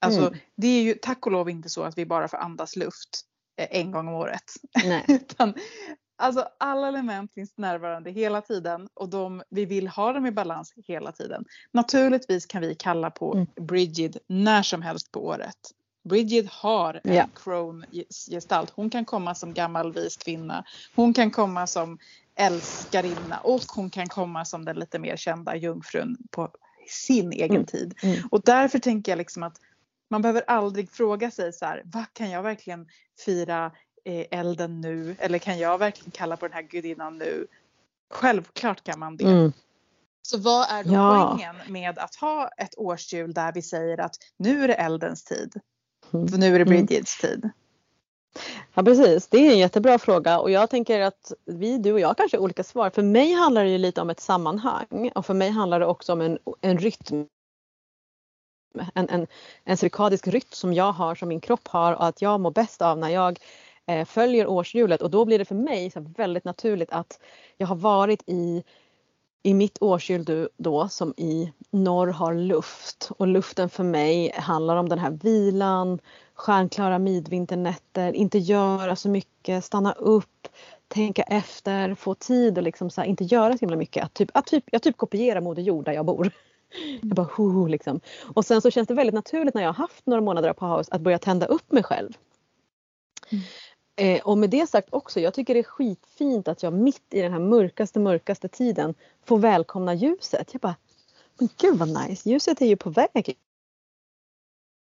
Alltså 0.00 0.20
Mm. 0.26 0.38
det 0.56 0.66
är 0.66 0.82
ju 0.82 0.94
tack 0.94 1.26
och 1.26 1.32
lov 1.32 1.50
inte 1.50 1.68
så 1.68 1.82
att 1.82 1.98
vi 1.98 2.06
bara 2.06 2.28
får 2.28 2.36
andas 2.38 2.76
luft 2.76 3.20
eh, 3.60 3.68
en 3.70 3.90
gång 3.90 4.08
om 4.08 4.14
året. 4.14 4.44
Nej. 4.84 5.04
Utan, 5.08 5.54
alltså 6.18 6.48
alla 6.58 6.88
element 6.88 7.32
finns 7.34 7.56
närvarande 7.56 8.10
hela 8.10 8.40
tiden 8.40 8.88
och 8.94 9.08
de, 9.08 9.42
vi 9.50 9.64
vill 9.64 9.88
ha 9.88 10.12
dem 10.12 10.26
i 10.26 10.30
balans 10.30 10.72
hela 10.76 11.12
tiden. 11.12 11.44
Naturligtvis 11.72 12.46
kan 12.46 12.62
vi 12.62 12.74
kalla 12.74 13.10
på 13.10 13.34
Mm. 13.34 13.46
Brigid 13.60 14.18
när 14.26 14.62
som 14.62 14.82
helst 14.82 15.12
på 15.12 15.26
året. 15.26 15.58
Brigid 16.08 16.48
har 16.52 17.00
en 17.04 17.14
Ja. 17.14 17.24
crone-gestalt. 17.34 18.70
Hon 18.76 18.90
kan 18.90 19.04
komma 19.04 19.34
som 19.34 19.54
gammal 19.54 19.92
vis 19.92 20.16
kvinna. 20.16 20.64
Hon 20.94 21.14
kan 21.14 21.30
komma 21.30 21.66
som 21.66 21.98
älskarinna 22.34 23.38
och 23.38 23.62
hon 23.74 23.90
kan 23.90 24.08
komma 24.08 24.44
som 24.44 24.64
den 24.64 24.76
lite 24.76 24.98
mer 24.98 25.16
kända 25.16 25.56
jungfrun 25.56 26.16
på 26.30 26.50
sin 26.88 27.32
egen 27.32 27.50
Mm. 27.50 27.66
tid. 27.66 27.94
Mm. 28.02 28.18
Och 28.30 28.42
därför 28.44 28.78
tänker 28.78 29.12
jag 29.12 29.16
liksom 29.16 29.42
att 29.42 29.60
man 30.10 30.22
behöver 30.22 30.42
aldrig 30.46 30.90
fråga 30.90 31.30
sig 31.30 31.52
så 31.52 31.64
här, 31.66 31.82
vad 31.84 32.04
kan 32.12 32.30
jag 32.30 32.42
verkligen 32.42 32.88
fira 33.24 33.72
eh, 34.04 34.26
elden 34.30 34.80
nu? 34.80 35.16
Eller 35.18 35.38
kan 35.38 35.58
jag 35.58 35.78
verkligen 35.78 36.10
kalla 36.10 36.36
på 36.36 36.46
den 36.48 36.54
här 36.54 36.62
gudinnan 36.62 37.18
nu? 37.18 37.46
Självklart 38.10 38.84
kan 38.84 38.98
man 38.98 39.16
det. 39.16 39.24
Mm. 39.24 39.52
Så 40.22 40.38
vad 40.38 40.70
är 40.70 40.84
då 40.84 40.92
Ja. 40.94 41.28
poängen 41.36 41.56
med 41.68 41.98
att 41.98 42.14
ha 42.14 42.48
ett 42.48 42.74
årshjul 42.78 43.34
där 43.34 43.52
vi 43.52 43.62
säger 43.62 44.00
att 44.00 44.14
nu 44.36 44.64
är 44.64 44.68
det 44.68 44.74
eldens 44.74 45.24
tid? 45.24 45.52
Mm. 46.14 46.28
För 46.28 46.38
nu 46.38 46.46
är 46.46 46.50
det 46.50 46.56
Mm. 46.56 46.68
Bridgets 46.68 47.20
tid. 47.20 47.50
Ja 48.74 48.82
precis, 48.82 49.28
det 49.28 49.38
är 49.38 49.52
en 49.52 49.58
jättebra 49.58 49.98
fråga 49.98 50.38
och 50.40 50.50
jag 50.50 50.70
tänker 50.70 51.00
att 51.00 51.32
vi, 51.44 51.78
du 51.78 51.92
och 51.92 52.00
jag 52.00 52.16
kanske 52.16 52.36
har 52.36 52.44
olika 52.44 52.64
svar. 52.64 52.90
För 52.90 53.02
mig 53.02 53.32
handlar 53.32 53.64
det 53.64 53.70
ju 53.70 53.78
lite 53.78 54.00
om 54.00 54.10
ett 54.10 54.20
sammanhang 54.20 55.10
och 55.14 55.26
för 55.26 55.34
mig 55.34 55.50
handlar 55.50 55.80
det 55.80 55.86
också 55.86 56.12
om 56.12 56.20
en, 56.20 56.38
en 56.60 56.78
rytm. 56.78 57.26
En, 58.94 59.08
en, 59.08 59.26
en 59.64 59.76
cirkadisk 59.76 60.28
rytm 60.28 60.48
som 60.50 60.72
jag 60.72 60.92
har, 60.92 61.14
som 61.14 61.28
min 61.28 61.40
kropp 61.40 61.68
har 61.68 61.92
och 61.92 62.06
att 62.06 62.22
jag 62.22 62.40
mår 62.40 62.50
bäst 62.50 62.82
av 62.82 62.98
när 62.98 63.08
jag 63.08 63.38
eh, 63.86 64.04
följer 64.04 64.46
årshjulet 64.46 65.02
och 65.02 65.10
då 65.10 65.24
blir 65.24 65.38
det 65.38 65.44
för 65.44 65.54
mig 65.54 65.90
så 65.90 66.00
väldigt 66.00 66.44
naturligt 66.44 66.90
att 66.90 67.20
jag 67.56 67.66
har 67.66 67.76
varit 67.76 68.22
i 68.26 68.64
i 69.42 69.54
mitt 69.54 69.82
årshjul 69.82 70.48
då 70.56 70.88
som 70.88 71.14
i 71.16 71.52
norr 71.70 72.06
har 72.06 72.34
luft 72.34 73.10
och 73.16 73.26
luften 73.26 73.68
för 73.68 73.84
mig 73.84 74.32
handlar 74.34 74.76
om 74.76 74.88
den 74.88 74.98
här 74.98 75.10
vilan, 75.10 75.98
stjärnklara 76.34 76.98
midvinternätter, 76.98 78.12
inte 78.12 78.38
göra 78.38 78.96
så 78.96 79.08
mycket, 79.08 79.64
stanna 79.64 79.92
upp, 79.92 80.48
tänka 80.88 81.22
efter, 81.22 81.94
få 81.94 82.14
tid 82.14 82.58
och 82.58 82.64
liksom 82.64 82.90
så 82.90 83.00
här, 83.00 83.08
inte 83.08 83.24
göra 83.24 83.52
så 83.52 83.58
himla 83.58 83.76
mycket. 83.76 84.04
Att 84.04 84.14
typ, 84.14 84.30
att 84.34 84.46
typ, 84.46 84.64
jag 84.70 84.82
typ 84.82 84.96
kopierar 84.96 85.40
Moder 85.40 85.62
Jord 85.62 85.84
där 85.84 85.92
jag 85.92 86.06
bor. 86.06 86.30
Jag 87.00 87.14
bara 87.14 87.28
ho, 87.36 87.50
ho, 87.50 87.66
liksom. 87.66 88.00
Och 88.34 88.44
sen 88.44 88.62
så 88.62 88.70
känns 88.70 88.88
det 88.88 88.94
väldigt 88.94 89.14
naturligt 89.14 89.54
när 89.54 89.62
jag 89.62 89.68
har 89.68 89.74
haft 89.74 90.06
några 90.06 90.20
månader 90.20 90.52
på 90.52 90.54
paus 90.54 90.88
att 90.90 91.00
börja 91.00 91.18
tända 91.18 91.46
upp 91.46 91.72
mig 91.72 91.82
själv. 91.82 92.12
Mm. 93.30 93.44
Eh, 93.98 94.20
och 94.20 94.38
med 94.38 94.50
det 94.50 94.66
sagt 94.66 94.88
också, 94.90 95.20
jag 95.20 95.34
tycker 95.34 95.54
det 95.54 95.60
är 95.60 95.64
skitfint 95.64 96.48
att 96.48 96.62
jag 96.62 96.72
mitt 96.72 97.02
i 97.10 97.20
den 97.20 97.32
här 97.32 97.40
mörkaste, 97.40 98.00
mörkaste 98.00 98.48
tiden 98.48 98.94
får 99.24 99.38
välkomna 99.38 99.94
ljuset. 99.94 100.48
Jag 100.52 100.60
bara, 100.60 100.76
men 101.38 101.48
gud 101.60 101.78
vad 101.78 101.88
nice, 101.88 102.30
ljuset 102.30 102.60
är 102.60 102.66
ju 102.66 102.76
på 102.76 102.90
väg. 102.90 103.36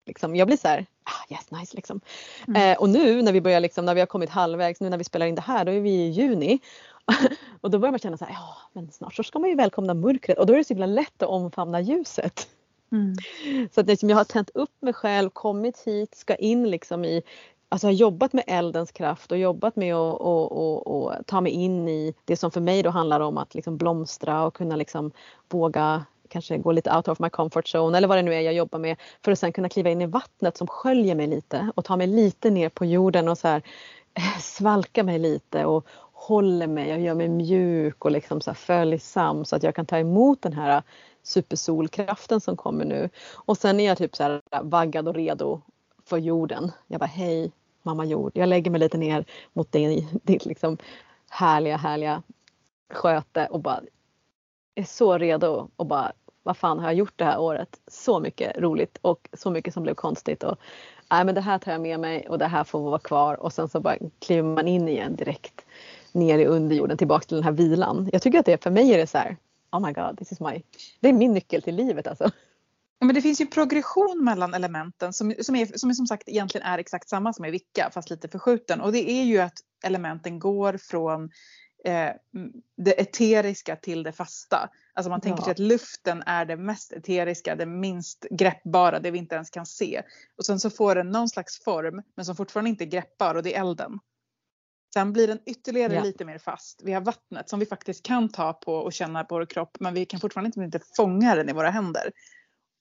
Liksom, 0.05 0.35
jag 0.35 0.47
blir 0.47 0.57
så 0.57 0.67
här, 0.67 0.85
ah, 1.03 1.33
yes 1.33 1.51
nice 1.51 1.75
liksom. 1.75 2.01
Mm. 2.47 2.71
Eh, 2.71 2.77
och 2.77 2.89
nu 2.89 3.21
när 3.21 3.31
vi 3.31 3.41
börjar 3.41 3.59
liksom, 3.59 3.85
när 3.85 3.93
vi 3.93 3.99
har 3.99 4.07
kommit 4.07 4.29
halvvägs, 4.29 4.79
nu 4.79 4.89
när 4.89 4.97
vi 4.97 5.03
spelar 5.03 5.25
in 5.25 5.35
det 5.35 5.41
här, 5.41 5.65
då 5.65 5.71
är 5.71 5.79
vi 5.79 5.91
i 5.91 6.09
juni. 6.09 6.59
och 7.61 7.71
då 7.71 7.79
börjar 7.79 7.91
man 7.91 7.99
känna 7.99 8.17
så 8.17 8.25
här, 8.25 8.33
ja 8.33 8.57
men 8.73 8.91
snart 8.91 9.15
så 9.15 9.23
ska 9.23 9.39
man 9.39 9.49
ju 9.49 9.55
välkomna 9.55 9.93
mörkret 9.93 10.37
och 10.37 10.45
då 10.45 10.53
är 10.53 10.57
det 10.57 10.63
så 10.63 10.73
himla 10.73 10.85
lätt 10.85 11.23
att 11.23 11.29
omfamna 11.29 11.81
ljuset. 11.81 12.47
Mm. 12.91 13.15
Så 13.71 13.81
att 13.81 13.87
liksom 13.87 14.09
jag 14.09 14.17
har 14.17 14.23
tänt 14.23 14.49
upp 14.53 14.81
mig 14.81 14.93
själv, 14.93 15.29
kommit 15.29 15.79
hit, 15.79 16.15
ska 16.15 16.35
in 16.35 16.69
liksom 16.69 17.05
i 17.05 17.21
Alltså 17.73 17.87
har 17.87 17.91
jobbat 17.91 18.33
med 18.33 18.43
eldens 18.47 18.91
kraft 18.91 19.31
och 19.31 19.37
jobbat 19.37 19.75
med 19.75 19.95
att 19.95 20.21
och, 20.21 20.51
och, 20.51 20.87
och 20.87 21.13
ta 21.25 21.41
mig 21.41 21.51
in 21.51 21.87
i 21.87 22.13
det 22.25 22.35
som 22.35 22.51
för 22.51 22.61
mig 22.61 22.83
då 22.83 22.89
handlar 22.89 23.19
om 23.19 23.37
att 23.37 23.55
liksom 23.55 23.77
blomstra 23.77 24.45
och 24.45 24.53
kunna 24.53 24.75
liksom 24.75 25.11
våga 25.49 26.05
kanske 26.29 26.57
gå 26.57 26.71
lite 26.71 26.95
out 26.95 27.07
of 27.07 27.19
my 27.19 27.29
comfort 27.29 27.75
zone 27.75 27.97
eller 27.97 28.07
vad 28.07 28.17
det 28.17 28.21
nu 28.21 28.33
är 28.33 28.41
jag 28.41 28.53
jobbar 28.53 28.79
med 28.79 28.97
för 29.23 29.31
att 29.31 29.39
sen 29.39 29.53
kunna 29.53 29.69
kliva 29.69 29.89
in 29.89 30.01
i 30.01 30.05
vattnet 30.05 30.57
som 30.57 30.67
sköljer 30.67 31.15
mig 31.15 31.27
lite 31.27 31.71
och 31.75 31.85
ta 31.85 31.95
mig 31.95 32.07
lite 32.07 32.49
ner 32.49 32.69
på 32.69 32.85
jorden 32.85 33.27
och 33.27 33.37
så 33.37 33.47
här 33.47 33.61
eh, 34.13 34.39
svalka 34.39 35.03
mig 35.03 35.19
lite 35.19 35.65
och 35.65 35.87
håller 36.13 36.67
mig 36.67 36.93
och 36.93 36.99
gör 36.99 37.15
mig 37.15 37.29
mjuk 37.29 38.05
och 38.05 38.11
liksom 38.11 38.41
så 38.41 38.49
här 38.49 38.55
följsam 38.55 39.45
så 39.45 39.55
att 39.55 39.63
jag 39.63 39.75
kan 39.75 39.85
ta 39.85 39.97
emot 39.97 40.41
den 40.41 40.53
här 40.53 40.83
supersolkraften 41.23 42.41
som 42.41 42.57
kommer 42.57 42.85
nu. 42.85 43.09
Och 43.33 43.57
sen 43.57 43.79
är 43.79 43.85
jag 43.85 43.97
typ 43.97 44.15
så 44.15 44.23
här 44.23 44.41
vaggad 44.61 45.07
och 45.07 45.15
redo 45.15 45.61
för 46.05 46.17
jorden. 46.17 46.71
Jag 46.87 46.99
bara 46.99 47.05
hej 47.05 47.51
mamma 47.83 48.05
jord, 48.05 48.31
jag 48.35 48.49
lägger 48.49 48.71
mig 48.71 48.79
lite 48.79 48.97
ner 48.97 49.25
mot 49.53 49.71
din, 49.71 50.19
ditt 50.23 50.45
liksom 50.45 50.77
härliga, 51.29 51.77
härliga 51.77 52.23
sköte 52.93 53.47
och 53.51 53.61
bara 53.61 53.81
är 54.75 54.83
så 54.83 55.17
redo 55.17 55.69
och 55.75 55.85
bara 55.85 56.11
vad 56.43 56.57
fan 56.57 56.79
har 56.79 56.85
jag 56.85 56.93
gjort 56.93 57.13
det 57.15 57.25
här 57.25 57.39
året? 57.39 57.79
Så 57.87 58.19
mycket 58.19 58.57
roligt 58.57 58.97
och 59.01 59.29
så 59.33 59.51
mycket 59.51 59.73
som 59.73 59.83
blev 59.83 59.93
konstigt. 59.93 60.43
Och, 60.43 60.57
nej, 61.11 61.25
men 61.25 61.35
det 61.35 61.41
här 61.41 61.59
tar 61.59 61.71
jag 61.71 61.81
med 61.81 61.99
mig 61.99 62.27
och 62.29 62.37
det 62.37 62.47
här 62.47 62.63
får 62.63 62.79
vara 62.79 62.99
kvar 62.99 63.35
och 63.35 63.53
sen 63.53 63.69
så 63.69 63.79
bara 63.79 63.97
kliver 64.19 64.43
man 64.43 64.67
in 64.67 64.87
igen 64.87 65.15
direkt 65.15 65.65
ner 66.11 66.39
i 66.39 66.45
underjorden 66.45 66.97
tillbaka 66.97 67.25
till 67.25 67.37
den 67.37 67.43
här 67.43 67.51
vilan. 67.51 68.09
Jag 68.13 68.21
tycker 68.21 68.39
att 68.39 68.45
det 68.45 68.63
för 68.63 68.71
mig 68.71 68.93
är 68.93 68.97
det 68.97 69.07
så 69.07 69.17
här 69.17 69.37
Oh 69.71 69.79
my 69.79 69.93
god, 69.93 70.17
this 70.17 70.31
is 70.31 70.39
my... 70.39 70.61
Det 70.99 71.09
är 71.09 71.13
min 71.13 71.33
nyckel 71.33 71.61
till 71.61 71.75
livet 71.75 72.07
alltså. 72.07 72.29
Men 73.03 73.15
det 73.15 73.21
finns 73.21 73.41
ju 73.41 73.45
progression 73.45 74.23
mellan 74.23 74.53
elementen 74.53 75.13
som, 75.13 75.33
som, 75.41 75.55
är, 75.55 75.77
som 75.77 75.89
är 75.89 75.93
som 75.93 76.07
sagt 76.07 76.29
egentligen 76.29 76.67
är 76.67 76.77
exakt 76.77 77.09
samma 77.09 77.33
som 77.33 77.45
i 77.45 77.51
Vicka 77.51 77.89
fast 77.93 78.09
lite 78.09 78.27
förskjuten. 78.27 78.81
Och 78.81 78.91
det 78.91 79.11
är 79.11 79.23
ju 79.23 79.39
att 79.39 79.53
elementen 79.83 80.39
går 80.39 80.77
från 80.77 81.23
eh, 81.85 82.09
det 82.77 83.01
eteriska 83.01 83.75
till 83.75 84.03
det 84.03 84.11
fasta. 84.11 84.69
Alltså 84.93 85.09
man 85.09 85.21
tänker 85.21 85.41
Ja. 85.41 85.43
sig 85.45 85.51
att 85.51 85.59
luften 85.59 86.23
är 86.25 86.45
det 86.45 86.57
mest 86.57 86.91
eteriska, 86.93 87.55
det 87.55 87.65
minst 87.65 88.25
greppbara, 88.31 88.99
det 88.99 89.11
vi 89.11 89.17
inte 89.17 89.35
ens 89.35 89.49
kan 89.49 89.65
se. 89.65 90.01
Och 90.37 90.45
sen 90.45 90.59
så 90.59 90.69
får 90.69 90.95
den 90.95 91.09
någon 91.09 91.29
slags 91.29 91.63
form 91.63 92.01
men 92.15 92.25
som 92.25 92.35
fortfarande 92.35 92.69
inte 92.69 92.83
är 92.83 92.87
greppbar 92.87 93.35
och 93.35 93.43
det 93.43 93.55
är 93.55 93.61
elden. 93.61 93.99
Sen 94.93 95.13
blir 95.13 95.27
den 95.27 95.39
ytterligare 95.45 95.93
Ja. 95.93 96.03
lite 96.03 96.25
mer 96.25 96.37
fast. 96.37 96.81
Vi 96.83 96.93
har 96.93 97.01
vattnet 97.01 97.49
som 97.49 97.59
vi 97.59 97.65
faktiskt 97.65 98.05
kan 98.05 98.29
ta 98.29 98.53
på 98.53 98.75
och 98.75 98.93
känna 98.93 99.23
på 99.23 99.35
vår 99.35 99.45
kropp 99.45 99.77
men 99.79 99.93
vi 99.93 100.05
kan 100.05 100.19
fortfarande 100.19 100.47
inte, 100.47 100.59
inte 100.59 100.79
fånga 100.95 101.35
den 101.35 101.49
i 101.49 101.53
våra 101.53 101.69
händer. 101.69 102.11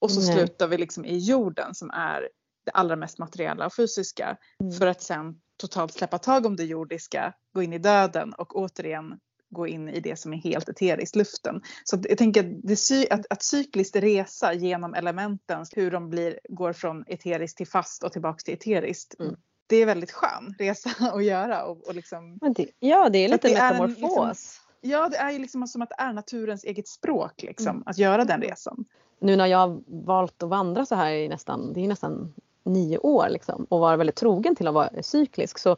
Och 0.03 0.11
så 0.11 0.21
Nej. 0.21 0.33
slutar 0.33 0.69
vi 0.69 0.79
liksom 0.79 1.05
i 1.05 1.19
jorden 1.19 1.75
som 1.75 1.91
är 1.91 2.29
det 2.65 2.71
allra 2.71 2.97
mest 2.97 3.19
materiella 3.19 3.67
och 3.67 3.75
fysiska. 3.75 4.37
Mm. 4.61 4.73
För 4.73 4.87
att 4.87 5.03
sen 5.03 5.41
totalt 5.57 5.93
släppa 5.93 6.19
tag 6.19 6.47
om 6.47 6.57
det 6.57 6.65
jordiska, 6.65 7.35
gå 7.55 7.63
in 7.63 7.73
i 7.73 7.79
döden 7.79 8.33
och 8.33 8.57
återigen 8.57 9.19
gå 9.51 9.67
in 9.67 9.89
i 9.89 10.01
det 10.01 10.19
som 10.19 10.33
är 10.33 10.37
helt 10.37 10.69
eteriskt, 10.69 11.17
luften. 11.17 11.63
Så 11.85 12.03
jag 12.09 12.19
tänker 12.19 12.41
att, 12.73 13.13
att, 13.13 13.27
att 13.31 13.43
cykliskt 13.43 13.97
resa 13.97 14.53
genom 14.53 14.95
elementen, 14.95 15.67
hur 15.73 15.91
de 15.91 16.11
blir, 16.11 16.41
går 16.49 16.73
från 16.73 17.05
eteriskt 17.07 17.57
till 17.57 17.67
fast 17.67 18.05
och 18.05 18.13
tillbaks 18.13 18.45
till 18.45 18.55
eteriskt. 18.55 19.21
Mm. 19.21 19.37
Det 19.67 19.77
är 19.77 19.87
väldigt 19.87 20.13
skön 20.13 20.55
resa 20.59 20.91
att 21.13 21.25
göra 21.25 21.65
och, 21.65 21.87
och 21.87 21.95
liksom 21.95 22.39
det, 22.57 22.67
ja, 22.79 23.09
det 23.09 23.19
är 23.19 23.29
lite 23.29 23.49
det 23.49 23.55
är 23.55 23.75
en, 23.75 23.91
metamorfos. 23.91 24.61
Ja, 24.81 25.09
det 25.09 25.17
är 25.17 25.31
ju 25.31 25.39
liksom 25.39 25.67
som 25.67 25.83
att 25.83 25.89
det 25.89 25.97
är 25.99 26.13
naturens 26.13 26.65
eget 26.65 26.89
språk 26.89 27.43
liksom, 27.43 27.77
Mm. 27.77 27.83
att 27.87 27.99
göra 27.99 28.25
den 28.25 28.41
resan. 28.41 28.85
Nu 29.23 29.37
när 29.37 29.47
jag 29.47 29.59
har 29.59 29.81
valt 29.87 30.43
att 30.43 30.49
vandra 30.49 30.87
så 30.87 30.95
här 30.95 31.13
i 31.13 31.29
nästan, 31.29 31.73
det 31.73 31.81
är 31.81 31.89
nästan 31.89 32.35
nio 32.65 32.99
år 32.99 33.29
liksom, 33.31 33.67
och 33.69 33.81
vara 33.81 33.97
väldigt 33.97 34.17
trogen 34.17 34.57
till 34.57 34.69
att 34.69 34.75
vara 34.75 35.03
cyklisk 35.03 35.59
så 35.59 35.77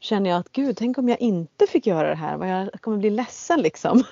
känner 0.00 0.30
jag 0.30 0.38
att 0.38 0.52
gud, 0.52 0.76
tänk 0.76 0.98
om 0.98 1.08
jag 1.08 1.20
inte 1.20 1.66
fick 1.66 1.86
göra 1.86 2.08
det 2.08 2.14
här, 2.14 2.36
vad 2.36 2.48
jag 2.48 2.80
kommer 2.80 2.96
bli 2.96 3.10
ledsen 3.10 3.60
liksom. 3.60 4.04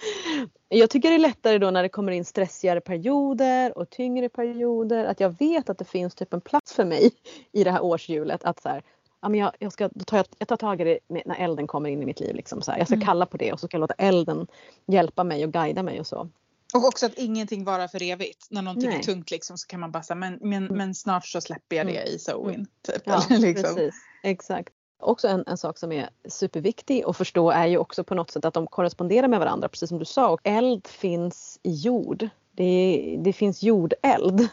jag 0.68 0.90
tycker 0.90 1.08
det 1.08 1.14
är 1.14 1.18
lättare 1.18 1.58
då 1.58 1.70
när 1.70 1.82
det 1.82 1.88
kommer 1.88 2.12
in 2.12 2.24
stressigare 2.24 2.80
perioder 2.80 3.78
och 3.78 3.90
tyngre 3.90 4.28
perioder 4.28 5.04
att 5.04 5.20
jag 5.20 5.38
vet 5.38 5.70
att 5.70 5.78
det 5.78 5.84
finns 5.84 6.14
typ 6.14 6.32
en 6.32 6.40
plats 6.40 6.72
för 6.72 6.84
mig 6.84 7.10
i 7.52 7.64
det 7.64 7.70
här 7.70 7.84
årshjulet 7.84 8.44
att 8.44 8.62
så 8.62 8.68
här, 8.68 8.82
ja, 9.20 9.28
men 9.28 9.40
jag, 9.40 9.52
jag, 9.58 9.72
ska, 9.72 9.88
då 9.88 10.04
tar 10.04 10.16
jag, 10.16 10.26
jag 10.38 10.48
tar 10.48 10.56
tag 10.56 10.80
i 10.80 10.84
det 10.84 10.98
när 11.24 11.36
elden 11.36 11.66
kommer 11.66 11.90
in 11.90 12.02
i 12.02 12.06
mitt 12.06 12.20
liv. 12.20 12.34
Liksom, 12.34 12.62
så 12.62 12.70
här. 12.70 12.78
Jag 12.78 12.86
ska 12.86 12.94
Mm. 12.94 13.06
kalla 13.06 13.26
på 13.26 13.36
det 13.36 13.52
och 13.52 13.60
så 13.60 13.66
ska 13.66 13.74
jag 13.74 13.80
låta 13.80 13.94
elden 13.94 14.46
hjälpa 14.86 15.24
mig 15.24 15.44
och 15.44 15.52
guida 15.52 15.82
mig 15.82 16.00
och 16.00 16.06
så. 16.06 16.28
Och 16.74 16.84
också 16.84 17.06
att 17.06 17.14
ingenting 17.14 17.64
varar 17.64 17.88
för 17.88 18.02
evigt. 18.02 18.46
När 18.50 18.62
någonting 18.62 18.88
Nej. 18.88 18.98
är 18.98 19.02
tungt 19.02 19.30
liksom, 19.30 19.58
så 19.58 19.66
kan 19.66 19.80
man 19.80 19.90
bara 19.90 20.02
säga 20.02 20.16
men, 20.16 20.38
men, 20.40 20.64
men 20.64 20.94
snart 20.94 21.26
så 21.26 21.40
släpper 21.40 21.76
jag 21.76 21.86
det 21.86 22.02
i 22.02 22.18
Sowin. 22.18 22.66
Typ. 22.82 23.02
Ja, 23.04 23.22
liksom. 23.30 23.74
precis. 23.74 23.94
Exakt. 24.22 24.72
Också 25.00 25.28
en, 25.28 25.44
en 25.46 25.58
sak 25.58 25.78
som 25.78 25.92
är 25.92 26.10
superviktig 26.28 27.04
att 27.06 27.16
förstå 27.16 27.50
är 27.50 27.66
ju 27.66 27.78
också 27.78 28.04
på 28.04 28.14
något 28.14 28.30
sätt 28.30 28.44
att 28.44 28.54
de 28.54 28.66
korresponderar 28.66 29.28
med 29.28 29.38
varandra 29.38 29.68
precis 29.68 29.88
som 29.88 29.98
du 29.98 30.04
sa. 30.04 30.28
Och 30.28 30.40
eld 30.44 30.86
finns 30.86 31.60
i 31.62 31.72
jord. 31.72 32.28
Det, 32.52 33.16
det 33.20 33.32
finns 33.32 33.62
jordeld. 33.62 34.48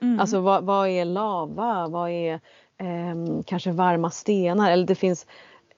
Mm. 0.00 0.20
Alltså 0.20 0.40
vad, 0.40 0.64
vad 0.64 0.88
är 0.88 1.04
lava? 1.04 1.88
Vad 1.88 2.10
är 2.10 2.40
ehm, 2.78 3.42
kanske 3.42 3.72
varma 3.72 4.10
stenar? 4.10 4.70
Eller 4.70 4.86
det 4.86 4.94
finns 4.94 5.26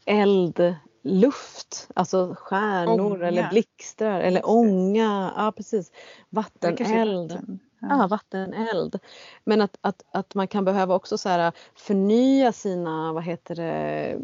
eld, 0.04 0.74
luft, 1.02 1.88
alltså 1.94 2.34
stjärnor 2.38 3.16
Ånga. 3.16 3.28
eller 3.28 3.48
blixtrar 3.50 4.20
eller 4.20 4.48
ånga. 4.48 5.32
Ja 5.36 5.52
precis. 5.56 5.92
Vatteneld. 6.30 7.32
vatten. 7.32 7.60
Ja, 7.80 8.06
vatteneld. 8.06 8.98
Men 9.44 9.60
att, 9.60 9.78
att, 9.80 10.02
att 10.12 10.34
man 10.34 10.48
kan 10.48 10.64
behöva 10.64 10.94
också 10.94 11.18
så 11.18 11.28
här 11.28 11.52
förnya 11.74 12.52
sina 12.52 13.12
vad 13.12 13.24
heter 13.24 13.54
det, 13.54 14.18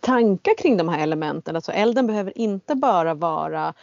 tankar 0.00 0.54
kring 0.58 0.76
de 0.76 0.88
här 0.88 1.02
elementen. 1.02 1.56
Alltså 1.56 1.72
elden 1.72 2.06
behöver 2.06 2.38
inte 2.38 2.74
bara 2.74 3.14
vara 3.14 3.74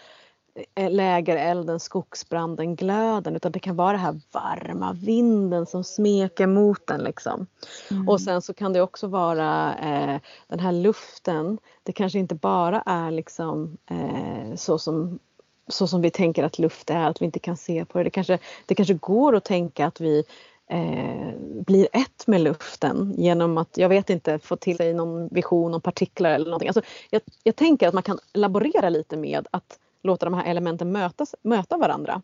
lägerelden, 0.90 1.80
skogsbranden, 1.80 2.76
glöden 2.76 3.36
utan 3.36 3.52
det 3.52 3.60
kan 3.60 3.76
vara 3.76 3.92
den 3.92 4.00
här 4.00 4.20
varma 4.32 4.94
vinden 4.94 5.66
som 5.66 5.84
smeker 5.84 6.48
mot 6.48 6.88
den 6.88 7.04
liksom. 7.04 7.48
Mm. 7.92 8.10
Och 8.10 8.22
sen 8.22 8.42
så 8.42 8.54
kan 8.54 8.74
det 8.74 8.82
också 8.82 9.08
vara 9.08 9.76
eh, 9.76 10.20
den 10.48 10.60
här 10.60 10.72
luften. 10.72 11.58
Det 11.84 11.92
kanske 11.92 12.20
inte 12.20 12.36
bara 12.36 12.84
är 12.86 13.12
liksom 13.12 13.78
eh, 13.90 14.56
så 14.56 14.80
som 14.80 15.20
så 15.68 15.88
som 15.88 16.02
vi 16.02 16.10
tänker 16.10 16.44
att 16.44 16.60
luft 16.60 16.90
är, 16.90 17.10
att 17.10 17.22
vi 17.22 17.26
inte 17.26 17.40
kan 17.40 17.58
se 17.58 17.86
på 17.86 17.98
det. 17.98 18.04
Det 18.04 18.10
kanske, 18.10 18.40
det 18.66 18.76
kanske 18.76 18.94
går 18.94 19.36
att 19.36 19.44
tänka 19.44 19.86
att 19.86 20.02
vi 20.02 20.24
eh, 20.70 21.34
blir 21.66 21.88
ett 21.94 22.28
med 22.28 22.42
luften 22.42 23.14
genom 23.18 23.58
att, 23.58 23.78
jag 23.78 23.90
vet 23.90 24.10
inte, 24.10 24.40
få 24.40 24.56
till 24.56 24.78
sig 24.78 24.94
någon 24.94 25.28
vision 25.28 25.74
om 25.74 25.82
partiklar 25.82 26.32
eller 26.32 26.46
någonting. 26.46 26.70
Alltså, 26.70 26.82
jag, 27.10 27.22
jag 27.44 27.56
tänker 27.56 27.88
att 27.88 27.94
man 27.94 28.04
kan 28.04 28.20
laborera 28.34 28.90
lite 28.90 29.18
med 29.18 29.48
att 29.52 29.80
låta 30.04 30.26
de 30.26 30.34
här 30.34 30.46
elementen 30.46 30.92
mötas, 30.92 31.36
möta 31.42 31.78
varandra. 31.78 32.22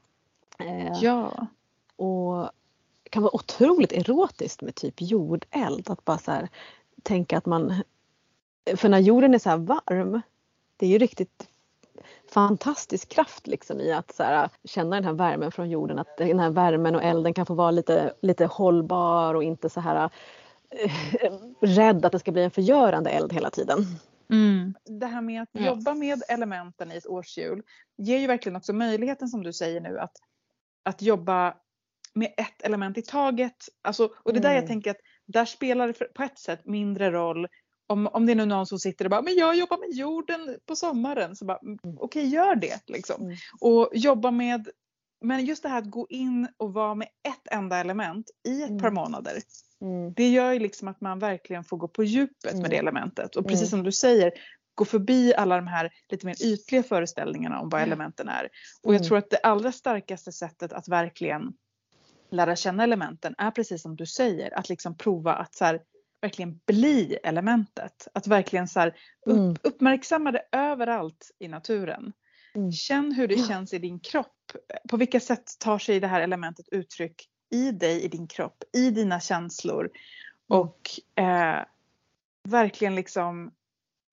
Eh, 0.60 0.94
Ja. 1.02 1.48
och 1.96 2.50
det 3.04 3.10
kan 3.10 3.24
vara 3.24 3.36
otroligt 3.36 3.92
erotiskt 3.92 4.62
med 4.62 4.76
typ 4.76 5.02
jordeld. 5.02 5.90
Att 5.90 6.06
bara 6.06 6.18
så 6.18 6.32
här, 6.32 6.50
tänka 7.04 7.38
att 7.38 7.46
man... 7.46 7.84
För 8.76 8.90
när 8.90 9.00
jorden 9.00 9.34
är 9.34 9.40
så 9.40 9.50
här 9.50 9.58
varm, 9.58 10.22
det 10.78 10.86
är 10.86 10.90
ju 10.90 10.98
riktigt 10.98 11.48
fantastisk 12.32 13.10
kraft 13.10 13.48
liksom 13.48 13.80
i 13.80 13.92
att 13.92 14.16
så 14.16 14.24
här, 14.24 14.50
känna 14.64 14.96
den 14.96 15.06
här 15.06 15.14
värmen 15.14 15.52
från 15.52 15.70
jorden. 15.70 16.00
Att 16.00 16.18
den 16.18 16.40
här 16.40 16.50
värmen 16.50 16.96
och 16.96 17.04
elden 17.04 17.34
kan 17.34 17.46
få 17.46 17.54
vara 17.54 17.72
lite, 17.72 18.14
lite 18.22 18.46
hållbar 18.46 19.34
och 19.34 19.44
inte 19.44 19.70
så 19.70 19.80
här 19.80 20.10
eh, 20.70 21.34
rädd 21.62 22.06
att 22.06 22.12
det 22.12 22.20
ska 22.20 22.32
bli 22.32 22.44
en 22.44 22.52
förgörande 22.52 23.10
eld 23.10 23.34
hela 23.34 23.50
tiden. 23.50 23.86
Mm. 24.34 24.74
Det 25.00 25.06
här 25.06 25.22
med 25.22 25.42
att 25.42 25.50
Ja. 25.52 25.66
jobba 25.66 25.94
med 25.94 26.24
elementen 26.30 26.92
i 26.92 26.96
ett 26.96 27.08
årshjul 27.08 27.62
ger 27.98 28.18
ju 28.18 28.28
verkligen 28.28 28.56
också 28.56 28.74
möjligheten 28.74 29.28
som 29.28 29.44
du 29.44 29.54
säger 29.54 29.82
nu 29.82 30.00
att, 30.00 30.12
att 30.84 31.02
jobba 31.02 31.56
med 32.14 32.34
ett 32.38 32.62
element 32.64 32.98
i 32.98 33.02
taget. 33.02 33.56
Alltså, 33.82 34.10
och 34.24 34.34
det 34.34 34.40
är 34.40 34.42
där 34.44 34.50
jag 34.50 34.58
Mm. 34.58 34.68
tänker 34.68 34.92
att 34.92 34.98
där 35.26 35.46
spelar 35.46 35.88
det 35.88 36.14
på 36.14 36.24
ett 36.24 36.40
sätt 36.40 36.66
mindre 36.66 37.12
roll 37.12 37.48
om, 37.88 38.08
om 38.08 38.26
det 38.26 38.32
är 38.34 38.36
nu 38.36 38.46
någon 38.46 38.66
som 38.66 38.80
sitter 38.80 39.06
och 39.06 39.12
bara 39.12 39.22
men 39.22 39.36
jag 39.36 39.56
jobbar 39.56 39.78
med 39.78 39.90
jorden 39.98 40.58
på 40.66 40.76
sommaren. 40.76 41.36
Så 41.36 41.46
bara 41.46 41.58
mm, 41.58 41.78
okej 42.00 42.26
gör 42.28 42.56
det 42.56 42.82
liksom. 42.90 43.22
Mm. 43.24 43.36
Och 43.62 43.90
jobba 43.94 44.32
med 44.32 44.70
men 45.22 45.46
just 45.46 45.64
det 45.64 45.70
här 45.70 45.78
att 45.80 45.90
gå 45.92 46.08
in 46.10 46.48
och 46.58 46.74
vara 46.74 46.96
med 46.96 47.08
ett 47.28 47.48
enda 47.54 47.78
element 47.78 48.30
i 48.48 48.62
ett 48.64 48.70
Mm. 48.70 48.82
par 48.82 48.92
månader. 48.92 49.34
Mm. 49.82 50.14
Det 50.14 50.30
gör 50.30 50.52
ju 50.52 50.60
liksom 50.60 50.88
att 50.88 51.02
man 51.02 51.20
verkligen 51.20 51.64
får 51.64 51.78
gå 51.78 51.88
på 51.88 52.04
djupet 52.04 52.52
Mm. 52.52 52.62
med 52.62 52.72
det 52.72 52.78
elementet. 52.78 53.36
Och 53.36 53.48
precis 53.48 53.62
Mm. 53.62 53.70
som 53.70 53.84
du 53.84 53.92
säger, 53.92 54.32
gå 54.76 54.86
förbi 54.86 55.34
alla 55.36 55.56
de 55.56 55.68
här 55.68 55.92
lite 56.10 56.26
mer 56.26 56.36
ytliga 56.46 56.84
föreställningarna 56.84 57.60
om 57.60 57.70
vad 57.70 57.82
elementen 57.82 58.28
är. 58.30 58.50
Och 58.84 58.94
jag 58.94 59.00
Mm. 59.00 59.08
tror 59.08 59.18
att 59.18 59.30
det 59.30 59.38
allra 59.38 59.72
starkaste 59.72 60.32
sättet 60.32 60.74
att 60.74 60.88
verkligen 60.88 61.54
lära 62.32 62.56
känna 62.56 62.84
elementen 62.84 63.36
är 63.38 63.52
precis 63.52 63.82
som 63.82 63.96
du 63.96 64.06
säger, 64.06 64.58
att 64.58 64.70
liksom 64.70 64.98
prova 64.98 65.34
att 65.34 65.56
så 65.56 65.66
här, 65.66 65.82
verkligen 66.22 66.60
bli 66.68 67.18
elementet. 67.24 68.08
Att 68.14 68.28
verkligen 68.28 68.68
så 68.68 68.80
här, 68.80 68.96
upp, 69.26 69.38
Mm. 69.38 69.56
uppmärksamma 69.64 70.32
det 70.32 70.44
överallt 70.52 71.32
i 71.40 71.48
naturen. 71.48 72.14
Mm. 72.56 72.72
Känn 72.72 73.12
hur 73.12 73.28
det 73.28 73.48
känns 73.48 73.74
i 73.74 73.80
din 73.80 74.00
kropp. 74.00 74.36
På 74.90 74.98
vilka 74.98 75.20
sätt 75.20 75.44
tar 75.60 75.80
sig 75.80 76.00
det 76.00 76.08
här 76.08 76.22
elementet 76.22 76.66
uttryck 76.72 77.30
i 77.50 77.72
dig, 77.72 78.02
i 78.04 78.08
din 78.08 78.28
kropp, 78.28 78.64
i 78.74 78.90
dina 78.90 79.20
känslor. 79.20 79.82
Mm. 79.86 79.92
Och 80.62 80.90
eh, 81.16 81.60
verkligen 82.44 82.96
liksom, 82.96 83.52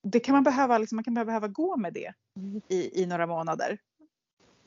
det 0.03 0.21
kan 0.21 0.33
man 0.35 0.45
behöva, 0.45 0.79
liksom, 0.79 0.97
man 0.97 1.05
kan 1.05 1.15
behöva 1.15 1.49
gå 1.49 1.77
med 1.77 1.93
det 1.93 2.13
Mm. 2.37 2.61
i, 2.69 3.03
i 3.03 3.07
några 3.07 3.27
månader. 3.27 3.79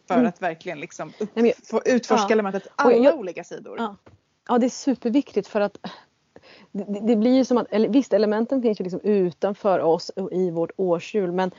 För 0.07 0.15
Mm. 0.15 0.27
att 0.27 0.41
verkligen 0.41 0.79
liksom 0.79 1.13
upp, 1.19 1.29
Nej, 1.35 1.53
men- 1.71 1.81
utforska 1.95 2.25
ja. 2.29 2.33
elementet 2.33 2.67
alla 2.75 2.93
jag- 2.95 3.19
olika 3.19 3.43
sidor. 3.43 3.77
Ja. 3.79 3.95
Ja, 4.47 4.57
det 4.57 4.65
är 4.67 4.69
superviktigt 4.69 5.47
för 5.47 5.61
att 5.61 5.77
det, 6.71 6.83
det- 6.83 6.99
det 7.07 7.15
blir 7.15 7.35
ju 7.35 7.45
som 7.45 7.57
att, 7.57 7.67
eller, 7.71 7.89
visst 7.89 8.13
elementen 8.13 8.61
finns 8.61 8.79
ju 8.79 8.83
liksom 8.83 9.01
utanför 9.03 9.79
oss 9.79 10.09
och 10.09 10.31
i 10.33 10.51
vårt 10.51 10.71
årshjul 10.77 11.31
men, 11.31 11.51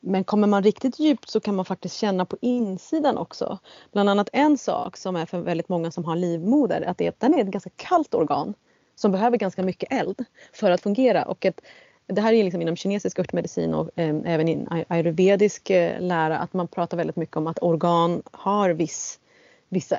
men 0.00 0.24
kommer 0.24 0.48
man 0.48 0.62
riktigt 0.62 0.98
djupt 0.98 1.30
så 1.30 1.40
kan 1.40 1.56
man 1.56 1.64
faktiskt 1.64 1.96
känna 1.96 2.24
på 2.24 2.36
insidan 2.40 3.18
också. 3.18 3.58
Bland 3.92 4.10
annat 4.10 4.28
en 4.32 4.58
sak 4.58 4.96
som 4.96 5.16
är 5.16 5.26
för 5.26 5.40
väldigt 5.40 5.68
många 5.68 5.90
som 5.90 6.04
har 6.04 6.16
livmoder, 6.16 6.82
att 6.82 6.98
det, 6.98 7.20
den 7.20 7.34
är 7.34 7.40
ett 7.40 7.46
ganska 7.46 7.70
kallt 7.76 8.14
organ 8.14 8.54
som 8.94 9.12
behöver 9.12 9.36
ganska 9.36 9.62
mycket 9.62 9.92
eld 9.92 10.24
för 10.52 10.70
att 10.70 10.80
fungera. 10.80 11.24
Och 11.24 11.44
ett, 11.44 11.60
det 12.06 12.20
här 12.20 12.32
är 12.32 12.44
liksom 12.44 12.62
inom 12.62 12.76
kinesisk 12.76 13.18
örtmedicin 13.18 13.74
och 13.74 13.90
eh, 13.98 14.16
även 14.24 14.48
i 14.48 14.66
ayurvedisk 14.88 15.70
eh, 15.70 16.00
lära 16.00 16.38
att 16.38 16.52
man 16.52 16.68
pratar 16.68 16.96
väldigt 16.96 17.16
mycket 17.16 17.36
om 17.36 17.46
att 17.46 17.58
organ 17.62 18.22
har 18.32 18.70
viss, 18.70 19.20
vissa 19.68 19.98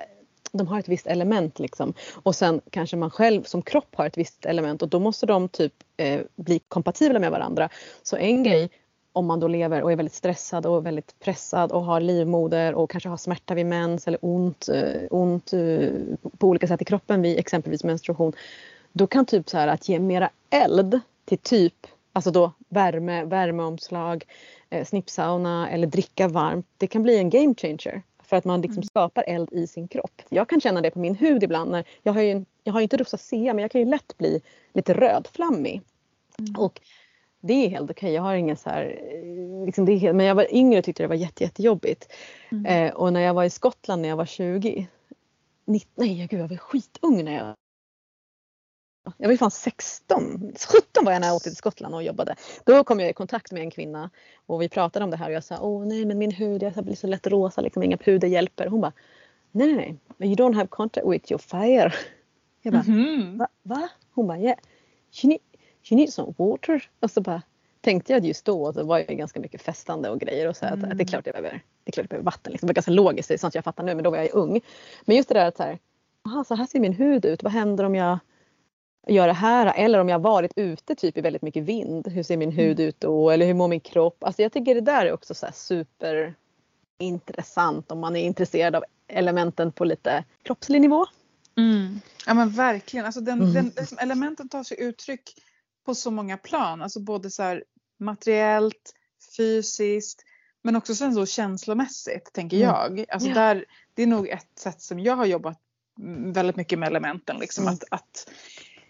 de 0.52 0.68
har 0.68 0.80
ett 0.80 0.88
visst 0.88 1.08
element 1.08 1.60
liksom. 1.60 1.93
Och 2.24 2.36
sen 2.36 2.62
kanske 2.70 2.97
man 2.97 3.12
själv 3.12 3.43
som 3.43 3.62
kropp 3.62 3.95
har 3.95 4.06
ett 4.06 4.18
visst 4.18 4.45
element 4.45 4.82
och 4.82 4.89
då 4.89 5.00
måste 5.00 5.26
de 5.26 5.50
typ 5.50 5.74
eh, 5.97 6.22
bli 6.36 6.60
kompatibla 6.60 7.20
med 7.20 7.32
varandra. 7.32 7.70
Så 8.04 8.16
en 8.16 8.43
grej 8.43 8.70
om 9.14 9.26
man 9.26 9.39
då 9.39 9.47
lever 9.47 9.82
och 9.82 9.91
är 9.91 9.95
väldigt 9.95 10.14
stressad 10.14 10.66
och 10.66 10.86
väldigt 10.86 11.20
pressad 11.20 11.72
och 11.72 11.84
har 11.84 11.99
livmoder 11.99 12.76
och 12.76 12.89
kanske 12.89 13.10
har 13.10 13.18
smärta 13.18 13.53
vid 13.53 13.66
mens 13.66 14.07
eller 14.07 14.20
ont, 14.22 14.70
eh, 14.70 15.01
ont 15.10 15.53
eh, 15.53 15.89
på 16.38 16.47
olika 16.47 16.68
sätt 16.68 16.82
i 16.82 16.86
kroppen 16.86 17.22
vid 17.22 17.39
exempelvis 17.39 17.84
menstruation. 17.84 18.34
Då 18.91 19.07
kan 19.07 19.26
typ 19.26 19.49
så 19.49 19.57
här 19.57 19.68
att 19.68 19.89
ge 19.89 19.99
mera 19.99 20.30
eld 20.49 20.99
till 21.26 21.38
typ, 21.38 21.88
alltså 22.14 22.32
då 22.32 22.51
värme, 22.70 23.26
värmeomslag, 23.26 24.26
eh, 24.70 24.86
snippsauna 24.86 25.70
eller 25.70 25.88
dricka 25.88 26.28
varmt. 26.28 26.68
Det 26.78 26.88
kan 26.88 27.03
bli 27.03 27.18
en 27.18 27.30
game 27.30 27.55
changer. 27.55 28.01
För 28.24 28.38
att 28.38 28.45
man 28.45 28.62
liksom 28.62 28.84
skapar 28.84 29.24
eld 29.28 29.49
i 29.51 29.68
sin 29.68 29.88
kropp. 29.88 30.22
Jag 30.30 30.49
kan 30.49 30.62
känna 30.62 30.82
det 30.82 30.91
på 30.91 30.99
min 30.99 31.16
hud 31.16 31.43
ibland. 31.43 31.72
När 31.72 31.84
jag 32.03 32.14
har 32.14 32.22
ju, 32.22 32.45
jag 32.64 32.74
har 32.74 32.80
ju 32.80 32.84
inte 32.84 32.97
rosacea 32.97 33.53
men 33.53 33.62
jag 33.62 33.72
kan 33.72 33.82
ju 33.82 33.88
lätt 33.88 34.18
bli 34.18 34.41
lite 34.74 34.93
rödflammig. 34.93 35.82
Och 36.57 36.82
det 37.42 37.54
är 37.66 37.70
helt 37.70 37.92
okej. 37.92 38.14
Jag 38.14 38.22
har 38.22 38.36
ingen 38.36 38.58
så 38.58 38.70
här, 38.70 39.00
eh, 39.04 39.66
liksom 39.66 39.86
det 39.86 39.92
är 39.92 39.98
helt, 39.98 40.16
men 40.16 40.26
jag 40.26 40.36
var 40.36 40.54
yngre 40.56 40.80
och 40.80 40.86
tyckte 40.86 41.04
det 41.04 41.08
var 41.08 41.16
jätte, 41.16 41.44
jättejobbigt. 41.44 42.14
Mm. 42.52 42.66
Eh, 42.66 42.94
och 42.94 43.14
när 43.14 43.20
jag 43.22 43.34
var 43.34 43.44
i 43.44 43.50
Skottland 43.50 44.02
när 44.02 44.10
jag 44.10 44.18
var 44.18 44.26
20. 44.26 44.88
19, 45.66 45.92
nej 45.96 46.28
gud 46.32 46.40
jag 46.40 46.48
var 46.48 46.58
skitung 46.58 47.24
när 47.26 47.36
jag 47.38 47.56
jag 49.18 49.28
var 49.28 49.32
ju 49.32 49.38
fan 49.38 49.52
16, 49.52 50.54
17 50.74 51.06
var 51.06 51.12
jag 51.12 51.20
när 51.22 51.28
jag 51.28 51.36
åkte 51.36 51.50
till 51.50 51.58
Skottland 51.58 51.96
och 51.96 52.04
jobbade. 52.04 52.36
Då 52.66 52.84
kom 52.84 53.00
jag 53.00 53.10
i 53.10 53.14
kontakt 53.14 53.52
med 53.52 53.62
en 53.62 53.72
kvinna 53.72 54.10
och 54.46 54.62
vi 54.62 54.70
pratade 54.70 55.06
om 55.06 55.12
det 55.12 55.18
här 55.18 55.28
och 55.30 55.34
jag 55.36 55.44
sa 55.44 55.60
åh 55.62 55.86
nej 55.86 56.06
men 56.06 56.18
min 56.18 56.32
hud 56.32 56.64
jag 56.64 56.84
blir 56.86 56.96
så 56.96 57.08
lätt 57.08 57.28
rosa 57.28 57.62
liksom 57.62 57.84
inga 57.84 57.98
puder 57.98 58.28
hjälper. 58.28 58.68
Hon 58.68 58.82
bara 58.82 58.94
nej 59.52 59.74
nej 59.74 59.96
nej 60.18 60.30
you 60.30 60.36
don't 60.36 60.56
have 60.56 60.68
contact 60.68 61.08
with 61.08 61.32
your 61.32 61.40
fire. 61.40 61.94
Jag 62.62 62.74
bara 62.74 62.84
Mhm. 62.84 63.38
va? 63.38 63.48
va? 63.64 63.90
Hon 64.12 64.28
bara 64.28 64.38
yeah 64.40 64.58
you 65.24 65.30
need, 65.30 65.40
you 65.89 65.99
need 65.99 66.13
some 66.13 66.34
water. 66.38 66.89
Och 66.99 67.11
så 67.11 67.21
bara 67.21 67.41
tänkte 67.82 68.13
jag 68.13 68.25
just 68.25 68.45
då 68.45 68.67
att 68.67 68.75
det 68.75 68.84
var 68.84 68.99
ju 68.99 69.05
ganska 69.05 69.39
mycket 69.39 69.61
festande 69.61 70.09
och 70.09 70.19
grejer 70.19 70.47
och 70.47 70.55
så 70.57 70.65
att, 70.65 70.84
att 70.84 70.97
det 70.97 71.03
är 71.03 71.07
klart 71.07 71.25
jag 71.25 71.34
behöver, 71.34 71.61
det 71.84 71.89
är 71.89 71.91
klart 71.91 72.03
jag 72.03 72.09
behöver 72.09 72.25
vatten. 72.25 72.51
Liksom. 72.51 72.67
Det 72.67 72.71
var 72.71 72.75
ganska 72.75 72.91
logiskt, 72.91 73.27
det 73.27 73.34
är 73.34 73.38
sånt 73.38 73.55
jag 73.55 73.63
fattar 73.63 73.84
nu 73.84 73.95
men 73.95 74.03
då 74.03 74.09
var 74.09 74.17
jag 74.17 74.34
ung. 74.34 74.61
Men 75.05 75.15
just 75.15 75.30
det 75.30 75.36
där 75.36 75.45
att 75.45 75.57
så 75.57 75.63
här, 75.63 75.80
aha, 76.25 76.43
så 76.43 76.55
här 76.55 76.65
ser 76.65 76.80
min 76.80 76.93
hud 76.93 77.25
ut, 77.25 77.43
vad 77.43 77.51
händer 77.53 77.84
om 77.84 77.95
jag 77.95 78.19
gör 79.07 79.27
det 79.27 79.34
här? 79.34 79.73
Eller 79.75 79.99
om 79.99 80.09
jag 80.09 80.19
varit 80.19 80.51
ute 80.55 80.95
typ 80.95 81.17
i 81.17 81.21
väldigt 81.21 81.41
mycket 81.41 81.63
vind, 81.63 82.07
hur 82.07 82.23
ser 82.23 82.38
min 82.38 82.51
hud 82.51 82.80
ut 82.80 82.99
då? 82.99 83.30
Eller 83.30 83.45
hur 83.45 83.53
mår 83.53 83.67
min 83.67 83.80
kropp? 83.80 84.23
Alltså 84.23 84.41
jag 84.41 84.51
tycker 84.51 84.75
det 84.75 84.82
där 84.82 85.05
är 85.05 85.11
också 85.11 85.34
så 85.34 85.45
här 85.45 85.53
super 85.53 86.34
intressant 86.97 87.91
om 87.91 87.99
man 87.99 88.15
är 88.15 88.23
intresserad 88.23 88.75
av 88.75 88.84
elementen 89.07 89.71
på 89.71 89.86
lite 89.86 90.23
kroppslig 90.43 90.82
nivå. 90.82 91.05
Mm. 91.57 92.01
Ja 92.25 92.34
men 92.34 92.49
verkligen. 92.49 93.05
Alltså 93.05 93.21
den, 93.21 93.41
Mm. 93.41 93.53
den, 93.53 93.71
liksom, 93.77 93.97
elementen 94.01 94.49
tar 94.49 94.63
sig 94.63 94.82
uttryck 94.82 95.36
på 95.90 95.96
så 95.96 96.12
många 96.12 96.38
plan. 96.38 96.82
Alltså 96.82 97.00
både 97.00 97.32
så 97.32 97.44
här 97.44 97.64
materiellt, 98.00 98.94
fysiskt 99.38 100.24
men 100.62 100.76
också 100.76 100.96
sen 100.96 101.14
så 101.14 101.26
känslomässigt 101.26 102.34
tänker 102.34 102.58
Mm. 102.58 102.68
jag. 102.70 103.06
Alltså 103.10 103.30
Ja. 103.30 103.36
där, 103.36 103.66
det 103.94 104.04
är 104.04 104.08
nog 104.08 104.28
ett 104.28 104.60
sätt 104.60 104.82
som 104.82 105.00
jag 105.00 105.16
har 105.16 105.26
jobbat 105.26 105.58
väldigt 106.34 106.56
mycket 106.56 106.80
med 106.80 106.88
elementen. 106.88 107.38
Liksom, 107.40 107.64
Mm. 107.64 107.74
att, 107.74 107.84
att 107.92 108.30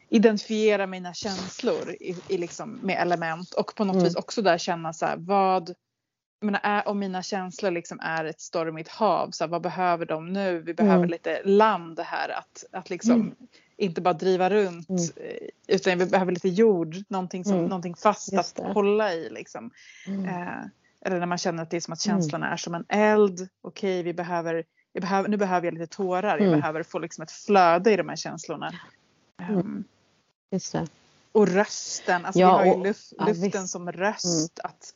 identifiera 0.10 0.88
mina 0.88 1.14
känslor 1.14 1.89
i, 2.00 2.16
i 2.28 2.38
liksom, 2.38 2.72
med 2.72 3.02
element 3.02 3.54
och 3.54 3.76
på 3.76 3.86
något 3.86 3.93
Mm. 3.95 4.04
vis 4.06 4.16
också 4.16 4.41
där 4.41 4.58
känna 4.58 4.93
så 4.93 5.06
här, 5.06 5.18
vad 5.18 5.74
menar, 6.39 6.59
är, 6.63 6.87
om 6.87 6.99
mina 6.99 7.23
känslor 7.23 7.71
liksom 7.71 7.99
är 7.99 8.25
ett 8.25 8.41
stormigt 8.41 8.89
hav, 8.89 9.31
så 9.31 9.43
här, 9.43 9.49
vad 9.51 9.61
behöver 9.61 10.05
de 10.05 10.33
nu? 10.33 10.59
Vi 10.59 10.73
behöver 10.73 10.95
Mm. 10.97 11.09
lite 11.09 11.41
land 11.45 11.99
här 11.99 12.29
att, 12.29 12.65
att 12.71 12.89
liksom 12.89 13.11
Mm. 13.15 13.35
inte 13.77 14.01
bara 14.01 14.13
driva 14.13 14.49
runt 14.49 14.89
Mm. 14.89 15.01
eh, 15.15 15.47
utan 15.67 15.97
vi 15.99 16.05
behöver 16.05 16.31
lite 16.31 16.49
jord, 16.49 16.95
någonting, 17.07 17.43
som, 17.43 17.53
Mm. 17.53 17.65
någonting 17.65 17.95
fast 17.95 18.33
att 18.33 18.59
hålla 18.59 19.13
i. 19.13 19.29
Liksom. 19.29 19.71
Mm. 20.07 20.25
Eh, 20.25 20.63
eller 21.01 21.19
när 21.19 21.25
man 21.25 21.37
känner 21.37 21.63
att 21.63 21.69
det 21.69 21.77
är 21.77 21.81
som 21.81 21.93
att 21.93 22.05
Mm. 22.05 22.17
känslorna 22.21 22.53
är 22.53 22.57
som 22.57 22.75
en 22.75 22.85
eld. 22.89 23.47
Okej, 23.61 24.03
vi 24.03 24.13
behöver, 24.13 24.63
jag 24.93 25.01
behöver, 25.01 25.29
nu 25.29 25.37
behöver 25.37 25.67
jag 25.67 25.73
lite 25.73 25.95
tårar. 25.95 26.37
Jag 26.39 26.51
behöver 26.59 26.83
få 26.83 26.99
liksom 26.99 27.21
ett 27.21 27.31
flöde 27.31 27.91
i 27.93 27.95
de 27.97 28.09
här 28.09 28.15
känslorna. 28.15 28.73
Just 30.51 30.71
det. 30.73 30.87
och 31.31 31.47
rösten, 31.47 32.25
alltså 32.25 32.39
Ja, 32.39 32.47
vi 32.47 32.53
har 32.57 32.65
ju 32.65 32.71
och- 32.79 32.85
luf, 32.87 32.97
ja, 33.17 33.25
luften. 33.27 33.51
Mm. 33.51 33.67
som 33.67 33.91
röst. 33.91 34.59
Att 34.63 34.93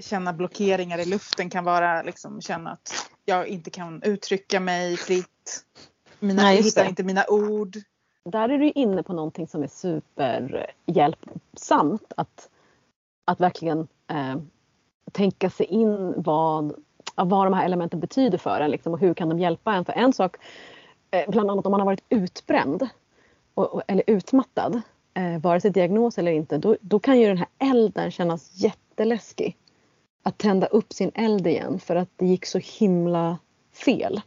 känna 0.00 0.32
blockeringar 0.32 0.98
i 0.98 1.04
luften 1.04 1.50
kan 1.50 1.64
vara 1.64 2.02
liksom 2.02 2.40
känna 2.40 2.70
att 2.70 3.10
jag 3.24 3.48
inte 3.48 3.70
kan 3.70 4.02
uttrycka 4.02 4.60
mig 4.60 4.96
fritt. 4.96 5.64
Mina, 6.20 6.42
Nej, 6.42 6.56
jag 6.56 6.62
hittar 6.62 6.88
inte 6.88 7.02
mina 7.02 7.24
ord. 7.28 7.76
där 8.24 8.48
är 8.48 8.58
du 8.58 8.70
inne 8.70 9.02
på 9.02 9.12
någonting 9.12 9.46
som 9.46 9.62
är 9.62 9.68
superhjälpsamt. 9.68 12.12
Att, 12.16 12.48
att 13.24 13.40
verkligen 13.40 13.88
eh, 14.08 14.36
tänka 15.12 15.50
sig 15.50 15.66
in 15.66 16.14
vad, 16.16 16.74
vad 17.14 17.46
de 17.46 17.54
här 17.54 17.64
elementen 17.64 18.00
betyder 18.00 18.38
för 18.38 18.60
en 18.60 18.70
liksom, 18.70 18.92
och 18.92 18.98
hur 18.98 19.14
kan 19.14 19.28
de 19.28 19.38
hjälpa 19.38 19.74
en. 19.74 19.84
För 19.84 19.92
en 19.92 20.12
sak, 20.12 20.36
eh, 21.10 21.30
bland 21.30 21.50
annat 21.50 21.66
om 21.66 21.70
man 21.70 21.80
har 21.80 21.86
varit 21.86 22.04
utbränd 22.08 22.88
och, 23.54 23.74
och, 23.74 23.82
eller 23.88 24.04
utmattad, 24.06 24.82
eh, 25.14 25.38
vare 25.38 25.60
sig 25.60 25.70
diagnos 25.70 26.18
eller 26.18 26.32
inte, 26.32 26.58
då, 26.58 26.76
då 26.80 26.98
kan 26.98 27.20
ju 27.20 27.26
den 27.26 27.38
här 27.38 27.48
elden 27.58 28.10
kännas 28.10 28.50
jätteläskig. 28.54 29.56
Att 30.26 30.38
tända 30.38 30.66
upp 30.66 30.92
sin 30.92 31.10
eld 31.14 31.46
igen 31.46 31.78
för 31.78 31.96
att 31.96 32.08
det 32.16 32.26
gick 32.26 32.46
så 32.46 32.58
himla 32.58 33.38
fel 33.84 34.20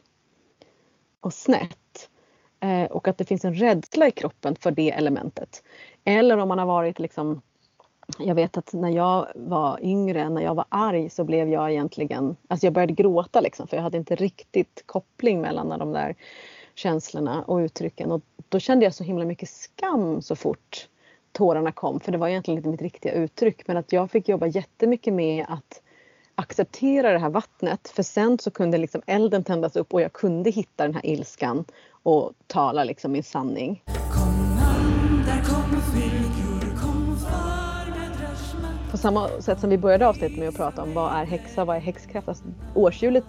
och 1.20 1.34
snett. 1.34 2.10
Eh, 2.60 2.84
och 2.84 3.08
att 3.08 3.18
det 3.18 3.26
finns 3.26 3.45
en 3.45 3.54
rädsla 3.54 4.08
i 4.08 4.12
kroppen 4.12 4.56
för 4.56 4.72
det 4.72 4.91
elementet. 4.91 5.64
Eller 6.04 6.38
om 6.38 6.47
man 6.47 6.60
har 6.60 6.66
varit 6.66 7.00
liksom 7.00 7.41
jag 8.18 8.36
vet 8.36 8.58
att 8.58 8.74
när 8.74 8.89
jag 8.89 9.28
var 9.36 9.80
yngre, 9.82 10.30
när 10.30 10.41
jag 10.41 10.56
var 10.56 10.66
arg 10.70 11.10
så 11.10 11.24
blev 11.24 11.50
jag 11.50 11.72
egentligen, 11.72 12.36
alltså 12.47 12.66
jag 12.66 12.74
började 12.74 12.93
gråta 12.93 13.41
liksom 13.41 13.68
för 13.68 13.78
jag 13.78 13.84
hade 13.84 13.97
inte 13.97 14.16
riktigt 14.16 14.84
koppling 14.86 15.41
mellan 15.41 15.80
de 15.80 15.91
där 15.91 16.16
känslorna 16.76 17.43
och 17.43 17.58
uttrycken 17.58 18.12
och 18.12 18.22
då 18.50 18.60
kände 18.60 18.86
jag 18.86 18.93
så 18.93 19.04
himla 19.04 19.26
mycket 19.26 19.50
skam 19.50 20.22
så 20.22 20.36
fort 20.36 20.88
tårarna 21.32 21.72
kom 21.72 22.00
för 22.00 22.12
det 22.12 22.18
var 22.18 22.28
egentligen 22.28 22.58
inte 22.58 22.70
mitt 22.70 22.82
riktiga 22.82 23.14
uttryck 23.14 23.68
men 23.68 23.78
att 23.78 23.91
jag 23.91 24.12
fick 24.12 24.30
jobba 24.30 24.47
jättemycket 24.47 25.14
med 25.14 25.45
att 25.50 25.82
acceptera 26.40 27.12
det 27.12 27.20
här 27.20 27.30
vattnet 27.30 27.90
för 27.90 28.04
sen 28.04 28.40
så 28.40 28.52
kunde 28.52 28.78
liksom 28.78 29.02
elden 29.06 29.44
tändas 29.44 29.76
upp 29.76 29.94
och 29.94 30.02
jag 30.02 30.14
kunde 30.14 30.50
hitta 30.50 30.84
den 30.84 30.94
här 30.94 31.06
ilskan 31.06 31.66
och 32.04 32.34
tala 32.48 32.84
liksom 32.84 33.12
min 33.12 33.24
sanning. 33.24 33.84
På 38.92 38.98
samma 38.98 39.30
sätt 39.42 39.60
som 39.60 39.70
vi 39.70 39.78
började 39.78 40.08
avsnittet 40.08 40.38
med 40.38 40.50
att 40.50 40.56
prata 40.56 40.84
om 40.84 40.94
vad 40.94 41.14
är 41.14 41.26
häxa, 41.26 41.66
vad 41.66 41.76
är 41.76 41.80
häxkraft? 41.80 42.28
Alltså, 42.28 42.44
årshjulet 42.76 43.24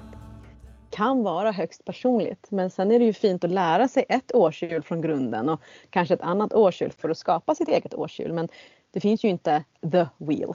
kan 0.90 1.22
vara 1.22 1.52
högst 1.52 1.84
personligt 1.84 2.50
men 2.50 2.70
sen 2.70 2.92
är 2.92 2.98
det 2.98 3.04
ju 3.04 3.12
fint 3.12 3.44
att 3.44 3.50
lära 3.50 3.88
sig 3.88 4.04
ett 4.08 4.34
årshjul 4.34 4.82
från 4.82 5.00
grunden 5.00 5.48
och 5.48 5.60
kanske 5.90 6.14
ett 6.14 6.20
annat 6.20 6.52
årshjul 6.52 6.92
för 6.98 7.08
att 7.08 7.18
skapa 7.18 7.54
sitt 7.54 7.68
eget 7.68 7.94
årshjul. 7.94 8.32
Men 8.32 8.48
det 8.92 9.00
finns 9.00 9.24
ju 9.24 9.28
inte 9.28 9.64
the 9.92 10.06
wheel. 10.18 10.54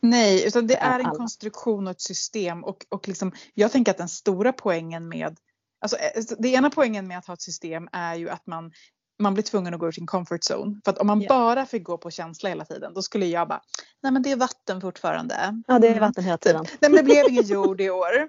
Nej, 0.00 0.46
utan 0.46 0.66
det 0.66 0.76
är 0.76 1.00
en 1.00 1.06
alla. 1.06 1.18
konstruktion 1.18 1.86
och 1.86 1.90
ett 1.90 2.00
system 2.00 2.64
och, 2.64 2.86
och 2.88 3.08
liksom, 3.08 3.32
jag 3.54 3.72
tänker 3.72 3.92
att 3.92 3.98
den 3.98 4.08
stora 4.08 4.52
poängen 4.52 5.08
med 5.08 5.36
Alltså, 5.80 5.96
eh, 5.96 6.22
det 6.38 6.48
ena 6.48 6.70
poängen 6.70 7.08
med 7.08 7.18
att 7.18 7.26
ha 7.26 7.34
ett 7.34 7.42
system 7.42 7.88
är 7.92 8.14
ju 8.14 8.28
att 8.30 8.46
man, 8.46 8.72
man 9.18 9.34
blir 9.34 9.44
tvungen 9.44 9.74
att 9.74 9.80
gå 9.80 9.88
ur 9.88 9.92
sin 9.92 10.06
comfort 10.06 10.40
zone. 10.50 10.80
För 10.84 10.92
att 10.92 10.98
om 10.98 11.06
man 11.06 11.20
Ja. 11.20 11.28
bara 11.28 11.66
fick 11.66 11.82
gå 11.84 11.98
på 11.98 12.10
känsla 12.10 12.48
hela 12.48 12.64
tiden 12.64 12.94
då 12.94 13.02
skulle 13.02 13.26
jag 13.26 13.48
bara, 13.48 13.60
nej 14.02 14.12
men 14.12 14.22
det 14.22 14.30
är 14.32 14.36
vatten 14.36 14.80
fortfarande. 14.80 15.62
Ja, 15.66 15.78
det 15.78 15.86
är 15.86 15.90
Mm. 15.90 16.00
vatten 16.00 16.24
hela 16.24 16.38
tiden. 16.38 16.64
Nej 16.80 16.90
men 16.90 16.92
det 16.92 17.02
blev 17.02 17.24
ingen 17.28 17.44
jord 17.46 17.80
i 17.80 17.90
år. 17.90 18.10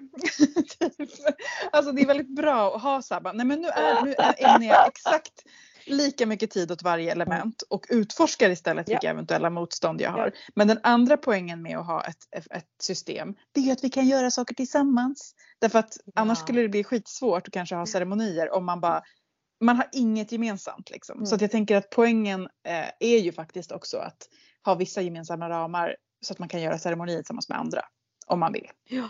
Alltså 1.72 1.92
det 1.92 2.02
är 2.02 2.06
väldigt 2.06 2.36
bra 2.36 2.76
att 2.76 2.82
ha 2.82 3.02
så 3.02 3.14
här, 3.14 3.20
bara, 3.20 3.32
nej 3.32 3.46
men 3.46 3.60
nu, 3.60 3.68
är, 3.68 4.02
nu 4.04 4.14
är- 4.18 4.62
jag 4.62 4.88
exakt 4.88 5.32
lika 5.86 6.26
mycket 6.26 6.50
tid 6.50 6.72
åt 6.72 6.82
varje 6.82 7.12
element 7.12 7.62
och 7.62 7.86
utforskar 7.88 8.50
istället 8.50 8.88
vilka 8.88 9.10
eventuella 9.10 9.50
motstånd 9.50 10.00
jag 10.00 10.10
har. 10.10 10.32
Men 10.54 10.68
den 10.68 10.78
andra 10.82 11.16
poängen 11.16 11.62
med 11.62 11.78
att 11.78 11.86
ha 11.86 12.04
ett, 12.04 12.16
ett, 12.50 12.64
system 12.82 13.34
det 13.52 13.60
är 13.60 13.64
ju 13.64 13.70
att 13.70 13.84
vi 13.84 13.90
kan 13.90 14.08
göra 14.08 14.30
saker 14.30 14.54
tillsammans. 14.54 15.34
Därför 15.58 15.78
att 15.78 15.96
annars 16.14 16.38
Ja. 16.38 16.44
skulle 16.44 16.62
det 16.62 16.68
bli 16.68 16.84
skitsvårt 16.84 17.48
att 17.48 17.52
kanske 17.54 17.74
ha 17.74 17.86
ceremonier 17.86 18.54
om 18.54 18.64
man 18.64 18.80
bara 18.80 19.02
man 19.60 19.76
har 19.76 19.88
inget 19.92 20.32
gemensamt 20.32 20.90
liksom. 20.90 21.26
Så 21.26 21.34
Mm. 21.34 21.36
att 21.36 21.40
jag 21.40 21.50
tänker 21.50 21.76
att 21.76 21.90
poängen 21.90 22.42
eh, 22.68 22.86
är 23.00 23.18
ju 23.18 23.32
faktiskt 23.32 23.72
också 23.72 23.98
att 23.98 24.28
ha 24.64 24.74
vissa 24.74 25.02
gemensamma 25.02 25.48
ramar 25.48 25.96
så 26.20 26.32
att 26.32 26.38
man 26.38 26.48
kan 26.48 26.60
göra 26.62 26.78
ceremonier 26.78 27.16
tillsammans 27.16 27.48
med 27.48 27.58
andra 27.58 27.80
om 28.26 28.40
man 28.40 28.52
vill. 28.52 28.68
Ja 28.88 29.08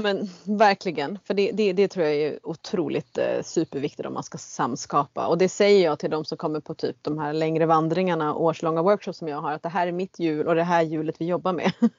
men 0.00 0.28
verkligen, 0.44 1.18
för 1.24 1.34
det, 1.34 1.52
det, 1.52 1.72
det 1.72 1.88
tror 1.88 2.06
jag 2.06 2.14
är 2.14 2.46
otroligt 2.46 3.18
eh, 3.18 3.42
superviktigt 3.42 4.06
om 4.06 4.14
man 4.14 4.22
ska 4.22 4.38
samskapa. 4.38 5.26
Och 5.26 5.38
det 5.38 5.48
säger 5.48 5.84
jag 5.84 5.98
till 5.98 6.10
de 6.10 6.24
som 6.24 6.38
kommer 6.38 6.60
på 6.60 6.74
typ 6.74 6.96
de 7.02 7.18
här 7.18 7.32
längre 7.32 7.66
vandringarna, 7.66 8.34
årslånga 8.34 8.82
workshops 8.82 9.18
som 9.18 9.28
jag 9.28 9.40
har, 9.40 9.52
att 9.52 9.62
det 9.62 9.68
här 9.68 9.86
är 9.86 9.92
mitt 9.92 10.18
hjul 10.18 10.48
och 10.48 10.54
det 10.54 10.62
här 10.62 10.82
hjulet 10.82 11.20
vi 11.20 11.26
jobbar 11.26 11.52
med. 11.52 11.72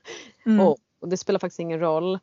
Mm. 0.48 0.68
Och, 0.68 0.78
och 1.00 1.10
det 1.10 1.18
spelar 1.18 1.40
faktiskt 1.40 1.60
ingen 1.60 1.80
roll 1.80 2.20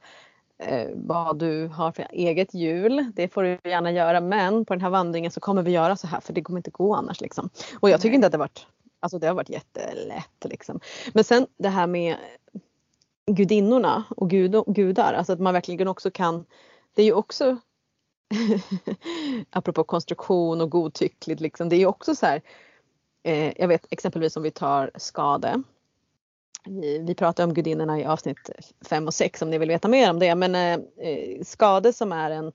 eh, 0.58 0.88
vad 0.94 1.38
du 1.38 1.66
har 1.66 1.92
för 1.92 2.06
eget 2.10 2.54
hjul. 2.54 3.12
Det 3.14 3.28
får 3.28 3.42
du 3.42 3.58
gärna 3.64 3.92
göra 3.92 4.20
men 4.20 4.64
på 4.64 4.74
den 4.74 4.80
här 4.80 4.90
vandringen 4.90 5.30
så 5.30 5.40
kommer 5.40 5.62
vi 5.62 5.70
göra 5.70 5.96
så 5.96 6.06
här 6.06 6.20
för 6.20 6.32
det 6.32 6.42
kommer 6.42 6.58
inte 6.58 6.70
gå 6.70 6.94
annars. 6.94 7.20
Liksom. 7.20 7.50
Och 7.80 7.90
jag 7.90 8.00
tycker 8.00 8.10
Nej. 8.10 8.14
inte 8.14 8.26
att 8.26 8.32
det 8.32 8.38
har 8.38 8.44
varit, 8.44 8.66
alltså 9.00 9.18
det 9.18 9.26
har 9.26 9.34
varit 9.34 9.48
jättelätt. 9.48 10.44
Liksom. 10.44 10.80
Men 11.12 11.24
sen 11.24 11.46
det 11.58 11.68
här 11.68 11.86
med 11.86 12.16
gudinnorna 13.34 14.04
och 14.16 14.30
gud, 14.30 14.64
gudar, 14.66 15.14
alltså 15.14 15.32
att 15.32 15.40
man 15.40 15.54
verkligen 15.54 15.88
också 15.88 16.10
kan, 16.10 16.44
det 16.94 17.02
är 17.02 17.06
ju 17.06 17.12
också 17.12 17.56
apropå 19.50 19.84
konstruktion 19.84 20.60
och 20.60 20.70
godtyckligt 20.70 21.40
liksom, 21.40 21.68
det 21.68 21.76
är 21.76 21.78
ju 21.80 21.86
också 21.86 22.14
så 22.14 22.26
här, 22.26 22.42
eh, 23.22 23.60
jag 23.60 23.68
vet 23.68 23.86
exempelvis 23.90 24.36
om 24.36 24.42
vi 24.42 24.50
tar 24.50 24.90
skade. 24.94 25.62
Vi, 26.64 26.98
vi 26.98 27.42
om 27.44 27.54
gudinnorna 27.54 28.00
i 28.00 28.04
avsnitt 28.04 28.50
5 28.88 29.06
och 29.06 29.14
6 29.14 29.42
om 29.42 29.50
ni 29.50 29.58
vill 29.58 29.68
veta 29.68 29.88
mer 29.88 30.10
om 30.10 30.18
det. 30.18 30.34
Men 30.34 30.54
eh, 30.54 31.06
eh 31.08 31.42
skade 31.42 31.92
som 31.92 32.12
är 32.12 32.30
en 32.30 32.52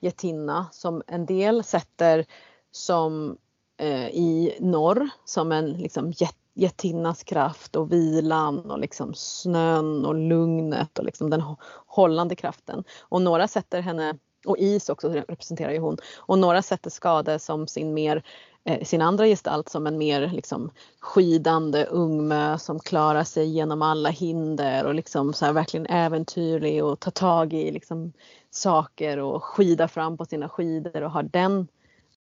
jättinna 0.00 0.66
som 0.72 1.02
en 1.06 1.26
del 1.26 1.64
sätter 1.64 2.26
som 2.70 3.36
eh, 3.76 4.08
i 4.08 4.56
norr 4.60 5.08
som 5.24 5.52
en 5.52 5.72
liksom 5.72 6.10
jätte 6.10 6.34
getinnas 6.60 7.22
kraft 7.22 7.76
och 7.76 7.92
vilan 7.92 8.70
och 8.70 8.78
liksom 8.78 9.14
snön 9.14 10.06
och 10.06 10.14
lugnet 10.14 10.98
och 10.98 11.04
liksom 11.04 11.30
den 11.30 11.42
hållande 11.86 12.34
kraften. 12.34 12.84
Och 13.00 13.22
några 13.22 13.48
sätter 13.48 13.80
henne, 13.80 14.14
och 14.46 14.58
is 14.58 14.88
också 14.88 15.08
representerar 15.08 15.72
ju 15.72 15.78
hon, 15.78 15.96
och 16.16 16.38
några 16.38 16.62
sätter 16.62 16.90
skade 16.90 17.38
som 17.38 17.66
sin 17.66 17.94
mer 17.94 18.22
eh, 18.64 18.84
sin 18.84 19.02
andra 19.02 19.26
gestalt 19.26 19.68
som 19.68 19.86
en 19.86 19.98
mer 19.98 20.26
liksom 20.26 20.70
skidande 21.00 21.84
ungmö 21.84 22.58
som 22.58 22.78
klarar 22.78 23.24
sig 23.24 23.48
genom 23.48 23.82
alla 23.82 24.08
hinder 24.08 24.86
och 24.86 24.94
liksom 24.94 25.32
så 25.32 25.44
här 25.44 25.52
verkligen 25.52 25.86
äventyrlig 25.86 26.84
och 26.84 27.00
tar 27.00 27.10
tag 27.10 27.52
i 27.52 27.70
liksom 27.70 28.12
saker 28.50 29.18
och 29.18 29.44
skida 29.44 29.88
fram 29.88 30.16
på 30.16 30.24
sina 30.24 30.48
skidor 30.48 31.02
och 31.02 31.10
har 31.10 31.22
den 31.22 31.68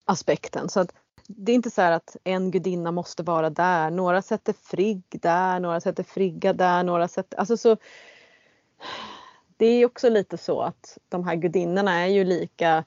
aspekten. 0.05 0.69
Så 0.69 0.79
att 0.79 0.93
det 1.35 1.51
är 1.51 1.55
inte 1.55 1.71
så 1.71 1.81
här 1.81 1.91
att 1.91 2.17
en 2.23 2.51
gudinna 2.51 2.91
måste 2.91 3.23
vara 3.23 3.49
där. 3.49 3.91
Några 3.91 4.21
sätter 4.21 4.53
Frigg 4.53 5.03
där, 5.09 5.59
några 5.59 5.81
sätter 5.81 6.03
Frigga 6.03 6.53
där, 6.53 6.83
några 6.83 7.07
sätter... 7.07 7.39
Alltså 7.39 7.57
så, 7.57 7.77
det 9.57 9.65
är 9.65 9.85
också 9.85 10.09
lite 10.09 10.37
så 10.37 10.61
att 10.61 10.97
de 11.09 11.23
här 11.23 11.35
gudinnorna 11.35 11.99
är 11.99 12.07
ju 12.07 12.23
lika 12.23 12.83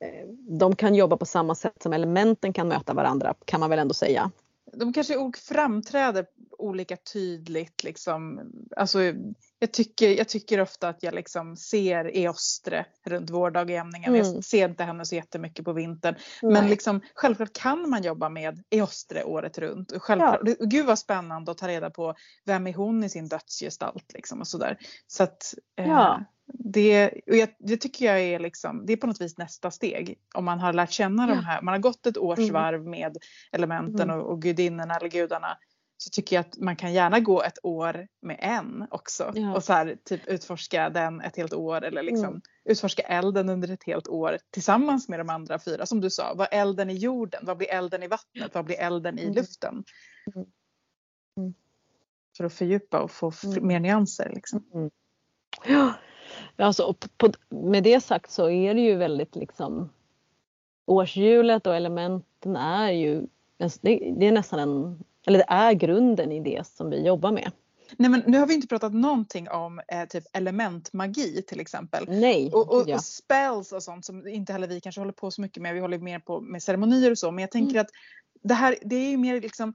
eh, 0.00 0.28
de 0.48 0.76
kan 0.76 0.94
jobba 0.94 1.16
på 1.16 1.26
samma 1.26 1.54
sätt 1.54 1.82
som 1.82 1.92
elementen 1.92 2.52
kan 2.52 2.68
möta 2.68 2.94
varandra 2.94 3.34
kan 3.44 3.60
man 3.60 3.70
väl 3.70 3.78
ändå 3.78 3.94
säga. 3.94 4.30
De 4.72 4.92
kanske 4.92 5.14
framträder 5.48 6.26
olika 6.58 6.96
tydligt 6.96 7.84
liksom. 7.84 8.40
Alltså, 8.76 9.02
jag, 9.58 9.72
tycker, 9.72 10.08
jag 10.10 10.28
tycker 10.28 10.60
ofta 10.60 10.88
att 10.88 11.02
jag 11.02 11.14
liksom 11.14 11.56
ser 11.56 12.16
Eostre 12.16 12.86
runt 13.06 13.30
vårdagjämningen. 13.30 14.14
Mm. 14.14 14.34
Jag 14.34 14.44
ser 14.44 14.68
inte 14.68 14.84
henne 14.84 15.04
så 15.04 15.14
jättemycket 15.14 15.64
på 15.64 15.72
vintern. 15.72 16.14
Men 16.42 16.52
Nej. 16.52 16.68
liksom, 16.68 17.00
självklart 17.14 17.52
kan 17.52 17.90
man 17.90 18.02
jobba 18.02 18.28
med 18.28 18.62
Eostre 18.70 19.24
året 19.24 19.58
runt. 19.58 19.92
Och 19.92 20.02
självklart, 20.02 20.40
och 20.60 20.70
Gud 20.70 20.86
vad 20.86 20.98
spännande 20.98 21.50
att 21.50 21.58
ta 21.58 21.68
reda 21.68 21.90
på 21.90 22.14
vem 22.44 22.66
är 22.66 22.74
hon 22.74 23.04
i 23.04 23.08
sin 23.08 23.28
dödsgestalt. 23.28 24.12
Liksom, 24.14 24.40
och 24.40 24.48
sådär. 24.48 24.78
Så 25.06 25.22
att, 25.22 25.54
eh, 25.78 25.88
Ja. 25.88 26.24
Det, 26.54 27.10
och 27.26 27.36
jag, 27.36 27.48
det 27.58 27.76
tycker 27.76 28.04
jag 28.06 28.20
är, 28.20 28.38
liksom, 28.38 28.86
det 28.86 28.92
är 28.92 28.96
på 28.96 29.06
något 29.06 29.20
vis 29.20 29.38
nästa 29.38 29.70
steg. 29.70 30.18
Om 30.34 30.44
man 30.44 30.60
har 30.60 30.72
lärt 30.72 30.90
känna 30.90 31.26
de 31.26 31.38
här, 31.44 31.62
man 31.62 31.72
har 31.74 31.78
gått 31.78 32.06
ett 32.06 32.16
årsvarv 32.18 32.86
med 32.86 33.16
elementen 33.52 34.10
Mm. 34.10 34.20
och, 34.20 34.30
och 34.32 34.42
gudinnorna 34.42 34.96
eller 34.96 35.08
gudarna. 35.08 35.58
Så 35.96 36.10
tycker 36.10 36.36
jag 36.36 36.40
att 36.40 36.58
man 36.58 36.76
kan 36.76 36.92
gärna 36.92 37.20
gå 37.20 37.42
ett 37.42 37.58
år 37.62 38.08
med 38.22 38.36
en 38.40 38.86
också. 38.90 39.32
Ja. 39.34 39.54
Och 39.54 39.64
så 39.64 39.72
här, 39.72 39.96
typ 40.04 40.26
utforska 40.26 40.90
den 40.90 41.20
ett 41.20 41.36
helt 41.36 41.52
år 41.52 41.84
eller 41.84 42.02
liksom 42.02 42.24
Mm. 42.28 42.40
utforska 42.64 43.02
elden 43.02 43.48
under 43.48 43.70
ett 43.70 43.84
helt 43.84 44.08
år 44.08 44.38
tillsammans 44.50 45.08
med 45.08 45.20
de 45.20 45.30
andra 45.30 45.58
fyra. 45.58 45.86
Som 45.86 46.00
du 46.00 46.10
sa, 46.10 46.34
vad 46.34 46.48
elden 46.50 46.90
i 46.90 46.94
jorden? 46.96 47.40
Vad 47.46 47.56
blir 47.56 47.70
elden 47.70 48.02
i 48.02 48.08
vattnet? 48.08 48.54
Vad 48.54 48.64
blir 48.64 48.80
elden 48.80 49.18
i 49.18 49.22
Mm. 49.22 49.34
luften? 49.34 49.84
Mm. 50.34 50.46
Mm. 51.36 51.54
För 52.36 52.44
att 52.44 52.52
fördjupa 52.52 53.00
och 53.00 53.10
få 53.10 53.32
Mm. 53.44 53.66
mer 53.66 53.80
nyanser. 53.80 54.32
Liksom. 54.34 54.90
Ja, 55.66 55.94
alltså, 56.60 56.82
och 56.82 57.08
på, 57.16 57.32
med 57.48 57.82
det 57.82 58.00
sagt 58.00 58.30
så 58.30 58.50
är 58.50 58.74
det 58.74 58.80
ju 58.80 58.96
väldigt 58.96 59.36
liksom 59.36 59.90
årshjulet 60.86 61.66
och 61.66 61.76
elementen 61.76 62.56
är 62.56 62.90
ju 62.90 63.26
det, 63.80 64.26
är 64.26 64.32
nästan 64.32 64.58
en, 64.60 65.04
eller 65.26 65.38
det 65.38 65.46
är 65.48 65.72
grunden 65.72 66.32
i 66.32 66.40
det 66.40 66.66
som 66.66 66.90
vi 66.90 67.06
jobbar 67.06 67.32
med. 67.32 67.52
Nej 67.96 68.10
men 68.10 68.22
nu 68.26 68.38
har 68.38 68.46
vi 68.46 68.54
inte 68.54 68.66
pratat 68.66 68.94
någonting 68.94 69.50
om 69.50 69.80
eh, 69.88 70.04
typ 70.08 70.24
elementmagi 70.32 71.42
till 71.42 71.60
exempel. 71.60 72.04
Nej, 72.08 72.50
Och, 72.52 72.74
och 72.74 72.84
ja. 72.88 72.98
spells 72.98 73.72
och 73.72 73.82
sånt 73.82 74.04
som 74.04 74.28
inte 74.28 74.52
heller 74.52 74.68
vi 74.68 74.80
kanske 74.80 75.00
håller 75.00 75.12
på 75.12 75.30
så 75.30 75.40
mycket 75.40 75.62
med. 75.62 75.74
Vi 75.74 75.80
håller 75.80 75.98
mer 75.98 76.18
på 76.18 76.40
med 76.40 76.62
ceremonier 76.62 77.10
och 77.10 77.18
så. 77.18 77.30
Men 77.30 77.42
jag 77.42 77.50
tänker 77.50 77.74
Mm. 77.74 77.80
att 77.80 77.90
det 78.42 78.54
här 78.54 78.76
det 78.82 78.96
är 78.96 79.10
ju 79.10 79.16
mer 79.16 79.40
liksom 79.40 79.74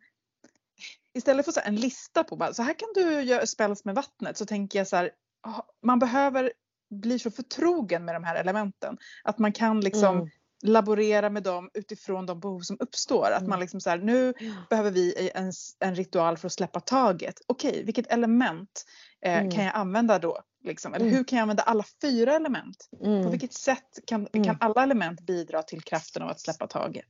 istället 1.13 1.45
för 1.45 1.51
så 1.51 1.59
en 1.63 1.75
lista 1.75 2.23
på 2.23 2.35
bara, 2.35 2.53
så 2.53 2.63
här 2.63 2.73
kan 2.73 2.89
du 2.95 3.21
göra 3.21 3.45
spells 3.45 3.85
med 3.85 3.95
vattnet 3.95 4.37
så 4.37 4.45
tänker 4.45 4.79
jag 4.79 4.87
så 4.87 4.95
här 4.95 5.11
ah, 5.41 5.61
man 5.81 5.99
behöver 5.99 6.51
bli 6.89 7.19
så 7.19 7.31
förtrogen 7.31 8.05
med 8.05 8.15
de 8.15 8.23
här 8.23 8.35
elementen 8.35 8.97
att 9.23 9.39
man 9.39 9.51
kan 9.51 9.81
liksom 9.81 10.15
Mm. 10.17 10.29
laborera 10.63 11.29
med 11.29 11.43
dem 11.43 11.69
utifrån 11.73 12.25
de 12.25 12.39
behov 12.39 12.59
som 12.59 12.77
uppstår. 12.79 13.31
Att 13.31 13.39
Mm. 13.39 13.49
man 13.49 13.59
liksom 13.59 13.81
så 13.81 13.89
här, 13.89 13.97
nu 13.97 14.33
behöver 14.69 14.91
vi 14.91 15.29
en, 15.35 15.51
en 15.79 15.95
ritual 15.95 16.37
för 16.37 16.47
att 16.47 16.53
släppa 16.53 16.79
taget. 16.79 17.35
Okej, 17.47 17.83
vilket 17.85 18.07
element 18.13 18.85
eh, 19.21 19.37
Mm. 19.37 19.51
kan 19.51 19.63
jag 19.63 19.75
använda 19.75 20.19
då? 20.19 20.39
Liksom? 20.63 20.93
Eller 20.93 21.05
Mm. 21.05 21.17
hur 21.17 21.23
kan 21.23 21.37
jag 21.37 21.41
använda 21.41 21.63
alla 21.63 21.83
fyra 22.01 22.35
element? 22.35 22.89
På 22.99 23.05
Mm. 23.05 23.31
vilket 23.31 23.53
sätt 23.53 23.99
kan, 24.07 24.27
Mm. 24.33 24.45
kan 24.45 24.57
alla 24.59 24.83
element 24.83 25.21
bidra 25.21 25.63
till 25.63 25.81
kraften 25.81 26.21
av 26.21 26.29
att 26.29 26.39
släppa 26.39 26.67
taget? 26.67 27.09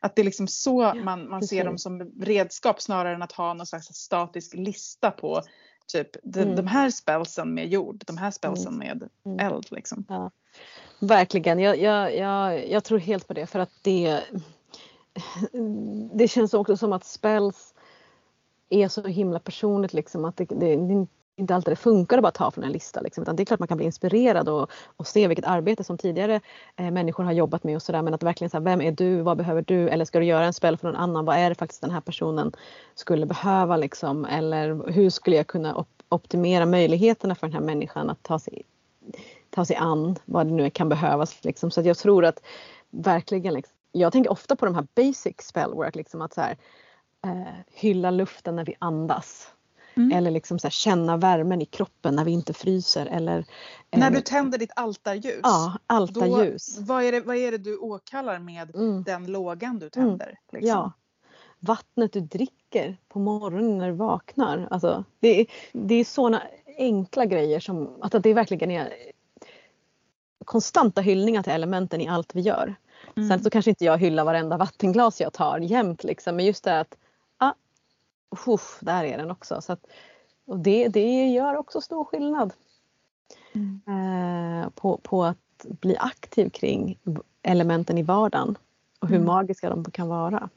Att 0.00 0.16
det 0.16 0.22
är 0.22 0.24
liksom 0.24 0.48
så 0.48 0.94
man, 0.94 1.28
man 1.30 1.42
ser 1.42 1.64
dem 1.64 1.78
som 1.78 2.12
redskap 2.20 2.80
snarare 2.82 3.14
än 3.14 3.22
att 3.22 3.32
ha 3.32 3.54
någon 3.54 3.66
slags 3.66 3.86
statisk 3.86 4.54
lista 4.54 5.10
på 5.10 5.42
typ 5.92 6.16
de, 6.22 6.40
Mm. 6.42 6.56
de 6.56 6.66
här 6.66 6.90
spelsen 6.90 7.54
med 7.54 7.68
jord, 7.68 8.02
de 8.06 8.18
här 8.18 8.30
spelsen 8.30 8.74
med 8.78 9.08
Mm. 9.24 9.38
eld. 9.52 9.66
Liksom. 9.70 10.04
Verkligen, 11.00 11.58
jag, 11.58 11.78
jag, 11.78 12.16
jag, 12.16 12.70
jag 12.70 12.84
tror 12.84 12.98
helt 12.98 13.28
på 13.28 13.34
det 13.34 13.46
för 13.46 13.58
att 13.58 13.70
det 13.82 14.22
det 16.12 16.28
känns 16.28 16.54
också 16.54 16.76
som 16.76 16.92
att 16.92 17.04
spells 17.04 17.74
är 18.68 18.88
så 18.88 19.02
himla 19.02 19.38
personligt 19.38 19.92
liksom 19.92 20.24
att 20.24 20.36
det, 20.36 20.44
det, 20.44 21.06
inte 21.38 21.54
alltid 21.54 21.72
det 21.72 21.76
funkar 21.76 22.16
att 22.18 22.22
bara 22.22 22.32
ta 22.32 22.50
från 22.50 22.64
en 22.64 22.72
lista 22.72 23.00
liksom, 23.00 23.22
utan 23.22 23.36
det 23.36 23.42
är 23.42 23.44
klart 23.44 23.58
man 23.58 23.68
kan 23.68 23.76
bli 23.76 23.86
inspirerad 23.86 24.48
och, 24.48 24.70
och 24.96 25.06
se 25.06 25.28
vilket 25.28 25.44
arbete 25.44 25.84
som 25.84 25.98
tidigare 25.98 26.40
eh, 26.76 26.90
människor 26.90 27.24
har 27.24 27.32
jobbat 27.32 27.64
med 27.64 27.76
och 27.76 27.82
sådär 27.82 28.02
men 28.02 28.14
att 28.14 28.22
verkligen 28.22 28.50
säga 28.50 28.60
vem 28.60 28.80
är 28.80 28.92
du, 28.92 29.20
vad 29.20 29.36
behöver 29.36 29.62
du 29.62 29.88
eller 29.88 30.04
ska 30.04 30.18
du 30.18 30.24
göra 30.24 30.44
en 30.46 30.52
spel 30.52 30.76
för 30.76 30.88
någon 30.88 30.96
annan, 30.96 31.24
vad 31.24 31.36
är 31.36 31.48
det 31.48 31.54
faktiskt 31.54 31.80
den 31.80 31.90
här 31.90 32.00
personen 32.00 32.52
skulle 32.94 33.26
behöva 33.26 33.76
liksom 33.76 34.24
eller 34.24 34.92
hur 34.92 35.10
skulle 35.10 35.36
jag 35.36 35.46
kunna 35.46 35.74
op- 35.74 36.02
optimera 36.08 36.66
möjligheterna 36.66 37.34
för 37.34 37.46
den 37.46 37.54
här 37.54 37.60
människan 37.60 38.10
att 38.10 38.22
ta 38.22 38.38
sig 38.38 38.62
ta 39.50 39.64
sig 39.64 39.76
an 39.76 40.16
vad 40.24 40.46
det 40.46 40.52
nu 40.52 40.70
kan 40.70 40.88
behövas. 40.88 41.44
Liksom. 41.44 41.70
Så 41.70 41.80
att 41.80 41.86
jag 41.86 41.98
tror 41.98 42.24
att 42.24 42.42
verkligen, 42.90 43.54
liksom, 43.54 43.74
jag 43.92 44.12
tänker 44.12 44.32
ofta 44.32 44.56
på 44.56 44.66
de 44.66 44.74
här 44.74 44.86
basic 44.94 45.36
spellwork, 45.40 45.94
liksom 45.94 46.22
att 46.22 46.34
så 46.34 46.40
här, 46.40 46.56
eh, 47.24 47.54
hylla 47.74 48.10
luften 48.10 48.56
när 48.56 48.64
vi 48.64 48.74
andas. 48.78 49.52
Mm. 49.98 50.12
Eller 50.18 50.30
liksom 50.30 50.58
så 50.58 50.70
känna 50.70 51.16
värmen 51.16 51.62
i 51.62 51.64
kroppen 51.64 52.14
när 52.16 52.24
vi 52.24 52.30
inte 52.30 52.52
fryser. 52.52 53.06
Eller, 53.06 53.44
När 53.90 54.10
eh, 54.10 54.14
du 54.14 54.20
tänder 54.20 54.58
ditt 54.58 54.70
altarljus, 54.76 55.40
Ja, 55.42 55.72
då, 55.86 55.94
altarljus. 55.94 56.78
vad, 56.78 57.04
är 57.04 57.12
det, 57.12 57.20
vad 57.20 57.36
är 57.36 57.50
det 57.50 57.58
du 57.58 57.76
åkallar 57.76 58.38
med 58.38 58.74
Mm, 58.74 59.02
den 59.02 59.26
lågan 59.26 59.78
du 59.78 59.90
tänder? 59.90 60.38
Liksom? 60.52 60.68
ja. 60.68 60.92
Vattnet 61.60 62.12
du 62.12 62.20
dricker 62.20 62.96
på 63.08 63.18
morgonen 63.18 63.78
när 63.78 63.86
du 63.88 63.94
vaknar. 63.94 64.68
Alltså, 64.70 65.04
det, 65.20 65.40
är, 65.40 65.46
det 65.72 65.94
är 65.94 66.04
sådana 66.04 66.42
enkla 66.78 67.24
grejer 67.24 67.60
som 67.60 67.96
alltså, 68.00 68.18
det 68.18 68.30
är 68.30 68.34
verkligen 68.34 68.70
är 68.70 68.92
konstanta 70.44 71.00
hyllningar 71.00 71.42
till 71.42 71.52
elementen 71.52 72.00
i 72.00 72.08
allt 72.08 72.34
vi 72.34 72.40
gör. 72.40 72.74
Mm. 73.16 73.28
Sen 73.28 73.42
så 73.42 73.50
kanske 73.50 73.70
inte 73.70 73.84
jag 73.84 73.98
hyllar 73.98 74.24
varenda 74.24 74.56
vattenglas 74.56 75.20
jag 75.20 75.32
tar 75.32 75.58
jämt 75.58 76.04
liksom, 76.04 76.36
men 76.36 76.44
just 76.44 76.64
det 76.64 76.80
att 76.80 76.96
uff, 78.46 78.78
där 78.80 79.04
är 79.04 79.18
den 79.18 79.30
också. 79.30 79.60
Så 79.60 79.72
att, 79.72 79.86
och 80.46 80.58
det, 80.58 80.88
det 80.88 81.26
gör 81.26 81.56
också 81.56 81.80
stor 81.80 82.04
skillnad 82.04 82.52
Mm. 83.52 83.80
eh, 84.62 84.68
på, 84.70 84.96
på 85.02 85.24
att 85.24 85.66
bli 85.68 85.96
aktiv 85.98 86.50
kring 86.50 86.98
elementen 87.42 87.98
i 87.98 88.02
vardagen 88.02 88.58
och 89.00 89.08
hur 89.08 89.16
Mm. 89.16 89.26
magiska 89.26 89.70
de 89.70 89.84
kan 89.84 90.08
vara. 90.08 90.48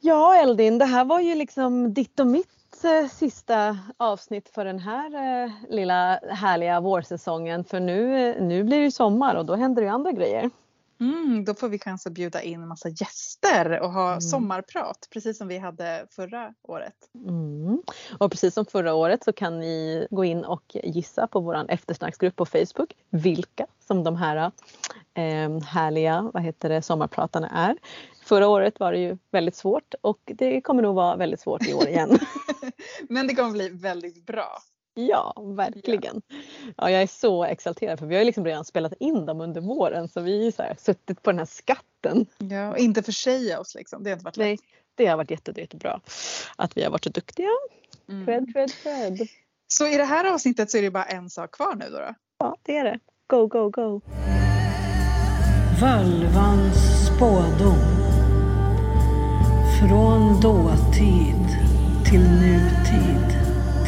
Ja 0.00 0.36
Eldin, 0.36 0.78
det 0.78 0.84
här 0.84 1.04
var 1.04 1.20
ju 1.20 1.34
liksom 1.34 1.94
ditt 1.94 2.20
och 2.20 2.26
mitt 2.26 2.84
eh, 2.84 3.08
sista 3.08 3.78
avsnitt 3.96 4.48
för 4.48 4.64
den 4.64 4.78
här 4.78 5.14
eh, 5.44 5.50
lilla 5.68 6.20
härliga 6.30 6.80
vårsäsongen. 6.80 7.64
För 7.64 7.80
nu, 7.80 8.28
eh, 8.30 8.42
nu 8.42 8.64
blir 8.64 8.80
det 8.82 8.90
sommar 8.90 9.34
och 9.34 9.46
då 9.46 9.54
händer 9.54 9.82
det 9.82 9.88
andra 9.88 10.12
grejer. 10.12 10.50
Mm, 11.00 11.44
då 11.44 11.54
får 11.54 11.68
vi 11.68 11.78
chans 11.78 12.06
att 12.06 12.12
bjuda 12.12 12.42
in 12.42 12.62
en 12.62 12.68
massa 12.68 12.88
gäster 12.88 13.80
och 13.80 13.92
ha 13.92 14.08
Mm. 14.08 14.20
sommarprat 14.20 15.08
precis 15.10 15.38
som 15.38 15.48
vi 15.48 15.58
hade 15.58 16.06
förra 16.10 16.54
året. 16.62 16.94
Mm. 17.28 17.82
Och 18.18 18.30
precis 18.30 18.54
som 18.54 18.66
förra 18.66 18.94
året 18.94 19.24
så 19.24 19.32
kan 19.32 19.60
ni 19.60 20.06
gå 20.10 20.24
in 20.24 20.44
och 20.44 20.76
gissa 20.84 21.26
på 21.26 21.40
vår 21.40 21.70
eftersnacksgrupp 21.70 22.36
på 22.36 22.46
Facebook 22.46 22.92
vilka 23.10 23.66
som 23.86 24.04
de 24.04 24.16
här 24.16 24.36
eh, 25.14 25.60
härliga 25.60 26.30
vad 26.34 26.42
heter 26.42 26.68
det, 26.68 26.82
sommarpratarna 26.82 27.48
är. 27.48 27.76
Förra 28.24 28.48
året 28.48 28.80
var 28.80 28.92
det 28.92 28.98
ju 28.98 29.18
väldigt 29.30 29.56
svårt 29.56 29.94
och 30.00 30.20
det 30.24 30.60
kommer 30.60 30.82
nog 30.82 30.94
vara 30.94 31.16
väldigt 31.16 31.40
svårt 31.40 31.68
i 31.68 31.74
år 31.74 31.88
igen. 31.88 32.18
Men 33.08 33.26
det 33.26 33.34
kommer 33.34 33.50
bli 33.50 33.68
väldigt 33.68 34.26
bra. 34.26 34.58
Ja, 34.94 35.34
verkligen. 35.56 36.22
Ja, 36.76 36.90
jag 36.90 37.02
är 37.02 37.06
så 37.06 37.44
exalterad 37.44 37.98
för 37.98 38.06
vi 38.06 38.14
har 38.14 38.20
ju 38.20 38.26
liksom 38.26 38.44
redan 38.44 38.64
spelat 38.64 38.92
in 39.00 39.26
dem 39.26 39.40
under 39.40 39.60
våren 39.60 40.08
så 40.08 40.20
vi 40.20 40.52
har 40.58 40.74
suttit 40.78 41.22
på 41.22 41.30
den 41.30 41.38
här 41.38 41.46
skatten. 41.46 42.26
Ja, 42.38 42.70
och 42.70 42.78
inte 42.78 43.02
försäga 43.02 43.60
oss 43.60 43.74
liksom. 43.74 44.02
Det 44.02 44.10
har 44.10 44.14
inte 44.14 44.24
varit 44.24 44.36
Nej, 44.36 44.50
lätt. 44.50 44.60
det 44.94 45.06
har 45.06 45.16
varit 45.16 45.30
jätte, 45.30 45.52
jättebra 45.56 46.00
att 46.56 46.76
vi 46.76 46.82
har 46.82 46.90
varit 46.90 47.04
så 47.04 47.10
duktiga. 47.10 47.48
Mm. 48.08 48.26
Cred, 48.26 48.52
cred, 48.52 48.72
cred. 48.82 49.28
Så 49.66 49.86
i 49.86 49.96
det 49.96 50.04
här 50.04 50.32
avsnittet 50.34 50.70
så 50.70 50.78
är 50.78 50.82
det 50.82 50.90
bara 50.90 51.04
en 51.04 51.30
sak 51.30 51.50
kvar 51.50 51.74
nu 51.74 51.84
då. 51.90 51.98
då. 51.98 52.14
Ja, 52.38 52.56
det 52.62 52.76
är 52.76 52.84
det. 52.84 52.98
Go, 53.26 53.46
go, 53.46 53.70
go. 53.70 54.00
Völvans 55.80 57.06
spådom. 57.06 57.78
Från 59.80 60.40
dåtid 60.40 61.48
till 62.10 62.20
nutid 62.20 63.33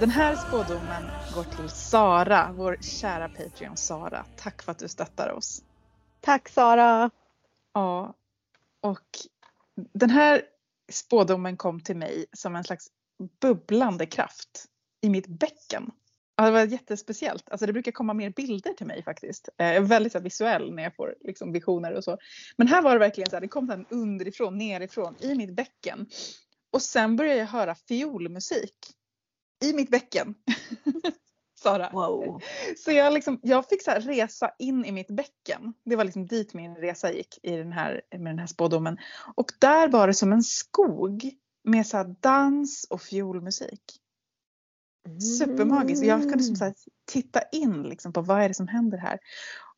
Den 0.00 0.10
här 0.10 0.36
spådomen 0.36 1.02
går 1.34 1.44
till 1.44 1.68
Sara, 1.68 2.52
vår 2.56 2.76
kära 2.80 3.28
Patreon 3.28 3.76
Sara. 3.76 4.26
Tack 4.36 4.62
för 4.62 4.72
att 4.72 4.78
du 4.78 4.88
stöttar 4.88 5.32
oss. 5.32 5.62
Tack 6.20 6.48
Sara! 6.48 7.10
Ja, 7.74 8.14
och 8.80 9.08
den 9.92 10.10
här 10.10 10.42
spådomen 10.92 11.56
kom 11.56 11.80
till 11.80 11.96
mig 11.96 12.26
som 12.32 12.56
en 12.56 12.64
slags 12.64 12.86
bubblande 13.40 14.06
kraft 14.06 14.64
i 15.00 15.08
mitt 15.08 15.26
bäcken. 15.26 15.90
Ja, 16.36 16.44
det 16.44 16.50
var 16.50 16.64
jättespeciellt. 16.64 17.50
Alltså 17.50 17.66
det 17.66 17.72
brukar 17.72 17.92
komma 17.92 18.14
mer 18.14 18.30
bilder 18.30 18.72
till 18.72 18.86
mig 18.86 19.02
faktiskt. 19.02 19.48
Eh, 19.58 19.66
Jag 19.66 19.76
är 19.76 19.80
väldigt 19.80 20.12
så 20.12 20.20
visuell 20.20 20.74
när 20.74 20.82
jag 20.82 20.94
får 20.96 21.14
liksom, 21.20 21.52
visioner 21.52 21.92
och 21.92 22.04
så. 22.04 22.18
Men 22.56 22.68
här 22.68 22.82
var 22.82 22.92
det 22.92 22.98
verkligen 22.98 23.30
så 23.30 23.36
här, 23.36 23.40
det 23.40 23.48
kom 23.48 23.68
här, 23.68 23.84
underifrån, 23.90 24.58
nerifrån, 24.58 25.16
i 25.20 25.34
mitt 25.34 25.56
bäcken. 25.56 26.06
Och 26.70 26.82
sen 26.82 27.16
började 27.16 27.38
jag 27.38 27.46
höra 27.46 27.74
fiolmusik. 27.74 28.76
I 29.64 29.72
mitt 29.72 29.90
bäcken. 29.90 30.34
Sara. 31.62 31.90
Wow! 31.92 32.40
Så 32.76 32.92
jag, 32.92 33.12
liksom, 33.12 33.40
jag 33.42 33.68
fick 33.68 33.82
så 33.82 33.90
resa 33.90 34.50
in 34.58 34.84
i 34.84 34.92
mitt 34.92 35.10
bäcken. 35.10 35.74
Det 35.84 35.96
var 35.96 36.04
liksom 36.04 36.26
dit 36.26 36.54
min 36.54 36.76
resa 36.76 37.12
gick 37.12 37.38
i 37.42 37.56
den 37.56 37.72
här, 37.72 38.00
med 38.10 38.32
den 38.32 38.38
här 38.38 38.46
spådomen. 38.46 38.98
Och 39.34 39.46
där 39.58 39.88
var 39.88 40.06
det 40.06 40.14
som 40.14 40.32
en 40.32 40.42
skog 40.42 41.30
med 41.64 41.86
så 41.86 42.14
dans 42.20 42.86
och 42.90 43.02
fiolmusik. 43.02 44.00
Supermagiskt. 45.38 46.04
Jag 46.04 46.22
kunde 46.22 46.44
som 46.44 46.56
så 46.56 46.72
titta 47.12 47.42
in 47.52 47.82
liksom 47.82 48.12
på 48.12 48.20
vad 48.20 48.42
är 48.42 48.48
det 48.48 48.54
som 48.54 48.68
händer 48.68 48.98
här. 48.98 49.18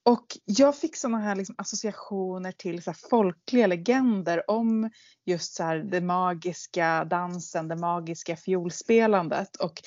Och 0.07 0.38
jag 0.44 0.76
fick 0.76 0.96
sådana 0.96 1.18
här 1.18 1.34
liksom 1.34 1.54
associationer 1.59 2.52
till 2.52 2.82
så 2.82 2.92
folkliga 2.92 3.66
legender 3.66 4.50
om 4.50 4.90
just 5.24 5.54
så 5.54 5.62
här 5.62 5.78
det 5.78 6.00
magiska 6.00 7.04
dansen, 7.04 7.68
det 7.68 7.76
magiska 7.76 8.36
fiolspelandet. 8.36 9.57
Och 9.57 9.82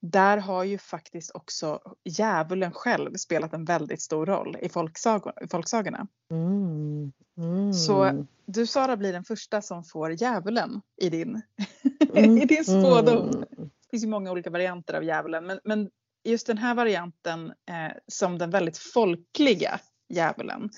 där 0.00 0.38
har 0.38 0.64
ju 0.64 0.78
faktiskt 0.78 1.30
också 1.34 1.80
djävulen 2.04 2.72
själv 2.72 3.14
spelat 3.14 3.54
en 3.54 3.64
väldigt 3.64 4.02
stor 4.02 4.26
roll 4.26 4.56
i 4.62 4.68
folksagor, 4.68 5.32
folksagorna. 5.50 6.06
Mm. 6.30 7.12
Mm. 7.38 7.72
Så 7.72 8.24
du 8.46 8.66
Sara 8.66 8.96
blir 8.96 9.12
den 9.12 9.24
första 9.24 9.62
som 9.62 9.84
får 9.84 10.12
djävulen 10.12 10.80
i 11.02 11.08
din, 11.08 11.42
Mm. 12.14 12.38
i 12.38 12.44
din 12.44 12.64
spådom. 12.64 13.28
Mm. 13.28 13.44
Det 13.58 13.90
finns 13.90 14.04
ju 14.04 14.08
många 14.08 14.30
olika 14.30 14.50
varianter 14.50 14.94
av 14.94 15.04
djävulen 15.04 15.46
men, 15.46 15.60
men 15.64 15.90
just 16.30 16.46
den 16.46 16.58
här 16.58 16.74
varianten 16.74 17.46
eh, 17.46 17.96
som 18.06 18.38
den 18.38 18.50
väldigt 18.50 18.78
folkliga 18.78 19.80
djävulen 20.08 20.70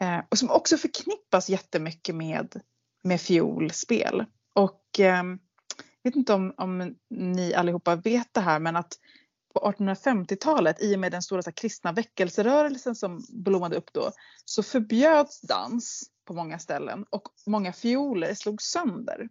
eh, 0.00 0.18
och 0.28 0.38
som 0.38 0.50
också 0.50 0.76
förknippas 0.76 1.48
jättemycket 1.48 2.14
med, 2.14 2.60
med 3.04 3.20
fiolspel. 3.20 4.24
Och 4.54 5.00
eh, 5.00 5.24
jag 6.02 6.10
vet 6.10 6.16
inte 6.16 6.34
om, 6.34 6.54
om 6.56 6.94
ni 7.10 7.54
allihopa 7.54 7.96
vet 7.96 8.34
det 8.34 8.40
här 8.40 8.58
men 8.58 8.76
att 8.76 8.98
på 9.54 9.60
1850-talet 9.60 10.82
i 10.82 10.94
och 10.94 11.00
med 11.00 11.12
den 11.12 11.22
stora 11.22 11.42
så 11.42 11.50
här, 11.50 11.54
kristna 11.54 11.92
väckelserörelsen 11.92 12.94
som 12.94 13.24
blommade 13.28 13.76
upp 13.76 13.92
då 13.92 14.10
så 14.44 14.62
förbjöds 14.62 15.40
dans 15.40 16.10
på 16.24 16.34
många 16.34 16.58
ställen 16.58 17.04
och 17.10 17.28
många 17.46 17.72
fioler 17.72 18.34
slogs 18.34 18.64
sönder. 18.64 19.28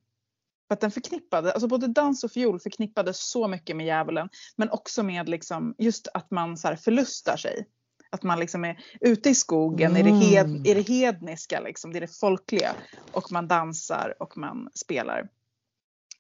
För 0.68 0.74
att 0.74 0.82
den 0.82 0.92
förknippade, 0.92 1.52
alltså 1.52 1.68
både 1.68 1.88
dans 1.88 2.24
och 2.24 2.32
fiol 2.32 2.60
förknippades 2.60 3.30
så 3.30 3.48
mycket 3.48 3.76
med 3.76 3.86
djävulen 3.86 4.30
men 4.56 4.70
också 4.70 5.04
med 5.04 5.30
liksom 5.30 5.76
just 5.78 6.08
att 6.14 6.32
man 6.32 6.58
så 6.58 6.76
förlustar 6.76 7.38
sig. 7.38 7.68
Att 8.10 8.24
man 8.24 8.40
liksom 8.40 8.66
är 8.66 8.80
ute 9.02 9.30
i 9.30 9.36
skogen, 9.36 9.98
i, 9.98 10.04
det 10.04 10.10
hed, 10.10 10.46
Mm. 10.46 10.66
i 10.66 10.74
det 10.74 10.88
hedniska, 10.88 11.60
liksom, 11.60 11.92
det 11.94 12.00
är 12.00 12.02
det 12.02 12.20
folkliga. 12.20 12.76
Och 13.12 13.32
man 13.32 13.48
dansar 13.48 14.16
och 14.20 14.38
man 14.38 14.70
spelar. 14.74 15.30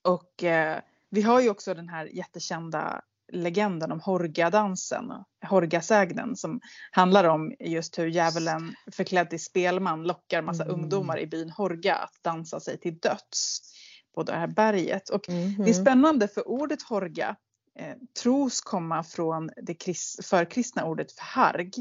Och 0.02 0.44
eh, 0.44 0.80
vi 1.10 1.22
har 1.22 1.42
ju 1.42 1.50
också 1.50 1.74
den 1.74 1.90
här 1.90 2.06
jättekända 2.06 3.02
legenden 3.32 3.92
om 3.92 4.00
Horgadansen, 4.00 5.12
Horgasägnen 5.50 6.36
som 6.36 6.60
handlar 6.92 7.24
om 7.24 7.54
just 7.60 8.00
hur 8.00 8.08
djävulen 8.08 8.76
förklädd 8.92 9.30
till 9.30 9.44
spelman 9.44 10.04
lockar 10.04 10.42
massa 10.42 10.64
Mm. 10.64 10.76
ungdomar 10.76 11.20
i 11.20 11.28
byn 11.28 11.50
Horga 11.50 11.96
att 11.96 12.18
dansa 12.22 12.60
sig 12.60 12.78
till 12.78 12.98
döds 12.98 13.62
på 14.14 14.24
det 14.24 14.34
här 14.34 14.48
berget. 14.48 15.10
Och 15.10 15.30
Mhm. 15.30 15.64
det 15.64 15.70
är 15.70 15.74
spännande 15.74 16.28
för 16.28 16.48
ordet 16.48 16.82
Horga 16.82 17.36
eh, 17.80 17.96
tros 18.24 18.62
komma 18.62 19.04
från 19.04 19.50
det 19.62 19.74
kris- 19.74 20.20
förkristna 20.24 20.86
ordet 20.86 21.12
för 21.12 21.22
harg 21.24 21.72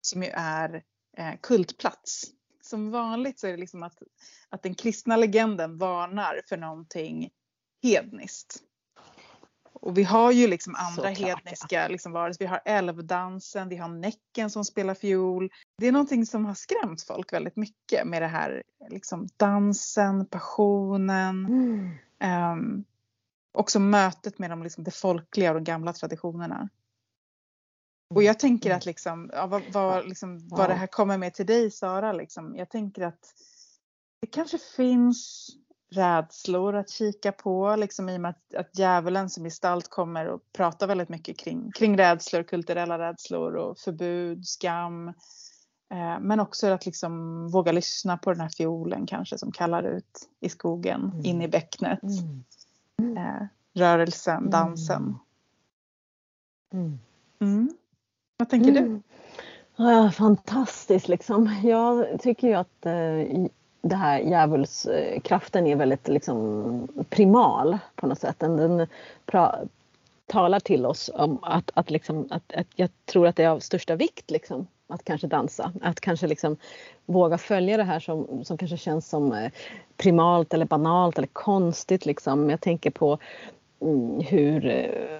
som 0.00 0.22
ju 0.22 0.28
är 0.34 0.82
eh, 1.16 1.34
kultplats. 1.42 2.24
Som 2.62 2.90
vanligt 2.90 3.38
så 3.38 3.46
är 3.46 3.50
det 3.50 3.56
liksom 3.58 3.82
att, 3.82 3.98
att 4.48 4.62
den 4.62 4.74
kristna 4.74 5.16
legenden 5.16 5.78
varnar 5.78 6.40
för 6.48 6.56
någonting 6.56 7.30
hedniskt. 7.82 8.56
Och 9.84 9.98
vi 9.98 10.02
har 10.02 10.32
ju 10.32 10.46
liksom 10.46 10.74
andra 10.74 10.94
Såklart, 10.94 11.18
ja. 11.18 11.26
hedniska 11.26 11.88
liksom 11.88 12.12
varelser. 12.12 12.44
Vi 12.44 12.46
har 12.46 12.60
älvdansen, 12.64 13.68
vi 13.68 13.76
har 13.76 13.88
Näcken 13.88 14.50
som 14.50 14.64
spelar 14.64 14.94
fiol. 14.94 15.50
Det 15.78 15.86
är 15.86 15.92
någonting 15.92 16.26
som 16.26 16.44
har 16.44 16.54
skrämt 16.54 17.02
folk 17.02 17.32
väldigt 17.32 17.56
mycket 17.56 18.06
med 18.06 18.22
det 18.22 18.26
här 18.26 18.62
liksom 18.90 19.28
dansen, 19.36 20.26
passionen. 20.26 21.46
Mm. 21.46 22.52
Um, 22.52 22.84
också 23.52 23.80
mötet 23.80 24.38
med 24.38 24.50
de, 24.50 24.62
liksom, 24.62 24.84
det 24.84 24.90
folkliga 24.90 25.50
och 25.50 25.54
de 25.54 25.64
gamla 25.64 25.92
traditionerna. 25.92 26.68
Och 28.14 28.22
jag 28.22 28.38
tänker 28.38 28.74
att 28.74 28.86
liksom, 28.86 29.30
ja, 29.32 29.46
vad, 29.46 29.62
vad, 29.72 30.08
liksom, 30.08 30.48
vad 30.48 30.70
det 30.70 30.74
här 30.74 30.86
kommer 30.86 31.18
med 31.18 31.34
till 31.34 31.46
dig 31.46 31.70
Sara, 31.70 32.12
liksom, 32.12 32.56
jag 32.56 32.70
tänker 32.70 33.02
att 33.02 33.34
det 34.20 34.26
kanske 34.26 34.58
finns 34.58 35.48
rädslor 35.94 36.76
att 36.76 36.90
kika 36.90 37.32
på 37.32 37.76
liksom, 37.76 38.08
i 38.08 38.16
och 38.16 38.20
med 38.20 38.30
att, 38.30 38.54
att 38.54 38.78
djävulen 38.78 39.30
som 39.30 39.44
gestalt 39.44 39.88
kommer 39.90 40.26
och 40.26 40.40
pratar 40.52 40.86
väldigt 40.86 41.08
mycket 41.08 41.38
kring, 41.38 41.72
kring 41.72 41.98
rädslor, 41.98 42.42
kulturella 42.42 42.98
rädslor 42.98 43.54
och 43.54 43.78
förbud, 43.78 44.46
skam. 44.46 45.08
Eh, 45.90 46.20
men 46.20 46.40
också 46.40 46.66
att 46.66 46.86
liksom 46.86 47.46
våga 47.48 47.72
lyssna 47.72 48.18
på 48.18 48.32
den 48.32 48.40
här 48.40 48.48
fiolen 48.48 49.06
kanske 49.06 49.38
som 49.38 49.52
kallar 49.52 49.82
ut 49.82 50.28
i 50.40 50.48
skogen, 50.48 51.10
Mm. 51.12 51.24
in 51.24 51.42
i 51.42 51.48
bäcknet. 51.48 52.02
Mm. 52.98 53.16
Eh, 53.16 53.46
rörelsen, 53.74 54.50
dansen. 54.50 55.18
Mm. 56.72 56.98
Mm. 57.40 57.70
Vad 58.36 58.48
tänker 58.50 58.72
du? 58.72 58.78
Mm. 58.78 59.02
Ja, 59.76 60.10
fantastiskt 60.10 61.08
liksom. 61.08 61.60
Jag 61.62 62.20
tycker 62.20 62.48
ju 62.48 62.54
att 62.54 62.86
eh, 62.86 63.46
det 63.84 63.96
här 63.96 64.20
djävulskraften 64.20 65.66
är 65.66 65.76
väldigt 65.76 66.08
liksom 66.08 66.88
primal 67.08 67.78
på 67.94 68.06
något 68.06 68.20
sätt. 68.20 68.36
Den, 68.38 68.86
pra, 69.26 69.58
talar 70.26 70.60
till 70.60 70.86
oss 70.86 71.10
om 71.14 71.38
att, 71.42 71.70
att, 71.74 71.90
liksom, 71.90 72.28
att, 72.30 72.52
att 72.54 72.66
jag 72.74 72.90
tror 73.04 73.26
att 73.26 73.36
det 73.36 73.44
är 73.44 73.48
av 73.48 73.58
största 73.58 73.96
vikt 73.96 74.30
liksom, 74.30 74.66
att 74.88 75.04
kanske 75.04 75.26
dansa. 75.26 75.72
Att 75.82 76.00
kanske 76.00 76.26
liksom 76.26 76.56
våga 77.06 77.38
följa 77.38 77.76
det 77.76 77.84
här 77.84 78.00
som, 78.00 78.44
som 78.44 78.58
kanske 78.58 78.76
känns 78.76 79.08
som 79.08 79.32
eh, 79.32 79.52
primalt 79.96 80.54
eller 80.54 80.66
banalt 80.66 81.18
eller 81.18 81.28
konstigt. 81.28 82.06
Liksom. 82.06 82.50
Jag 82.50 82.60
tänker 82.60 82.90
på 82.90 83.18
mm, 83.80 84.20
hur 84.20 84.66
eh, 84.66 85.18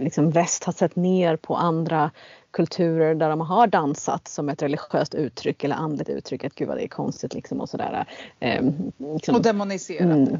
liksom 0.00 0.30
väst 0.30 0.64
har 0.64 0.72
sett 0.72 0.96
ner 0.96 1.36
på 1.36 1.56
andra 1.56 2.10
kulturer 2.54 3.14
där 3.14 3.30
de 3.30 3.40
har 3.40 3.66
dansat 3.66 4.28
som 4.28 4.48
ett 4.48 4.62
religiöst 4.62 5.14
uttryck 5.14 5.64
eller 5.64 5.76
andligt 5.76 6.08
uttryck. 6.08 6.44
Att 6.44 6.54
gud 6.54 6.68
vad 6.68 6.76
det 6.76 6.84
är 6.84 6.88
konstigt 6.88 7.34
liksom 7.34 7.60
och 7.60 7.68
sådär. 7.68 8.06
Eh, 8.40 8.64
liksom, 8.98 9.34
Och 9.34 9.42
demoniserat 9.42 10.00
mm, 10.00 10.38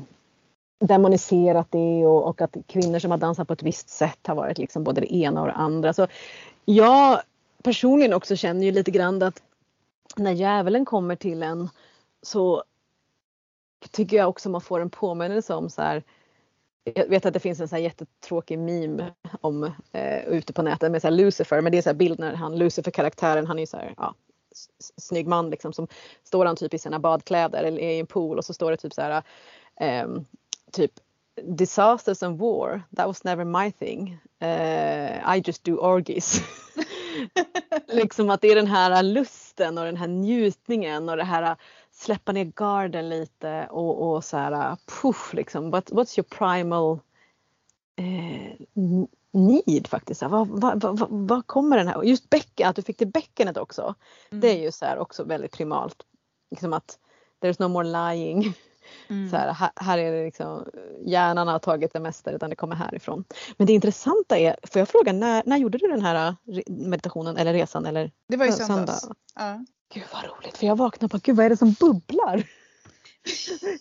demoniserat 0.80 1.66
det 1.70 2.06
och, 2.06 2.28
och 2.28 2.40
att 2.40 2.56
kvinnor 2.66 2.98
som 2.98 3.10
har 3.10 3.18
dansat 3.18 3.48
på 3.48 3.52
ett 3.54 3.62
visst 3.62 3.88
sätt 3.88 4.26
har 4.26 4.34
varit 4.34 4.58
liksom 4.58 4.84
både 4.84 5.00
det 5.00 5.14
ena 5.14 5.40
och 5.40 5.46
det 5.46 5.52
andra. 5.52 5.92
Så 5.92 6.06
jag 6.64 7.20
personligen 7.62 8.14
också 8.14 8.36
känner 8.36 8.66
ju 8.66 8.72
lite 8.72 8.90
grann 8.90 9.22
att 9.22 9.42
när 10.16 10.32
djävulen 10.32 10.84
kommer 10.84 11.16
till 11.16 11.42
en 11.42 11.68
så 12.22 12.64
tycker 13.90 14.16
jag 14.16 14.28
också 14.28 14.50
man 14.50 14.60
får 14.60 14.80
en 14.80 14.90
påminnelse 14.90 15.54
om 15.54 15.70
så 15.70 15.82
här 15.82 16.02
jag 16.84 17.08
vet 17.08 17.26
att 17.26 17.32
det 17.34 17.40
finns 17.40 17.60
en 17.60 17.68
så 17.68 17.76
här 17.76 17.82
jättetråkig 17.82 18.58
meme 18.58 19.12
om 19.40 19.64
eh, 19.92 20.24
ute 20.28 20.52
på 20.52 20.62
nätet 20.62 20.92
med 20.92 21.02
så 21.02 21.10
Lucifer, 21.10 21.60
men 21.60 21.72
det 21.72 21.78
är 21.78 21.82
så 21.82 21.88
här 21.88 21.94
bild 21.94 22.18
när 22.18 22.34
han 22.34 22.58
Lucifer-karaktären, 22.58 23.46
han 23.46 23.56
är 23.56 23.62
ju 23.62 23.66
så 23.66 23.76
här, 23.76 23.94
ja, 23.96 24.14
snygg 24.96 25.26
man 25.26 25.50
liksom 25.50 25.72
som 25.72 25.88
står 26.24 26.46
han 26.46 26.56
typ 26.56 26.74
i 26.74 26.78
sina 26.78 26.98
badkläder 26.98 27.64
eller 27.64 27.80
är 27.80 27.90
i 27.90 28.00
en 28.00 28.06
pool 28.06 28.38
och 28.38 28.44
så 28.44 28.54
står 28.54 28.70
det 28.70 28.76
typ 28.76 28.92
så 28.92 29.02
här 29.02 29.22
ehm, 29.80 30.24
typ 30.72 30.92
disasters 31.42 32.22
and 32.22 32.38
war, 32.38 32.82
that 32.96 33.06
was 33.06 33.24
never 33.24 33.44
my 33.44 33.70
thing. 33.70 34.18
Eh, 34.40 35.36
I 35.36 35.42
just 35.44 35.64
do 35.64 35.76
orgies. 35.76 36.40
liksom 37.88 38.30
att 38.30 38.40
det 38.40 38.48
är 38.48 38.56
den 38.56 38.66
här 38.66 39.02
lusten 39.02 39.78
och 39.78 39.84
den 39.84 39.96
här 39.96 40.08
njutningen 40.08 41.08
och 41.08 41.16
det 41.16 41.24
här 41.24 41.56
släppa 42.04 42.32
ner 42.32 42.44
garden 42.44 43.08
lite 43.08 43.66
och, 43.70 44.12
och 44.12 44.24
så 44.24 44.36
här 44.36 44.76
puff 45.02 45.32
liksom. 45.34 45.70
What, 45.70 45.90
what's 45.90 46.18
your 46.18 46.28
primal 46.38 46.98
eh, 47.96 48.66
need 49.32 49.86
faktiskt? 49.86 50.22
Vad, 50.22 50.48
vad, 50.48 50.82
vad, 50.82 51.06
vad, 51.10 51.46
kommer 51.46 51.76
den 51.76 51.88
här? 51.88 51.96
och 51.96 52.04
Just 52.04 52.30
bäcken, 52.30 52.68
att 52.68 52.76
du 52.76 52.82
fick 52.82 52.96
till 52.96 53.08
bäckenet 53.08 53.56
också. 53.56 53.94
Det 54.30 54.48
är 54.48 54.62
ju 54.62 54.72
så 54.72 54.84
här 54.84 54.98
också 54.98 55.24
väldigt 55.24 55.52
primalt. 55.52 55.96
Liksom 56.50 56.72
att 56.72 56.98
there's 57.42 57.56
no 57.58 57.68
more 57.68 58.12
lying. 58.14 58.54
Mm. 59.08 59.30
Så 59.30 59.36
här, 59.36 59.70
här, 59.76 59.98
är 59.98 60.12
det 60.12 60.24
liksom, 60.24 60.64
hjärnan 61.06 61.48
har 61.48 61.58
tagit 61.58 61.92
det 61.92 62.00
mesta 62.00 62.30
utan 62.30 62.50
det 62.50 62.56
kommer 62.56 62.76
härifrån. 62.76 63.24
Men 63.56 63.66
det 63.66 63.72
intressanta 63.72 64.38
är, 64.38 64.56
får 64.62 64.78
jag 64.78 64.88
fråga, 64.88 65.12
när, 65.12 65.42
när 65.46 65.56
gjorde 65.56 65.78
du 65.78 65.88
den 65.88 66.02
här 66.02 66.34
re- 66.46 66.88
meditationen 66.88 67.36
eller 67.36 67.52
resan? 67.52 67.86
Eller 67.86 68.10
Det 68.28 68.36
var 68.36 68.46
i 68.46 68.52
söndags. 68.52 69.00
söndag. 69.00 69.14
Ja. 69.34 69.64
Gud 69.94 70.04
vad 70.12 70.24
roligt 70.24 70.58
för 70.58 70.66
jag 70.66 70.76
vaknade 70.76 71.12
på 71.12 71.18
gud 71.22 71.36
vad 71.36 71.46
är 71.46 71.50
det 71.50 71.56
som 71.56 71.72
bubblar? 71.72 72.42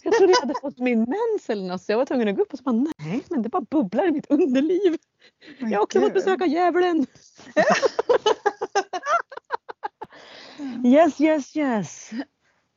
Jag 0.03 0.14
trodde 0.14 0.34
jag 0.34 0.39
hade 0.39 0.53
fått 0.61 0.78
min 0.80 0.99
mens 0.99 1.49
eller 1.49 1.68
något 1.68 1.82
så 1.82 1.91
jag 1.91 1.97
var 1.97 2.05
tvungen 2.05 2.28
att 2.28 2.36
gå 2.36 2.41
upp 2.41 2.53
och 2.53 2.59
så 2.59 2.64
bara 2.64 2.86
nej 2.97 3.24
men 3.30 3.41
det 3.41 3.49
bara 3.49 3.61
bubblar 3.61 4.07
i 4.07 4.11
mitt 4.11 4.26
underliv. 4.32 4.97
Men 5.59 5.72
Jag 5.72 5.80
har 5.80 5.84
också 5.84 5.99
fått 5.99 6.07
gud. 6.07 6.14
besöka 6.14 6.45
djävulen. 6.45 7.05
Yes 10.86 11.22
yes 11.22 11.55
yes. 11.57 12.09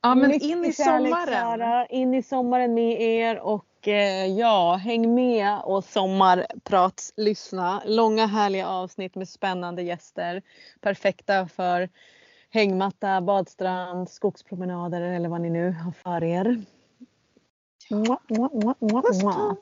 Ja 0.02 0.14
men 0.14 0.28
Mycket 0.30 0.48
in 0.48 0.64
i 0.64 0.72
kärlek, 0.72 1.12
sommaren. 1.12 1.58
Sara. 1.58 1.86
In 1.86 2.14
i 2.14 2.22
sommaren 2.22 2.74
med 2.74 3.00
er 3.02 3.38
och 3.38 3.88
eh, 3.88 4.26
ja, 4.26 4.74
häng 4.74 5.14
med 5.14 5.60
och 5.64 5.84
sommarprats 5.84 7.12
lyssna. 7.16 7.82
Långa 7.86 8.26
härliga 8.26 8.68
avsnitt 8.68 9.14
med 9.14 9.28
spännande 9.28 9.82
gäster. 9.82 10.42
Perfekta 10.80 11.48
för 11.48 11.88
hängmatta, 12.56 13.20
badstrand, 13.20 14.10
skogspromenader 14.10 15.00
eller 15.00 15.28
vad 15.28 15.40
ni 15.40 15.50
nu 15.50 15.72
har 15.72 15.92
för 15.92 16.24
er. 16.24 16.64
Mua, 17.90 18.18
mua, 18.28 18.74
mua, 18.80 19.02
mua. 19.22 19.56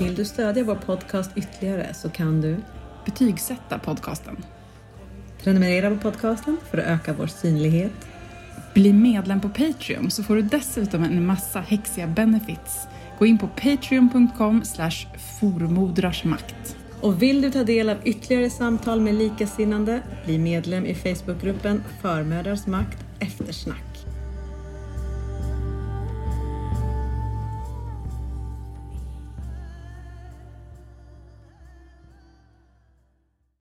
Vill 0.00 0.14
du 0.14 0.24
stödja 0.24 0.64
vår 0.64 0.74
podcast 0.74 1.30
ytterligare 1.36 1.94
så 1.94 2.10
kan 2.10 2.40
du 2.40 2.56
Betygsätta 3.04 3.78
podcasten. 3.78 4.36
prenumerera 5.42 5.90
på 5.90 5.96
podcasten 5.96 6.56
för 6.70 6.78
att 6.78 6.84
öka 6.84 7.12
vår 7.12 7.26
synlighet. 7.26 7.92
Bli 8.74 8.92
medlem 8.92 9.40
på 9.40 9.48
Patreon 9.48 10.10
så 10.10 10.22
får 10.22 10.36
du 10.36 10.42
dessutom 10.42 11.04
en 11.04 11.26
massa 11.26 11.60
häxiga 11.60 12.06
benefits. 12.06 12.86
Gå 13.18 13.26
in 13.26 13.38
på 13.38 13.48
patreon.com 13.48 14.64
slash 14.64 15.06
formodrarsmakt. 15.40 16.76
Och 17.00 17.22
vill 17.22 17.42
du 17.42 17.50
ta 17.50 17.64
del 17.64 17.88
av 17.88 17.96
ytterligare 18.04 18.50
samtal 18.50 19.00
med 19.00 19.14
likasinnande, 19.14 20.02
bli 20.24 20.38
medlem 20.38 20.86
i 20.86 20.94
Facebookgruppen 20.94 21.82
Förmödrars 22.02 22.66
makt 22.66 23.04
eftersnack. 23.18 23.85